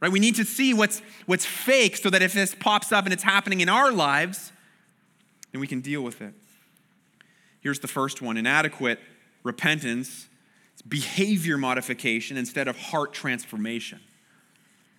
Right? 0.04 0.12
We 0.12 0.20
need 0.20 0.36
to 0.36 0.44
see 0.44 0.74
what's, 0.74 1.02
what's 1.28 1.46
fake 1.46 1.96
so 1.96 2.10
that 2.10 2.22
if 2.22 2.34
this 2.34 2.54
pops 2.54 2.92
up 2.92 3.06
and 3.06 3.14
it's 3.14 3.24
happening 3.24 3.62
in 3.62 3.70
our 3.70 3.90
lives, 3.90 4.52
then 5.54 5.62
we 5.62 5.68
can 5.68 5.80
deal 5.80 6.02
with 6.02 6.22
it. 6.22 6.34
Here's 7.62 7.80
the 7.80 7.88
first 7.88 8.22
one 8.22 8.36
inadequate 8.36 9.00
repentance, 9.44 10.28
it's 10.74 10.82
behavior 10.82 11.58
modification 11.58 12.36
instead 12.36 12.68
of 12.68 12.78
heart 12.78 13.14
transformation. 13.14 14.02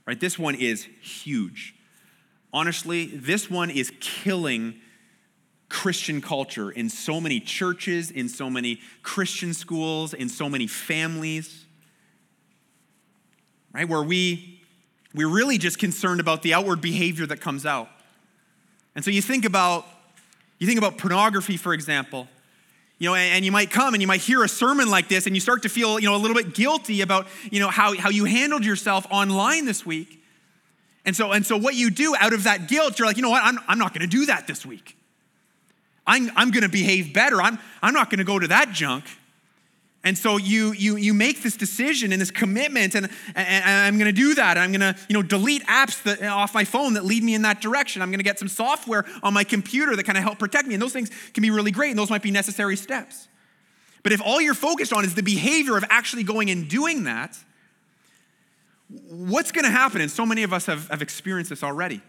Right? 0.06 0.18
This 0.18 0.38
one 0.38 0.54
is 0.54 0.88
huge. 1.02 1.74
Honestly, 2.50 3.04
this 3.04 3.50
one 3.50 3.68
is 3.68 3.92
killing 4.00 4.80
Christian 5.68 6.22
culture 6.22 6.70
in 6.70 6.88
so 6.88 7.20
many 7.20 7.40
churches, 7.40 8.10
in 8.10 8.30
so 8.30 8.48
many 8.48 8.80
Christian 9.02 9.52
schools, 9.52 10.14
in 10.14 10.30
so 10.30 10.48
many 10.48 10.66
families. 10.66 11.66
Right? 13.74 13.86
Where 13.86 14.02
we 14.02 14.53
we're 15.14 15.28
really 15.28 15.58
just 15.58 15.78
concerned 15.78 16.20
about 16.20 16.42
the 16.42 16.54
outward 16.54 16.80
behavior 16.80 17.26
that 17.26 17.40
comes 17.40 17.64
out. 17.64 17.88
And 18.94 19.04
so 19.04 19.10
you 19.10 19.22
think 19.22 19.44
about 19.44 19.86
you 20.58 20.66
think 20.66 20.78
about 20.78 20.98
pornography, 20.98 21.56
for 21.56 21.74
example. 21.74 22.28
You 22.98 23.10
know, 23.10 23.16
and, 23.16 23.44
you 23.44 23.50
might 23.50 23.70
come 23.70 23.92
and 23.92 24.00
you 24.00 24.06
might 24.06 24.20
hear 24.20 24.44
a 24.44 24.48
sermon 24.48 24.88
like 24.88 25.08
this, 25.08 25.26
and 25.26 25.34
you 25.34 25.40
start 25.40 25.62
to 25.62 25.68
feel, 25.68 25.98
you 25.98 26.08
know, 26.08 26.14
a 26.14 26.16
little 26.16 26.36
bit 26.36 26.54
guilty 26.54 27.00
about, 27.00 27.26
you 27.50 27.58
know, 27.58 27.68
how, 27.68 27.94
how 27.98 28.08
you 28.08 28.24
handled 28.24 28.64
yourself 28.64 29.04
online 29.10 29.66
this 29.66 29.84
week. 29.84 30.22
And 31.04 31.14
so, 31.14 31.32
and 31.32 31.44
so 31.44 31.56
what 31.56 31.74
you 31.74 31.90
do 31.90 32.14
out 32.18 32.32
of 32.32 32.44
that 32.44 32.68
guilt, 32.68 32.98
you're 32.98 33.06
like, 33.06 33.16
you 33.16 33.22
know 33.22 33.30
what, 33.30 33.42
I'm, 33.44 33.58
I'm 33.66 33.78
not 33.78 33.92
gonna 33.92 34.06
do 34.06 34.26
that 34.26 34.46
this 34.46 34.64
week. 34.64 34.96
I'm, 36.06 36.30
I'm 36.36 36.50
gonna 36.50 36.68
behave 36.68 37.12
better. 37.12 37.42
I'm, 37.42 37.58
I'm 37.82 37.94
not 37.94 38.10
gonna 38.10 38.24
go 38.24 38.38
to 38.38 38.46
that 38.48 38.70
junk. 38.70 39.04
And 40.04 40.18
so 40.18 40.36
you, 40.36 40.72
you, 40.72 40.96
you 40.96 41.14
make 41.14 41.42
this 41.42 41.56
decision 41.56 42.12
and 42.12 42.20
this 42.20 42.30
commitment, 42.30 42.94
and, 42.94 43.08
and, 43.34 43.48
and 43.48 43.64
I'm 43.64 43.98
going 43.98 44.14
to 44.14 44.20
do 44.20 44.34
that. 44.34 44.58
I'm 44.58 44.70
going 44.70 44.94
to 44.94 44.94
you 45.08 45.14
know, 45.14 45.22
delete 45.22 45.64
apps 45.64 46.02
that, 46.02 46.22
off 46.22 46.52
my 46.52 46.64
phone 46.64 46.94
that 46.94 47.06
lead 47.06 47.24
me 47.24 47.34
in 47.34 47.42
that 47.42 47.62
direction. 47.62 48.02
I'm 48.02 48.10
going 48.10 48.18
to 48.18 48.24
get 48.24 48.38
some 48.38 48.48
software 48.48 49.06
on 49.22 49.32
my 49.32 49.44
computer 49.44 49.96
that 49.96 50.04
kind 50.04 50.18
of 50.18 50.22
help 50.22 50.38
protect 50.38 50.68
me. 50.68 50.74
And 50.74 50.82
those 50.82 50.92
things 50.92 51.10
can 51.32 51.40
be 51.40 51.50
really 51.50 51.70
great, 51.70 51.88
and 51.88 51.98
those 51.98 52.10
might 52.10 52.22
be 52.22 52.30
necessary 52.30 52.76
steps. 52.76 53.28
But 54.02 54.12
if 54.12 54.20
all 54.20 54.42
you're 54.42 54.52
focused 54.52 54.92
on 54.92 55.04
is 55.06 55.14
the 55.14 55.22
behavior 55.22 55.78
of 55.78 55.84
actually 55.88 56.22
going 56.22 56.50
and 56.50 56.68
doing 56.68 57.04
that, 57.04 57.38
what's 59.08 59.52
going 59.52 59.64
to 59.64 59.70
happen? 59.70 60.02
And 60.02 60.10
so 60.10 60.26
many 60.26 60.42
of 60.42 60.52
us 60.52 60.66
have, 60.66 60.88
have 60.88 61.00
experienced 61.00 61.48
this 61.48 61.62
already. 61.62 62.02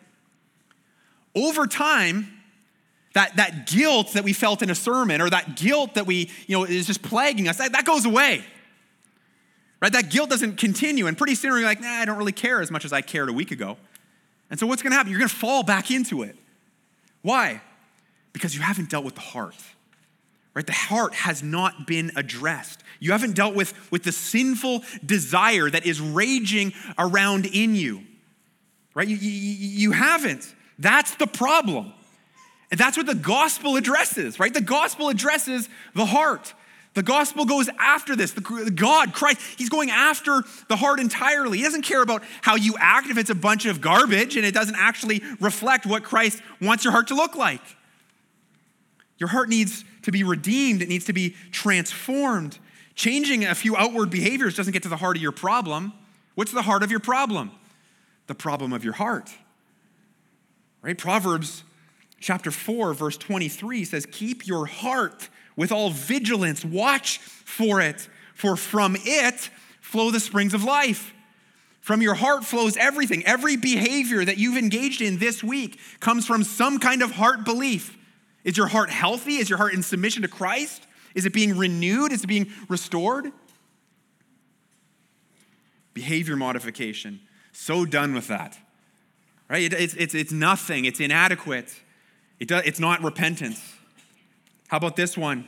Over 1.33 1.65
time, 1.65 2.34
that, 3.15 3.37
that 3.37 3.65
guilt 3.65 4.11
that 4.13 4.25
we 4.25 4.33
felt 4.33 4.61
in 4.61 4.69
a 4.69 4.75
sermon 4.75 5.21
or 5.21 5.29
that 5.29 5.55
guilt 5.55 5.93
that 5.93 6.05
we, 6.05 6.29
you 6.47 6.57
know, 6.57 6.65
is 6.65 6.85
just 6.85 7.01
plaguing 7.01 7.47
us, 7.47 7.57
that, 7.57 7.71
that 7.71 7.85
goes 7.85 8.05
away. 8.05 8.43
Right? 9.81 9.91
That 9.93 10.09
guilt 10.09 10.29
doesn't 10.29 10.57
continue. 10.57 11.07
And 11.07 11.17
pretty 11.17 11.35
soon 11.35 11.53
you're 11.53 11.63
like, 11.63 11.79
nah, 11.79 11.87
I 11.87 12.03
don't 12.03 12.17
really 12.17 12.33
care 12.33 12.61
as 12.61 12.69
much 12.69 12.83
as 12.83 12.91
I 12.91 12.99
cared 12.99 13.29
a 13.29 13.33
week 13.33 13.51
ago. 13.51 13.77
And 14.49 14.59
so 14.59 14.67
what's 14.67 14.81
going 14.81 14.91
to 14.91 14.97
happen? 14.97 15.11
You're 15.11 15.19
going 15.19 15.29
to 15.29 15.35
fall 15.35 15.63
back 15.63 15.91
into 15.91 16.23
it. 16.23 16.35
Why? 17.21 17.61
Because 18.33 18.53
you 18.53 18.61
haven't 18.61 18.89
dealt 18.89 19.05
with 19.05 19.15
the 19.15 19.21
heart. 19.21 19.55
Right? 20.53 20.67
The 20.67 20.73
heart 20.73 21.13
has 21.13 21.41
not 21.41 21.87
been 21.87 22.11
addressed. 22.17 22.83
You 22.99 23.13
haven't 23.13 23.35
dealt 23.35 23.55
with, 23.55 23.73
with 23.91 24.03
the 24.03 24.11
sinful 24.11 24.83
desire 25.05 25.69
that 25.69 25.85
is 25.85 26.01
raging 26.01 26.73
around 26.97 27.45
in 27.45 27.75
you. 27.75 28.03
Right? 28.93 29.07
You, 29.07 29.15
you, 29.15 29.29
you 29.29 29.91
haven't. 29.93 30.53
That's 30.77 31.15
the 31.15 31.27
problem. 31.27 31.93
And 32.71 32.79
that's 32.79 32.97
what 32.97 33.05
the 33.05 33.15
gospel 33.15 33.75
addresses, 33.75 34.39
right? 34.39 34.53
The 34.53 34.61
gospel 34.61 35.09
addresses 35.09 35.69
the 35.93 36.05
heart. 36.05 36.53
The 36.95 37.03
gospel 37.03 37.45
goes 37.45 37.69
after 37.77 38.15
this. 38.15 38.31
The 38.31 38.71
God, 38.73 39.13
Christ, 39.13 39.41
he's 39.57 39.69
going 39.69 39.91
after 39.91 40.43
the 40.69 40.77
heart 40.77 40.99
entirely. 40.99 41.57
He 41.57 41.63
doesn't 41.63 41.83
care 41.83 42.01
about 42.01 42.23
how 42.41 42.55
you 42.55 42.75
act 42.79 43.09
if 43.09 43.17
it's 43.17 43.29
a 43.29 43.35
bunch 43.35 43.65
of 43.65 43.81
garbage 43.81 44.37
and 44.37 44.45
it 44.45 44.53
doesn't 44.53 44.77
actually 44.77 45.21
reflect 45.41 45.85
what 45.85 46.03
Christ 46.03 46.41
wants 46.61 46.85
your 46.85 46.93
heart 46.93 47.07
to 47.09 47.15
look 47.15 47.35
like. 47.35 47.61
Your 49.17 49.29
heart 49.29 49.49
needs 49.49 49.83
to 50.03 50.11
be 50.11 50.23
redeemed, 50.23 50.81
it 50.81 50.89
needs 50.89 51.05
to 51.05 51.13
be 51.13 51.35
transformed. 51.51 52.59
Changing 52.95 53.43
a 53.43 53.55
few 53.55 53.75
outward 53.75 54.09
behaviors 54.09 54.55
doesn't 54.55 54.71
get 54.71 54.83
to 54.83 54.89
the 54.89 54.97
heart 54.97 55.17
of 55.17 55.21
your 55.21 55.33
problem. 55.33 55.91
What's 56.35 56.53
the 56.53 56.61
heart 56.61 56.81
of 56.81 56.91
your 56.91 57.01
problem? 57.01 57.51
The 58.27 58.35
problem 58.35 58.71
of 58.71 58.85
your 58.85 58.93
heart. 58.93 59.31
Right? 60.81 60.97
Proverbs 60.97 61.63
chapter 62.19 62.51
4, 62.51 62.93
verse 62.93 63.17
23 63.17 63.85
says, 63.85 64.05
Keep 64.05 64.47
your 64.47 64.65
heart 64.65 65.29
with 65.55 65.71
all 65.71 65.89
vigilance, 65.89 66.65
watch 66.65 67.19
for 67.19 67.81
it, 67.81 68.07
for 68.33 68.55
from 68.55 68.97
it 68.99 69.49
flow 69.81 70.11
the 70.11 70.19
springs 70.19 70.53
of 70.53 70.63
life. 70.63 71.13
From 71.79 72.01
your 72.01 72.15
heart 72.15 72.43
flows 72.43 72.75
everything. 72.77 73.23
Every 73.25 73.57
behavior 73.57 74.25
that 74.25 74.37
you've 74.37 74.57
engaged 74.57 75.01
in 75.01 75.19
this 75.19 75.43
week 75.43 75.79
comes 75.99 76.25
from 76.25 76.43
some 76.43 76.79
kind 76.79 77.03
of 77.03 77.11
heart 77.11 77.45
belief. 77.45 77.95
Is 78.43 78.57
your 78.57 78.67
heart 78.67 78.89
healthy? 78.89 79.35
Is 79.35 79.49
your 79.49 79.57
heart 79.57 79.73
in 79.73 79.83
submission 79.83 80.23
to 80.23 80.27
Christ? 80.27 80.87
Is 81.13 81.25
it 81.25 81.33
being 81.33 81.55
renewed? 81.55 82.11
Is 82.11 82.23
it 82.23 82.27
being 82.27 82.51
restored? 82.67 83.31
Behavior 85.93 86.35
modification. 86.35 87.21
So 87.53 87.85
done 87.85 88.13
with 88.13 88.27
that. 88.27 88.57
Right? 89.47 89.71
It's, 89.71 89.93
it's, 89.93 90.15
it's 90.15 90.31
nothing, 90.31 90.85
it's 90.85 90.99
inadequate. 90.99 91.73
It 92.39 92.47
does, 92.47 92.63
it's 92.65 92.79
not 92.79 93.01
repentance. 93.03 93.61
How 94.67 94.77
about 94.77 94.95
this 94.95 95.17
one? 95.17 95.47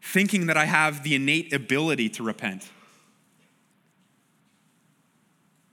Thinking 0.00 0.46
that 0.46 0.56
I 0.56 0.64
have 0.64 1.02
the 1.02 1.14
innate 1.14 1.52
ability 1.52 2.08
to 2.10 2.22
repent. 2.22 2.68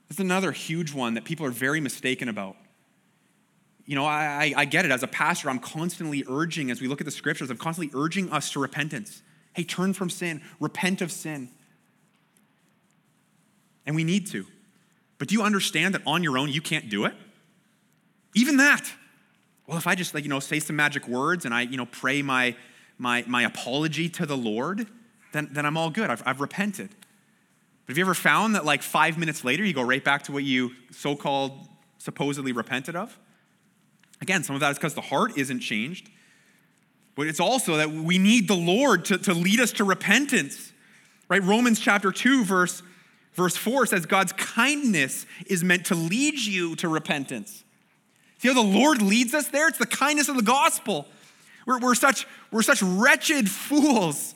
That's 0.09 0.19
another 0.19 0.51
huge 0.51 0.93
one 0.93 1.13
that 1.13 1.23
people 1.23 1.45
are 1.45 1.51
very 1.51 1.79
mistaken 1.79 2.29
about. 2.29 2.55
You 3.85 3.95
know, 3.95 4.05
I, 4.05 4.53
I, 4.55 4.65
get 4.65 4.85
it. 4.85 4.91
As 4.91 5.01
a 5.01 5.07
pastor, 5.07 5.49
I'm 5.49 5.57
constantly 5.57 6.23
urging, 6.27 6.69
as 6.69 6.79
we 6.79 6.87
look 6.87 7.01
at 7.01 7.05
the 7.05 7.11
scriptures, 7.11 7.49
I'm 7.49 7.57
constantly 7.57 7.99
urging 7.99 8.31
us 8.31 8.51
to 8.51 8.59
repentance. 8.59 9.23
Hey, 9.53 9.63
turn 9.63 9.93
from 9.93 10.11
sin, 10.11 10.43
repent 10.59 11.01
of 11.01 11.11
sin. 11.11 11.49
And 13.87 13.95
we 13.95 14.03
need 14.03 14.27
to. 14.27 14.45
But 15.17 15.27
do 15.27 15.35
you 15.35 15.41
understand 15.41 15.95
that 15.95 16.03
on 16.05 16.21
your 16.21 16.37
own 16.37 16.49
you 16.49 16.61
can't 16.61 16.89
do 16.89 17.05
it? 17.05 17.15
Even 18.35 18.57
that 18.57 18.91
well, 19.69 19.77
if 19.77 19.85
I 19.85 19.93
just 19.93 20.15
like, 20.15 20.23
you 20.23 20.31
know, 20.31 20.39
say 20.39 20.59
some 20.59 20.75
magic 20.75 21.07
words 21.07 21.45
and 21.45 21.53
I, 21.53 21.61
you 21.61 21.77
know, 21.77 21.85
pray 21.85 22.23
my, 22.23 22.55
my, 22.97 23.23
my 23.27 23.43
apology 23.43 24.09
to 24.09 24.25
the 24.25 24.35
Lord, 24.35 24.87
then, 25.31 25.49
then 25.51 25.63
I'm 25.63 25.77
all 25.77 25.91
good. 25.91 26.09
I've, 26.09 26.23
I've 26.25 26.41
repented. 26.41 26.89
But 27.85 27.91
have 27.91 27.97
you 27.99 28.03
ever 28.03 28.15
found 28.15 28.55
that 28.55 28.65
like 28.65 28.81
five 28.81 29.15
minutes 29.19 29.43
later, 29.43 29.63
you 29.63 29.73
go 29.73 29.83
right 29.83 30.03
back 30.03 30.23
to 30.23 30.31
what 30.31 30.43
you 30.43 30.71
so 30.89 31.15
called 31.15 31.67
supposedly 31.99 32.51
repented 32.51 32.95
of? 32.95 33.19
Again, 34.21 34.43
some 34.43 34.55
of 34.55 34.59
that 34.61 34.71
is 34.71 34.77
because 34.79 34.95
the 34.95 35.01
heart 35.01 35.37
isn't 35.37 35.59
changed, 35.59 36.09
but 37.13 37.27
it's 37.27 37.39
also 37.39 37.77
that 37.77 37.91
we 37.91 38.17
need 38.17 38.47
the 38.47 38.55
Lord 38.55 39.05
to, 39.05 39.19
to 39.19 39.35
lead 39.35 39.59
us 39.59 39.71
to 39.73 39.83
repentance. 39.83 40.73
Right? 41.27 41.43
Romans 41.43 41.79
chapter 41.79 42.11
2, 42.11 42.43
verse, 42.43 42.81
verse 43.33 43.55
4 43.55 43.85
says, 43.85 44.07
God's 44.07 44.33
kindness 44.33 45.27
is 45.45 45.63
meant 45.63 45.85
to 45.85 45.95
lead 45.95 46.39
you 46.39 46.75
to 46.77 46.87
repentance. 46.87 47.63
See 48.39 48.47
how 48.47 48.53
the 48.53 48.61
Lord 48.61 49.01
leads 49.01 49.33
us 49.33 49.49
there? 49.49 49.67
It's 49.67 49.77
the 49.77 49.85
kindness 49.85 50.29
of 50.29 50.35
the 50.35 50.41
gospel. 50.41 51.05
We're, 51.65 51.79
we're, 51.79 51.95
such, 51.95 52.25
we're 52.51 52.61
such 52.61 52.81
wretched 52.81 53.49
fools. 53.49 54.33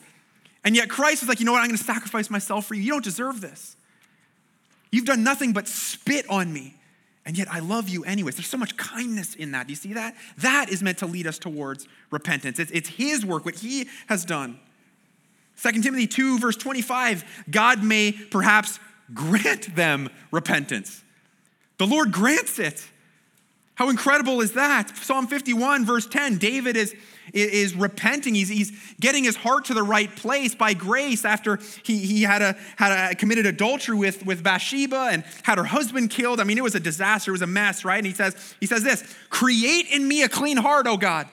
And 0.64 0.76
yet 0.76 0.90
Christ 0.90 1.24
is 1.24 1.30
like, 1.30 1.40
you 1.40 1.46
know 1.46 1.54
what? 1.54 1.62
I'm 1.62 1.68
going 1.68 1.78
to 1.78 1.84
sacrifice 1.84 2.30
myself 2.30 2.66
for 2.66 2.76
you. 2.76 2.82
You 2.82 2.92
don't 2.92 3.04
deserve 3.04 3.42
this. 3.42 3.76
You've 4.92 5.06
done 5.06 5.24
nothing 5.24 5.54
but 5.54 5.68
spit 5.68 6.30
on 6.30 6.52
me. 6.54 6.76
And 7.26 7.38
yet 7.38 7.48
I 7.50 7.60
love 7.60 7.88
you 7.88 8.04
anyways. 8.04 8.36
There's 8.36 8.48
so 8.48 8.58
much 8.58 8.76
kindness 8.76 9.36
in 9.36 9.52
that. 9.52 9.68
Do 9.68 9.72
you 9.72 9.78
see 9.78 9.94
that? 9.94 10.16
That 10.40 10.70
is 10.70 10.84
meant 10.84 10.98
to 11.00 11.06
lead 11.06 11.26
us 11.26 11.40
towards 11.40 11.88
repentance. 12.12 12.60
It's, 12.60 12.72
it's 12.72 12.90
his 12.90 13.26
work, 13.26 13.46
what 13.46 13.56
he 13.56 13.88
has 14.08 14.26
done. 14.26 14.60
2 15.62 15.82
Timothy 15.82 16.08
2, 16.08 16.40
verse 16.40 16.58
25 16.58 17.46
God 17.50 17.84
may 17.84 18.12
perhaps 18.12 18.80
grant 19.14 19.76
them 19.76 20.10
repentance. 20.32 21.02
The 21.78 21.88
Lord 21.88 22.12
grants 22.12 22.60
it. 22.60 22.86
How 23.76 23.90
incredible 23.90 24.42
is 24.42 24.54
that? 24.54 24.96
Psalm 24.98 25.26
51, 25.26 25.84
verse 25.86 26.06
10, 26.06 26.38
David 26.38 26.78
is, 26.78 26.94
is 27.34 27.76
repenting. 27.76 28.36
He's, 28.36 28.50
he's 28.50 28.72
getting 29.00 29.24
his 29.24 29.36
heart 29.36 29.66
to 29.66 29.74
the 29.74 29.82
right 29.82 30.16
place 30.16 30.54
by 30.54 30.76
grace 30.76 31.26
after 31.26 31.60
he, 31.82 31.98
he 31.98 32.22
had, 32.22 32.44
a, 32.44 32.56
had 32.76 33.12
a, 33.12 33.16
committed 33.16 33.48
adultery 33.48 33.98
with, 33.98 34.26
with 34.26 34.44
Bathsheba 34.44 35.10
and 35.12 35.24
had 35.42 35.58
her 35.58 35.64
husband 35.64 36.12
killed. 36.12 36.40
I 36.40 36.44
mean, 36.44 36.60
it 36.60 36.64
was 36.64 36.76
a 36.76 36.80
disaster, 36.80 37.32
it 37.32 37.34
was 37.34 37.42
a 37.42 37.48
mess, 37.48 37.84
right? 37.84 37.98
And 37.98 38.06
he 38.06 38.14
says, 38.14 38.56
he 38.60 38.68
says 38.68 38.84
this 38.84 39.04
Create 39.30 39.88
in 39.90 40.08
me 40.08 40.22
a 40.22 40.30
clean 40.30 40.58
heart, 40.58 40.86
O 40.86 40.96
God. 40.96 41.28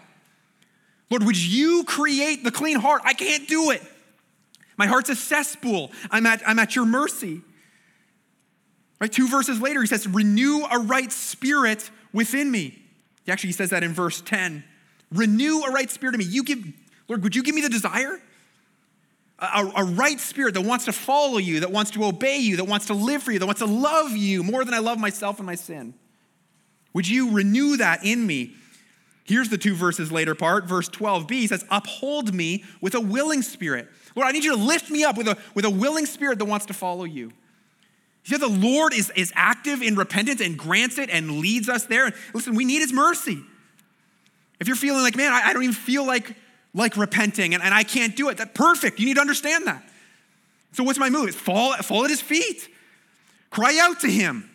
Lord, 1.11 1.24
would 1.24 1.43
you 1.43 1.84
create 1.84 2.43
the 2.43 2.53
clean 2.53 2.78
heart? 2.78 3.03
I 3.05 3.12
can't 3.12 3.49
do 3.49 3.70
it. 3.70 3.82
My 4.78 4.86
heart's 4.86 5.11
a 5.11 5.16
cesspool. 5.16 5.91
I'm 6.11 6.24
at, 6.24 6.41
I'm 6.49 6.59
at 6.59 6.74
your 6.74 6.86
mercy. 6.86 7.43
Right? 8.99 9.12
Two 9.12 9.28
verses 9.28 9.61
later, 9.61 9.80
he 9.80 9.86
says, 9.86 10.07
Renew 10.07 10.64
a 10.64 10.78
right 10.78 11.11
spirit 11.12 11.91
within 12.12 12.50
me. 12.50 12.82
He 13.24 13.32
actually 13.32 13.52
says 13.52 13.70
that 13.70 13.82
in 13.82 13.92
verse 13.92 14.20
10. 14.20 14.64
Renew 15.12 15.62
a 15.62 15.72
right 15.72 15.90
spirit 15.90 16.14
in 16.14 16.18
me. 16.18 16.24
You 16.24 16.44
give, 16.44 16.64
Lord, 17.08 17.22
would 17.22 17.34
you 17.34 17.42
give 17.42 17.54
me 17.54 17.61
the 17.61 17.68
desire? 17.68 18.20
A, 19.38 19.72
a, 19.76 19.84
right 19.84 20.20
spirit 20.20 20.54
that 20.54 20.61
wants 20.61 20.84
to 20.84 20.92
follow 20.92 21.38
you, 21.38 21.61
that 21.61 21.72
wants 21.72 21.90
to 21.92 22.04
obey 22.04 22.38
you, 22.38 22.58
that 22.58 22.66
wants 22.66 22.86
to 22.86 22.94
live 22.94 23.22
for 23.22 23.32
you, 23.32 23.38
that 23.38 23.46
wants 23.46 23.61
to 23.61 23.66
love 23.66 24.11
you 24.11 24.42
more 24.42 24.64
than 24.66 24.74
I 24.74 24.80
love 24.80 24.98
myself 24.98 25.38
and 25.38 25.46
my 25.46 25.54
sin. 25.54 25.94
Would 26.92 27.08
you 27.08 27.32
renew 27.32 27.78
that 27.78 28.04
in 28.04 28.26
me? 28.26 28.54
Here's 29.24 29.48
the 29.48 29.58
two 29.58 29.74
verses 29.74 30.11
later 30.12 30.34
part. 30.34 30.64
Verse 30.64 30.88
12b 30.88 31.30
he 31.30 31.46
says, 31.46 31.64
Uphold 31.70 32.34
me 32.34 32.64
with 32.80 32.94
a 32.94 33.00
willing 33.00 33.42
spirit. 33.42 33.88
Lord, 34.14 34.28
I 34.28 34.32
need 34.32 34.44
you 34.44 34.56
to 34.56 34.62
lift 34.62 34.90
me 34.90 35.04
up 35.04 35.16
with 35.16 35.28
a, 35.28 35.38
with 35.54 35.64
a 35.64 35.70
willing 35.70 36.04
spirit 36.04 36.38
that 36.38 36.46
wants 36.46 36.66
to 36.66 36.74
follow 36.74 37.04
you. 37.04 37.32
See 38.25 38.37
the 38.37 38.49
Lord 38.49 38.93
is, 38.93 39.11
is 39.16 39.33
active 39.35 39.83
in 39.83 39.97
repentance 39.97 40.41
and 40.41 40.57
grants 40.57 40.99
it 40.99 41.11
and 41.11 41.39
leads 41.39 41.68
us 41.68 41.85
there. 41.87 42.12
Listen, 42.35 42.55
we 42.55 42.64
need 42.64 42.81
his 42.81 42.93
mercy. 42.93 43.43
If 44.61 44.66
you're 44.66 44.77
feeling 44.77 45.03
like, 45.03 45.16
man, 45.16 45.33
I, 45.33 45.49
I 45.49 45.53
don't 45.53 45.62
even 45.62 45.75
feel 45.75 46.07
like, 46.07 46.37
like 46.75 46.97
repenting 46.97 47.55
and, 47.55 47.62
and 47.62 47.73
I 47.73 47.83
can't 47.83 48.14
do 48.14 48.29
it, 48.29 48.37
that's 48.37 48.51
perfect. 48.55 49.01
You 49.01 49.07
need 49.07 49.14
to 49.14 49.21
understand 49.21 49.66
that. 49.66 49.83
So 50.73 50.85
what's 50.85 50.99
my 50.99 51.11
move? 51.11 51.29
It's 51.29 51.37
fall, 51.37 51.73
fall 51.79 52.05
at 52.05 52.11
his 52.11 52.21
feet. 52.21 52.68
Cry 53.49 53.79
out 53.81 54.01
to 54.01 54.09
him. 54.09 54.49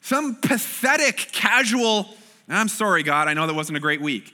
Some 0.00 0.36
pathetic, 0.36 1.16
casual, 1.32 2.08
I'm 2.48 2.68
sorry, 2.68 3.02
God, 3.02 3.26
I 3.26 3.34
know 3.34 3.46
that 3.46 3.54
wasn't 3.54 3.76
a 3.76 3.80
great 3.80 4.00
week. 4.00 4.32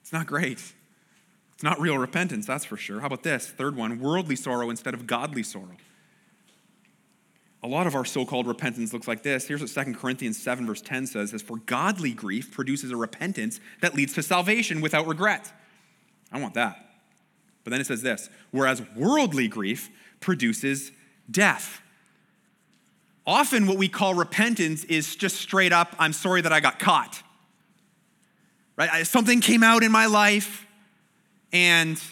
It's 0.00 0.12
not 0.12 0.28
great. 0.28 0.62
It's 1.56 1.62
not 1.62 1.80
real 1.80 1.96
repentance, 1.96 2.46
that's 2.46 2.66
for 2.66 2.76
sure. 2.76 3.00
How 3.00 3.06
about 3.06 3.22
this? 3.22 3.48
Third 3.48 3.76
one 3.76 3.98
worldly 3.98 4.36
sorrow 4.36 4.68
instead 4.68 4.92
of 4.92 5.06
godly 5.06 5.42
sorrow. 5.42 5.76
A 7.62 7.66
lot 7.66 7.86
of 7.86 7.94
our 7.94 8.04
so 8.04 8.26
called 8.26 8.46
repentance 8.46 8.92
looks 8.92 9.08
like 9.08 9.22
this. 9.22 9.48
Here's 9.48 9.62
what 9.62 9.86
2 9.86 9.94
Corinthians 9.94 10.40
7, 10.40 10.66
verse 10.66 10.82
10 10.82 11.06
says: 11.06 11.32
"As 11.32 11.40
For 11.40 11.56
godly 11.56 12.12
grief 12.12 12.52
produces 12.52 12.90
a 12.90 12.96
repentance 12.96 13.58
that 13.80 13.94
leads 13.94 14.12
to 14.12 14.22
salvation 14.22 14.82
without 14.82 15.06
regret. 15.06 15.50
I 16.30 16.40
want 16.40 16.52
that. 16.54 16.76
But 17.64 17.70
then 17.70 17.80
it 17.80 17.86
says 17.86 18.02
this 18.02 18.28
whereas 18.50 18.82
worldly 18.94 19.48
grief 19.48 19.88
produces 20.20 20.92
death. 21.30 21.80
Often, 23.26 23.66
what 23.66 23.78
we 23.78 23.88
call 23.88 24.14
repentance 24.14 24.84
is 24.84 25.16
just 25.16 25.36
straight 25.36 25.72
up, 25.72 25.96
I'm 25.98 26.12
sorry 26.12 26.42
that 26.42 26.52
I 26.52 26.60
got 26.60 26.78
caught. 26.78 27.22
Right? 28.76 29.06
Something 29.06 29.40
came 29.40 29.62
out 29.62 29.82
in 29.82 29.90
my 29.90 30.04
life, 30.04 30.65
and 31.56 32.02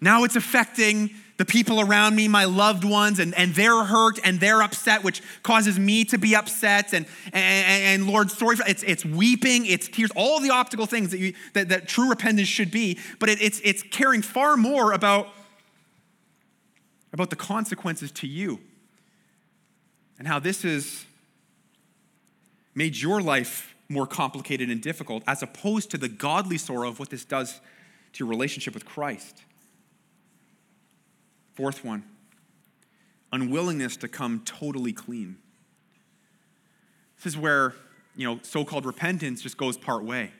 now 0.00 0.24
it's 0.24 0.36
affecting 0.36 1.10
the 1.36 1.44
people 1.44 1.80
around 1.80 2.14
me, 2.14 2.28
my 2.28 2.44
loved 2.44 2.84
ones, 2.84 3.18
and, 3.18 3.34
and 3.34 3.54
they're 3.54 3.84
hurt 3.84 4.18
and 4.24 4.40
they're 4.40 4.62
upset, 4.62 5.04
which 5.04 5.20
causes 5.42 5.78
me 5.78 6.04
to 6.06 6.16
be 6.16 6.34
upset. 6.34 6.94
And, 6.94 7.04
and, 7.26 8.02
and 8.02 8.06
Lord, 8.06 8.30
sorry, 8.30 8.56
for, 8.56 8.64
it's, 8.66 8.82
it's 8.84 9.04
weeping, 9.04 9.66
it's 9.66 9.88
tears, 9.88 10.10
all 10.16 10.40
the 10.40 10.50
optical 10.50 10.86
things 10.86 11.10
that, 11.10 11.18
you, 11.18 11.34
that, 11.52 11.68
that 11.68 11.88
true 11.88 12.08
repentance 12.08 12.48
should 12.48 12.70
be. 12.70 12.98
But 13.18 13.28
it, 13.28 13.42
it's, 13.42 13.60
it's 13.64 13.82
caring 13.82 14.22
far 14.22 14.56
more 14.56 14.92
about, 14.92 15.28
about 17.12 17.30
the 17.30 17.36
consequences 17.36 18.12
to 18.12 18.26
you 18.26 18.60
and 20.18 20.26
how 20.26 20.38
this 20.38 20.62
has 20.62 21.04
made 22.74 22.96
your 22.96 23.20
life 23.20 23.74
more 23.88 24.06
complicated 24.06 24.70
and 24.70 24.80
difficult, 24.80 25.22
as 25.26 25.42
opposed 25.42 25.90
to 25.90 25.98
the 25.98 26.08
godly 26.08 26.58
sorrow 26.58 26.88
of 26.88 26.98
what 26.98 27.10
this 27.10 27.24
does 27.24 27.60
to 28.14 28.24
your 28.24 28.28
relationship 28.28 28.74
with 28.74 28.84
Christ. 28.84 29.42
Fourth 31.54 31.84
one 31.84 32.04
unwillingness 33.32 33.96
to 33.96 34.06
come 34.06 34.40
totally 34.44 34.92
clean. 34.92 35.36
This 37.16 37.26
is 37.26 37.36
where, 37.36 37.74
you 38.14 38.26
know, 38.26 38.38
so 38.42 38.64
called 38.64 38.86
repentance 38.86 39.42
just 39.42 39.56
goes 39.56 39.76
part 39.76 40.04
way. 40.04 40.30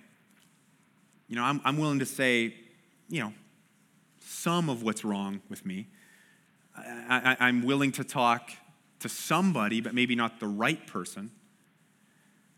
You 1.27 1.35
know, 1.35 1.43
I'm, 1.43 1.61
I'm 1.64 1.77
willing 1.77 1.99
to 1.99 2.07
say, 2.07 2.55
you 3.09 3.20
know, 3.20 3.33
some 4.20 4.68
of 4.68 4.85
what's 4.85 5.05
wrong 5.05 5.43
with 5.51 5.66
me. 5.66 5.89
I, 6.77 7.37
I, 7.41 7.49
I'm 7.49 7.64
willing 7.64 7.91
to 7.93 8.05
talk 8.05 8.51
to 9.01 9.09
somebody, 9.09 9.81
but 9.81 9.93
maybe 9.93 10.14
not 10.14 10.39
the 10.39 10.47
right 10.47 10.87
person. 10.87 11.33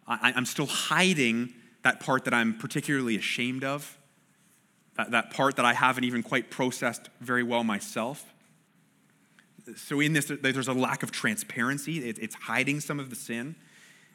I, 0.07 0.35
I'm 0.37 0.47
still 0.47 0.67
hiding 0.67 1.55
that 1.83 2.01
part 2.01 2.25
that 2.27 2.35
I'm 2.35 2.59
particularly 2.59 3.17
ashamed 3.17 3.65
of, 3.65 3.97
that, 4.97 5.11
that 5.11 5.31
part 5.31 5.57
that 5.57 5.65
I 5.65 5.73
haven't 5.73 6.05
even 6.05 6.23
quite 6.23 6.51
processed 6.51 7.09
very 7.21 7.43
well 7.43 7.65
myself 7.65 8.25
so 9.75 10.01
in 10.01 10.13
this, 10.13 10.31
there's 10.43 10.69
a 10.69 10.73
lack 10.73 11.03
of 11.03 11.11
transparency. 11.11 11.99
It's 12.09 12.35
hiding 12.35 12.81
some 12.81 13.01
of 13.01 13.11
the 13.11 13.17
sin. 13.17 13.57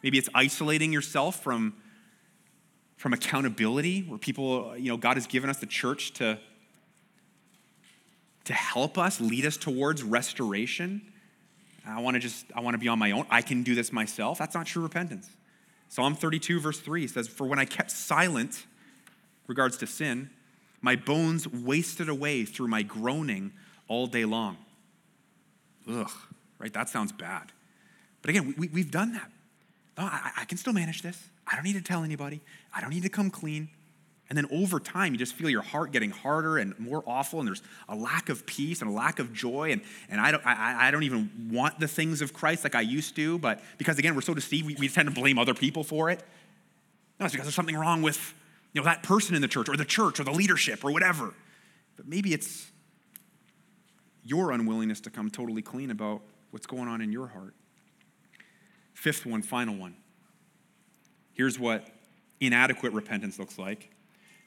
Maybe 0.01 0.17
it's 0.17 0.29
isolating 0.33 0.93
yourself 0.93 1.43
from, 1.43 1.75
from 2.95 3.13
accountability, 3.13 4.01
where 4.03 4.17
people, 4.17 4.75
you 4.77 4.89
know, 4.89 4.97
God 4.97 5.17
has 5.17 5.27
given 5.27 5.49
us 5.49 5.57
the 5.57 5.65
church 5.65 6.13
to, 6.13 6.39
to 8.45 8.53
help 8.53 8.97
us, 8.97 9.19
lead 9.19 9.45
us 9.45 9.57
towards 9.57 10.03
restoration. 10.03 11.01
I 11.85 11.99
want 11.99 12.15
to 12.15 12.19
just, 12.19 12.45
I 12.55 12.61
want 12.61 12.75
to 12.75 12.79
be 12.79 12.87
on 12.87 12.99
my 12.99 13.11
own. 13.11 13.25
I 13.29 13.41
can 13.41 13.63
do 13.63 13.75
this 13.75 13.91
myself. 13.91 14.37
That's 14.37 14.55
not 14.55 14.65
true 14.65 14.83
repentance. 14.83 15.29
Psalm 15.89 16.15
32, 16.15 16.61
verse 16.61 16.79
3 16.79 17.07
says, 17.07 17.27
For 17.27 17.45
when 17.45 17.59
I 17.59 17.65
kept 17.65 17.91
silent 17.91 18.65
regards 19.47 19.77
to 19.77 19.87
sin, 19.87 20.29
my 20.81 20.95
bones 20.95 21.47
wasted 21.47 22.09
away 22.09 22.45
through 22.45 22.67
my 22.67 22.81
groaning 22.81 23.53
all 23.87 24.07
day 24.07 24.25
long. 24.25 24.57
Ugh, 25.89 26.11
right? 26.59 26.73
That 26.73 26.89
sounds 26.89 27.11
bad. 27.11 27.51
But 28.21 28.29
again, 28.29 28.55
we, 28.57 28.67
we've 28.67 28.91
done 28.91 29.13
that. 29.13 29.31
No, 29.97 30.05
I, 30.05 30.31
I 30.37 30.45
can 30.45 30.57
still 30.57 30.73
manage 30.73 31.01
this. 31.01 31.29
I 31.47 31.55
don't 31.55 31.63
need 31.63 31.73
to 31.73 31.81
tell 31.81 32.03
anybody. 32.03 32.41
I 32.73 32.81
don't 32.81 32.91
need 32.91 33.03
to 33.03 33.09
come 33.09 33.29
clean. 33.29 33.69
And 34.29 34.37
then 34.37 34.47
over 34.49 34.79
time, 34.79 35.11
you 35.11 35.17
just 35.17 35.33
feel 35.33 35.49
your 35.49 35.61
heart 35.61 35.91
getting 35.91 36.11
harder 36.11 36.57
and 36.57 36.79
more 36.79 37.03
awful, 37.05 37.39
and 37.39 37.47
there's 37.47 37.61
a 37.89 37.95
lack 37.95 38.29
of 38.29 38.45
peace 38.45 38.81
and 38.81 38.89
a 38.89 38.93
lack 38.93 39.19
of 39.19 39.33
joy. 39.33 39.73
And, 39.73 39.81
and 40.09 40.21
I, 40.21 40.31
don't, 40.31 40.45
I, 40.45 40.87
I 40.87 40.91
don't 40.91 41.03
even 41.03 41.49
want 41.51 41.81
the 41.81 41.87
things 41.87 42.21
of 42.21 42.31
Christ 42.31 42.63
like 42.63 42.73
I 42.73 42.79
used 42.79 43.17
to, 43.17 43.37
but 43.39 43.61
because 43.77 43.99
again, 43.99 44.15
we're 44.15 44.21
so 44.21 44.33
deceived, 44.33 44.67
we, 44.67 44.75
we 44.75 44.87
tend 44.87 45.09
to 45.09 45.13
blame 45.13 45.37
other 45.37 45.53
people 45.53 45.83
for 45.83 46.09
it. 46.09 46.23
No, 47.19 47.25
it's 47.25 47.33
because 47.33 47.45
there's 47.45 47.55
something 47.55 47.75
wrong 47.75 48.01
with 48.01 48.33
you 48.73 48.81
know, 48.81 48.85
that 48.85 49.03
person 49.03 49.35
in 49.35 49.41
the 49.41 49.47
church 49.47 49.69
or 49.69 49.77
the 49.77 49.85
church 49.85 50.19
or 50.19 50.23
the 50.23 50.31
leadership 50.31 50.83
or 50.83 50.91
whatever. 50.91 51.33
But 51.97 52.07
maybe 52.07 52.33
it's 52.33 52.71
your 54.23 54.51
unwillingness 54.51 55.01
to 55.01 55.09
come 55.09 55.29
totally 55.29 55.61
clean 55.61 55.91
about 55.91 56.21
what's 56.51 56.67
going 56.67 56.87
on 56.87 57.01
in 57.01 57.11
your 57.11 57.27
heart. 57.27 57.53
Fifth 58.93 59.25
one, 59.25 59.41
final 59.41 59.75
one. 59.75 59.95
Here's 61.33 61.57
what 61.57 61.87
inadequate 62.39 62.93
repentance 62.93 63.39
looks 63.39 63.57
like 63.57 63.89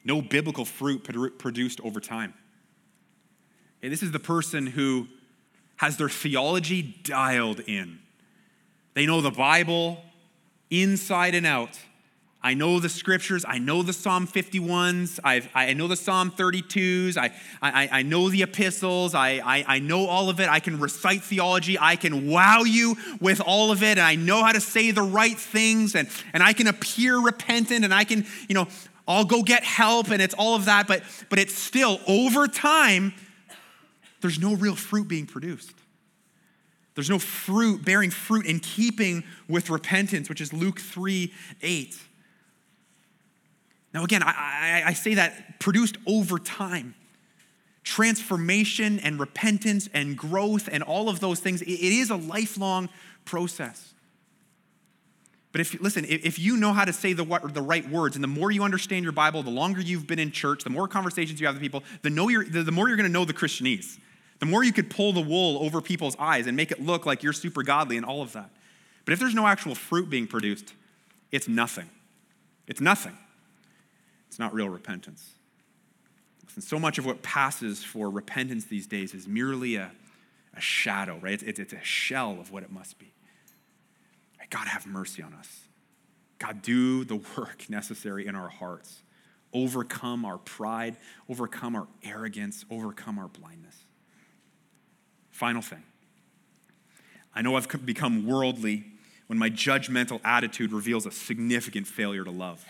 no 0.04 0.20
biblical 0.20 0.64
fruit 0.64 1.02
produced 1.38 1.80
over 1.80 1.98
time. 1.98 2.34
Okay, 3.78 3.88
this 3.88 4.02
is 4.02 4.12
the 4.12 4.20
person 4.20 4.66
who 4.66 5.08
has 5.76 5.96
their 5.96 6.10
theology 6.10 6.82
dialed 7.02 7.60
in. 7.60 8.00
They 8.92 9.06
know 9.06 9.20
the 9.20 9.30
Bible 9.30 10.02
inside 10.70 11.34
and 11.34 11.46
out. 11.46 11.78
I 12.44 12.52
know 12.52 12.78
the 12.78 12.90
scriptures. 12.90 13.42
I 13.48 13.58
know 13.58 13.82
the 13.82 13.94
Psalm 13.94 14.26
51s. 14.26 15.18
I've, 15.24 15.48
I 15.54 15.72
know 15.72 15.88
the 15.88 15.96
Psalm 15.96 16.30
32s. 16.30 17.16
I, 17.16 17.32
I, 17.62 17.88
I 17.90 18.02
know 18.02 18.28
the 18.28 18.42
epistles. 18.42 19.14
I, 19.14 19.40
I, 19.42 19.64
I 19.66 19.78
know 19.78 20.04
all 20.04 20.28
of 20.28 20.40
it. 20.40 20.50
I 20.50 20.60
can 20.60 20.78
recite 20.78 21.24
theology. 21.24 21.78
I 21.80 21.96
can 21.96 22.28
wow 22.28 22.60
you 22.64 22.96
with 23.18 23.40
all 23.40 23.72
of 23.72 23.82
it. 23.82 23.96
And 23.96 24.02
I 24.02 24.16
know 24.16 24.44
how 24.44 24.52
to 24.52 24.60
say 24.60 24.90
the 24.90 25.00
right 25.00 25.38
things. 25.38 25.94
And, 25.94 26.06
and 26.34 26.42
I 26.42 26.52
can 26.52 26.66
appear 26.66 27.18
repentant. 27.18 27.82
And 27.82 27.94
I 27.94 28.04
can, 28.04 28.26
you 28.46 28.54
know, 28.54 28.68
I'll 29.08 29.24
go 29.24 29.42
get 29.42 29.64
help. 29.64 30.10
And 30.10 30.20
it's 30.20 30.34
all 30.34 30.54
of 30.54 30.66
that. 30.66 30.86
But, 30.86 31.02
but 31.30 31.38
it's 31.38 31.54
still, 31.54 31.98
over 32.06 32.46
time, 32.46 33.14
there's 34.20 34.38
no 34.38 34.54
real 34.54 34.76
fruit 34.76 35.08
being 35.08 35.24
produced. 35.24 35.72
There's 36.94 37.08
no 37.08 37.18
fruit, 37.18 37.86
bearing 37.86 38.10
fruit 38.10 38.44
in 38.44 38.60
keeping 38.60 39.24
with 39.48 39.70
repentance, 39.70 40.28
which 40.28 40.42
is 40.42 40.52
Luke 40.52 40.78
3 40.78 41.32
8. 41.62 41.98
Now, 43.94 44.02
again, 44.02 44.24
I, 44.24 44.82
I, 44.84 44.88
I 44.88 44.92
say 44.92 45.14
that 45.14 45.60
produced 45.60 45.96
over 46.06 46.38
time. 46.38 46.96
Transformation 47.84 48.98
and 48.98 49.20
repentance 49.20 49.88
and 49.94 50.18
growth 50.18 50.68
and 50.70 50.82
all 50.82 51.08
of 51.08 51.20
those 51.20 51.38
things, 51.38 51.62
it, 51.62 51.68
is 51.68 52.10
a 52.10 52.16
lifelong 52.16 52.88
process. 53.24 53.94
But 55.52 55.60
if 55.60 55.80
listen, 55.80 56.04
if 56.08 56.40
you 56.40 56.56
know 56.56 56.72
how 56.72 56.84
to 56.84 56.92
say 56.92 57.12
the, 57.12 57.24
the 57.52 57.62
right 57.62 57.88
words, 57.88 58.16
and 58.16 58.24
the 58.24 58.28
more 58.28 58.50
you 58.50 58.64
understand 58.64 59.04
your 59.04 59.12
Bible, 59.12 59.44
the 59.44 59.50
longer 59.50 59.80
you've 59.80 60.06
been 60.06 60.18
in 60.18 60.32
church, 60.32 60.64
the 60.64 60.70
more 60.70 60.88
conversations 60.88 61.40
you 61.40 61.46
have 61.46 61.54
with 61.54 61.62
people, 61.62 61.84
the, 62.02 62.10
know 62.10 62.28
you're, 62.28 62.44
the, 62.44 62.64
the 62.64 62.72
more 62.72 62.88
you're 62.88 62.96
going 62.96 63.06
to 63.08 63.12
know 63.12 63.24
the 63.24 63.34
Christianese. 63.34 63.98
The 64.40 64.46
more 64.46 64.64
you 64.64 64.72
could 64.72 64.90
pull 64.90 65.12
the 65.12 65.20
wool 65.20 65.58
over 65.62 65.80
people's 65.80 66.16
eyes 66.18 66.48
and 66.48 66.56
make 66.56 66.72
it 66.72 66.82
look 66.82 67.06
like 67.06 67.22
you're 67.22 67.32
super 67.32 67.62
godly 67.62 67.96
and 67.96 68.04
all 68.04 68.20
of 68.20 68.32
that. 68.32 68.50
But 69.04 69.12
if 69.12 69.20
there's 69.20 69.34
no 69.34 69.46
actual 69.46 69.76
fruit 69.76 70.10
being 70.10 70.26
produced, 70.26 70.74
it's 71.30 71.46
nothing. 71.46 71.88
It's 72.66 72.80
nothing. 72.80 73.16
It's 74.34 74.38
not 74.40 74.52
real 74.52 74.68
repentance. 74.68 75.30
Listen, 76.44 76.60
so 76.60 76.76
much 76.76 76.98
of 76.98 77.06
what 77.06 77.22
passes 77.22 77.84
for 77.84 78.10
repentance 78.10 78.64
these 78.64 78.88
days 78.88 79.14
is 79.14 79.28
merely 79.28 79.76
a, 79.76 79.92
a 80.56 80.60
shadow, 80.60 81.20
right? 81.22 81.40
It's, 81.40 81.60
it's, 81.60 81.72
a 81.72 81.84
shell 81.84 82.32
of 82.40 82.50
what 82.50 82.64
it 82.64 82.72
must 82.72 82.98
be. 82.98 83.12
God, 84.50 84.66
have 84.66 84.88
mercy 84.88 85.22
on 85.22 85.34
us. 85.34 85.60
God, 86.40 86.62
do 86.62 87.04
the 87.04 87.22
work 87.38 87.66
necessary 87.70 88.26
in 88.26 88.34
our 88.34 88.48
hearts. 88.48 89.04
Overcome 89.52 90.24
our 90.24 90.38
pride, 90.38 90.96
overcome 91.28 91.76
our 91.76 91.86
arrogance, 92.02 92.64
overcome 92.72 93.20
our 93.20 93.28
blindness. 93.28 93.76
Final 95.30 95.62
thing 95.62 95.84
I 97.32 97.42
know 97.42 97.54
I've 97.54 97.68
become 97.86 98.26
worldly 98.26 98.84
when 99.28 99.38
my 99.38 99.48
judgmental 99.48 100.20
attitude 100.24 100.72
reveals 100.72 101.06
a 101.06 101.12
significant 101.12 101.86
failure 101.86 102.24
to 102.24 102.32
love. 102.32 102.64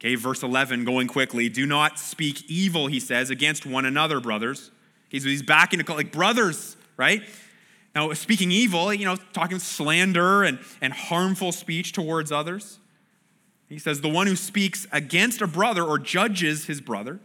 Okay, 0.00 0.14
verse 0.14 0.42
11, 0.42 0.86
going 0.86 1.08
quickly. 1.08 1.50
Do 1.50 1.66
not 1.66 1.98
speak 1.98 2.50
evil, 2.50 2.86
he 2.86 2.98
says, 2.98 3.28
against 3.28 3.66
one 3.66 3.84
another, 3.84 4.18
brothers. 4.18 4.70
Okay, 5.08 5.18
so 5.18 5.28
he's 5.28 5.42
back 5.42 5.74
into 5.74 5.92
like 5.92 6.10
brothers, 6.10 6.78
right? 6.96 7.22
Now, 7.94 8.10
speaking 8.14 8.50
evil, 8.50 8.94
you 8.94 9.04
know, 9.04 9.16
talking 9.34 9.58
slander 9.58 10.42
and, 10.42 10.58
and 10.80 10.94
harmful 10.94 11.52
speech 11.52 11.92
towards 11.92 12.32
others. 12.32 12.78
He 13.68 13.78
says, 13.78 14.00
the 14.00 14.08
one 14.08 14.26
who 14.26 14.36
speaks 14.36 14.86
against 14.90 15.42
a 15.42 15.46
brother 15.46 15.84
or 15.84 15.98
judges 15.98 16.64
his 16.64 16.80
brother 16.80 17.20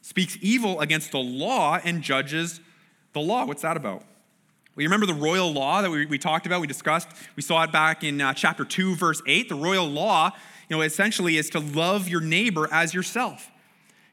speaks 0.00 0.38
evil 0.40 0.80
against 0.80 1.10
the 1.10 1.18
law 1.18 1.80
and 1.82 2.02
judges 2.02 2.60
the 3.14 3.20
law. 3.20 3.44
What's 3.46 3.62
that 3.62 3.76
about? 3.76 4.04
Well, 4.74 4.82
you 4.82 4.88
remember 4.88 5.06
the 5.06 5.14
royal 5.14 5.52
law 5.52 5.82
that 5.82 5.90
we, 5.90 6.06
we 6.06 6.18
talked 6.18 6.46
about, 6.46 6.60
we 6.60 6.66
discussed? 6.68 7.08
We 7.34 7.42
saw 7.42 7.64
it 7.64 7.72
back 7.72 8.04
in 8.04 8.20
uh, 8.20 8.32
chapter 8.32 8.64
2, 8.64 8.94
verse 8.94 9.20
8. 9.26 9.48
The 9.48 9.54
royal 9.56 9.88
law 9.88 10.30
you 10.68 10.76
know, 10.76 10.82
essentially 10.82 11.36
is 11.36 11.50
to 11.50 11.60
love 11.60 12.08
your 12.08 12.20
neighbor 12.20 12.68
as 12.72 12.94
yourself. 12.94 13.50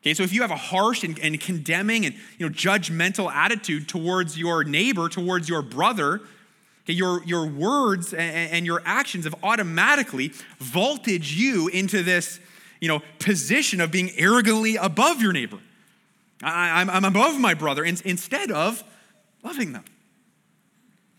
Okay, 0.02 0.14
so 0.14 0.24
if 0.24 0.32
you 0.32 0.42
have 0.42 0.52
a 0.52 0.56
harsh 0.56 1.04
and, 1.04 1.20
and 1.20 1.40
condemning 1.40 2.06
and 2.06 2.16
you 2.38 2.48
know 2.48 2.54
judgmental 2.54 3.32
attitude 3.32 3.90
towards 3.90 4.38
your 4.38 4.64
neighbor, 4.64 5.10
towards 5.10 5.50
your 5.50 5.62
brother, 5.62 6.22
okay, 6.86 6.94
your, 6.94 7.24
your 7.26 7.46
words 7.46 8.14
and, 8.14 8.52
and 8.52 8.66
your 8.66 8.82
actions 8.86 9.26
have 9.26 9.36
automatically 9.44 10.32
vaulted 10.60 11.30
you 11.30 11.68
into 11.68 12.02
this 12.02 12.40
you 12.80 12.88
know 12.88 13.02
position 13.20 13.82
of 13.82 13.92
being 13.92 14.12
arrogantly 14.18 14.78
above 14.78 15.22
your 15.22 15.34
neighbor. 15.34 15.60
I, 16.42 16.82
am 16.82 17.04
above 17.04 17.40
my 17.40 17.54
brother 17.54 17.84
instead 17.84 18.52
of 18.52 18.84
loving 19.44 19.74
them. 19.74 19.84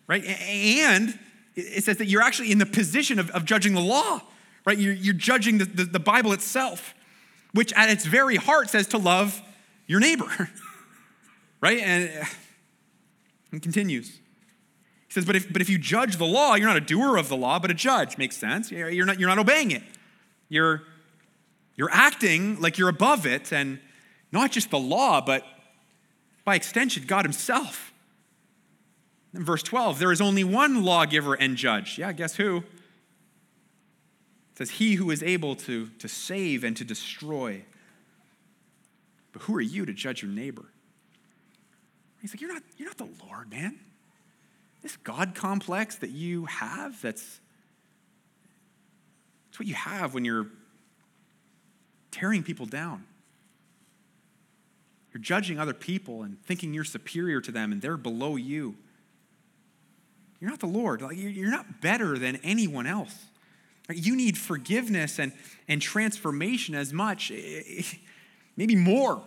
Right? 0.07 0.25
And 0.25 1.19
it 1.55 1.85
says 1.85 1.99
that 1.99 2.07
you're 2.07 2.23
actually 2.23 2.51
in 2.51 2.59
the 2.59 2.67
position 2.67 3.19
of, 3.19 3.31
of 3.31 3.45
judging 3.45 3.75
the 3.75 3.81
law, 3.81 4.23
right? 4.71 4.79
You're, 4.79 4.95
you're 4.95 5.15
judging 5.15 5.59
the, 5.59 5.65
the, 5.65 5.85
the 5.85 5.99
Bible 5.99 6.33
itself, 6.33 6.95
which 7.53 7.73
at 7.73 7.89
its 7.89 8.07
very 8.07 8.37
heart 8.37 8.71
says 8.71 8.87
to 8.89 8.99
love 8.99 9.43
your 9.89 9.99
neighbor, 9.99 10.49
right? 11.61 11.81
And 11.81 12.25
it 13.53 13.63
continues. 13.63 14.11
He 14.11 15.13
says, 15.13 15.25
but 15.25 15.35
if, 15.35 15.53
but 15.53 15.61
if 15.61 15.69
you 15.69 15.77
judge 15.77 16.19
the 16.19 16.25
law, 16.25 16.55
you're 16.55 16.69
not 16.69 16.77
a 16.77 16.81
doer 16.83 17.17
of 17.17 17.29
the 17.29 17.37
law, 17.37 17.59
but 17.59 17.73
a 17.73 17.75
judge. 17.75 18.17
Makes 18.17 18.37
sense. 18.37 18.71
You're 18.71 19.07
not, 19.07 19.19
you're 19.19 19.29
not 19.29 19.41
obeying 19.41 19.73
it. 19.73 19.83
You're, 20.49 20.85
you're 21.75 21.91
acting 21.91 22.61
like 22.61 22.79
you're 22.79 22.89
above 22.89 23.27
it, 23.27 23.53
and 23.53 23.81
not 24.31 24.53
just 24.53 24.71
the 24.71 24.79
law, 24.79 25.21
but 25.21 25.45
by 26.45 26.55
extension, 26.55 27.03
God 27.09 27.25
Himself. 27.25 27.93
In 29.35 29.45
verse 29.45 29.65
12, 29.65 29.99
there 29.99 30.13
is 30.13 30.21
only 30.21 30.45
one 30.45 30.85
lawgiver 30.85 31.35
and 31.35 31.57
judge. 31.57 31.99
Yeah, 31.99 32.13
guess 32.13 32.37
who? 32.37 32.63
Says, 34.61 34.73
He 34.73 34.97
who 34.97 35.11
is 35.11 35.23
able 35.23 35.57
to, 35.57 35.89
to 36.01 36.07
save 36.07 36.65
and 36.65 36.77
to 36.77 36.85
destroy. 36.85 37.65
But 39.33 39.41
who 39.43 39.57
are 39.57 39.61
you 39.63 39.87
to 39.87 39.95
judge 39.95 40.21
your 40.21 40.31
neighbor? 40.31 40.67
He's 42.21 42.35
like, 42.35 42.43
You're 42.43 42.53
not, 42.53 42.63
you're 42.77 42.87
not 42.87 42.99
the 42.99 43.09
Lord, 43.27 43.51
man. 43.51 43.81
This 44.83 44.99
God 44.99 45.35
complex 45.35 45.97
that 45.97 46.11
you 46.11 46.45
have, 46.45 47.01
that's, 47.01 47.41
that's 49.49 49.59
what 49.59 49.67
you 49.67 49.75
have 49.75 50.13
when 50.13 50.27
you're 50.27 50.49
tearing 52.11 52.43
people 52.43 52.67
down. 52.67 53.05
You're 55.15 55.23
judging 55.23 55.59
other 55.59 55.73
people 55.73 56.23
and 56.23 56.39
thinking 56.45 56.75
you're 56.75 56.85
superior 56.85 57.41
to 57.41 57.51
them 57.51 57.73
and 57.73 57.81
they're 57.81 57.97
below 57.97 58.37
you. 58.37 58.77
You're 60.39 60.51
not 60.51 60.61
the 60.61 60.67
Lord. 60.67 61.01
Like, 61.01 61.17
You're 61.17 61.51
not 61.51 61.81
better 61.81 62.19
than 62.19 62.37
anyone 62.43 62.87
else. 62.87 63.30
You 63.97 64.17
need 64.17 64.39
forgiveness 64.39 65.19
and, 65.19 65.33
and 65.69 65.81
transformation 65.81 66.75
as 66.75 66.93
much, 66.93 67.31
eh, 67.31 67.63
eh, 67.79 67.83
maybe 68.57 68.77
more, 68.77 69.23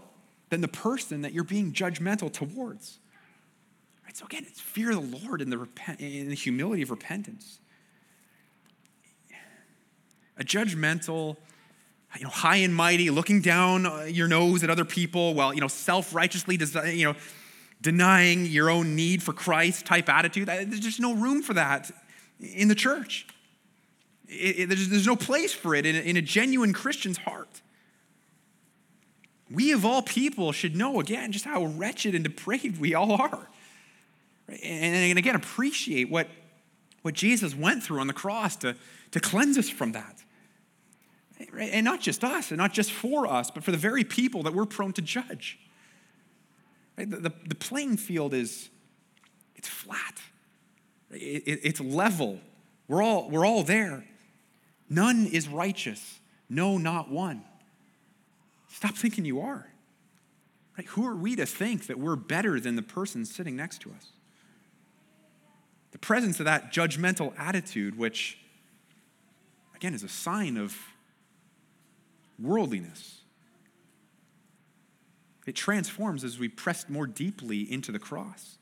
than 0.50 0.62
the 0.62 0.68
person 0.68 1.22
that 1.22 1.34
you're 1.34 1.44
being 1.44 1.74
judgmental 1.74 2.32
towards. 2.32 3.00
Right? 4.06 4.16
So 4.16 4.26
again, 4.26 4.46
it's 4.48 4.60
fear 4.60 4.92
of 4.92 5.12
the 5.12 5.18
Lord 5.26 5.42
and 5.42 5.52
the, 5.52 5.58
repent, 5.58 6.00
in 6.00 6.30
the 6.30 6.36
humility 6.36 6.84
of 6.84 6.92
repentance. 6.92 7.60
A 10.38 10.44
judgmental, 10.44 11.38
you 12.18 12.24
know, 12.24 12.30
high 12.30 12.58
and 12.58 12.74
mighty, 12.74 13.10
looking 13.10 13.42
down 13.42 13.86
uh, 13.86 14.04
your 14.04 14.28
nose 14.28 14.64
at 14.64 14.70
other 14.70 14.86
people 14.86 15.34
while, 15.34 15.54
you 15.54 15.62
know, 15.62 15.68
self-righteously, 15.68 16.60
you 16.96 17.06
know, 17.06 17.16
denying 17.82 18.46
your 18.46 18.70
own 18.70 18.96
need 18.96 19.22
for 19.22 19.34
Christ 19.34 19.86
type 19.86 20.10
attitude. 20.10 20.48
There's 20.48 20.80
just 20.80 21.00
no 21.00 21.14
room 21.14 21.42
for 21.42 21.54
that 21.54 21.92
in 22.40 22.68
the 22.68 22.76
church. 22.76 23.28
It, 24.28 24.60
it, 24.60 24.70
there's, 24.70 24.90
there's, 24.90 25.08
no 25.08 25.16
place 25.16 25.54
for 25.54 25.76
it 25.76 25.86
in 25.86 25.96
a, 25.96 26.00
in 26.00 26.18
a 26.18 26.22
genuine 26.22 26.74
Christian's 26.74 27.18
heart. 27.18 27.62
We, 29.52 29.72
of 29.72 29.86
all 29.86 30.02
people, 30.02 30.52
should 30.52 30.76
know 30.76 31.00
again 31.00 31.32
just 31.32 31.46
how 31.46 31.66
wretched 31.66 32.16
and 32.16 32.24
depraved 32.24 32.80
we 32.80 32.96
all 32.96 33.12
are. 33.14 33.50
And, 34.48 34.96
and 34.96 35.18
again, 35.18 35.36
appreciate 35.36 36.10
what, 36.10 36.28
what 37.02 37.14
Jesus 37.14 37.56
went 37.56 37.84
through 37.84 38.00
on 38.00 38.08
the 38.08 38.14
cross 38.14 38.56
to, 38.58 38.76
to 39.12 39.20
cleanse 39.20 39.58
us 39.58 39.70
from 39.70 39.92
that. 39.92 40.24
And 41.60 41.84
not 41.84 42.00
just 42.00 42.24
us, 42.24 42.52
and 42.52 42.58
not 42.58 42.74
just 42.74 42.92
for 42.92 43.28
us, 43.28 43.52
but 43.52 43.64
for 43.64 43.72
the 43.72 43.78
very 43.78 44.04
people 44.04 44.44
that 44.44 44.54
we're 44.54 44.66
prone 44.66 44.94
to 44.94 45.02
judge. 45.02 45.60
The, 46.96 47.06
the, 47.06 47.34
the 47.48 47.56
playing 47.56 47.98
field 47.98 48.34
is 48.34 48.70
it's 49.56 49.68
flat. 49.68 50.20
It, 51.12 51.44
it, 51.46 51.60
it's 51.64 51.80
level. 51.82 52.40
We're 52.88 53.02
all, 53.02 53.30
we're 53.30 53.46
all 53.46 53.64
there. 53.64 54.06
None 54.90 55.28
is 55.28 55.48
righteous. 55.48 56.20
No, 56.50 56.78
not 56.78 57.10
one. 57.10 57.44
Stop 58.70 58.96
thinking 58.96 59.26
you 59.26 59.42
are. 59.42 59.68
Right? 60.78 60.88
Who 60.88 61.06
are 61.06 61.16
we 61.16 61.36
to 61.36 61.46
think 61.46 61.88
that 61.88 62.00
we're 62.00 62.16
better 62.16 62.60
than 62.60 62.76
the 62.76 62.82
person 62.82 63.26
sitting 63.26 63.56
next 63.56 63.82
to 63.82 63.92
us? 63.92 64.08
The 65.92 66.00
presence 66.00 66.40
of 66.40 66.46
that 66.46 66.74
judgmental 66.74 67.34
attitude, 67.38 67.98
which, 67.98 68.40
again, 69.76 69.94
is 69.94 70.04
a 70.04 70.10
sign 70.10 70.58
of 70.58 70.76
worldliness. 72.42 73.22
It 75.46 75.56
transforms 75.56 76.24
as 76.24 76.40
we 76.40 76.48
press 76.48 76.90
more 76.90 77.06
deeply 77.06 77.72
into 77.72 77.92
the 77.92 78.00
cross. 78.00 78.58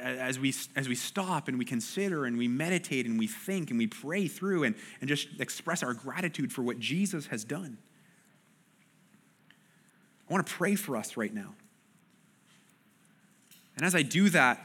As 0.00 0.38
we, 0.38 0.54
as 0.76 0.88
we 0.88 0.94
stop 0.94 1.48
and 1.48 1.58
we 1.58 1.64
consider 1.64 2.24
and 2.24 2.38
we 2.38 2.46
meditate 2.46 3.06
and 3.06 3.18
we 3.18 3.26
think 3.26 3.70
and 3.70 3.78
we 3.78 3.86
pray 3.86 4.28
through 4.28 4.64
and, 4.64 4.76
and 5.00 5.08
just 5.08 5.28
express 5.40 5.82
our 5.82 5.92
gratitude 5.92 6.52
for 6.52 6.62
what 6.62 6.78
Jesus 6.78 7.26
has 7.26 7.42
done. 7.42 7.78
I 10.28 10.32
want 10.32 10.46
to 10.46 10.52
pray 10.52 10.76
for 10.76 10.96
us 10.96 11.16
right 11.16 11.34
now. 11.34 11.54
And 13.76 13.84
as 13.84 13.94
I 13.94 14.02
do 14.02 14.28
that, 14.30 14.60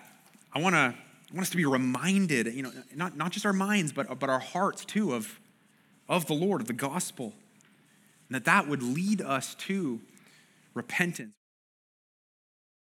I 0.54 0.62
want 0.62 0.76
to 0.76 0.94
I 1.30 1.34
want 1.34 1.44
us 1.44 1.50
to 1.50 1.58
be 1.58 1.66
reminded, 1.66 2.48
you 2.54 2.64
know, 2.64 2.72
not, 2.96 3.18
not 3.18 3.32
just 3.32 3.46
our 3.46 3.54
minds, 3.54 3.92
but, 3.92 4.18
but 4.18 4.30
our 4.30 4.40
hearts 4.40 4.86
too, 4.86 5.14
of, 5.14 5.40
of 6.08 6.26
the 6.26 6.34
Lord, 6.34 6.62
of 6.62 6.68
the 6.68 6.74
gospel. 6.74 7.34
And 8.30 8.36
that 8.36 8.46
that 8.46 8.68
would 8.68 8.82
lead 8.82 9.22
us 9.22 9.54
to 9.56 10.00
repentance. 10.74 11.34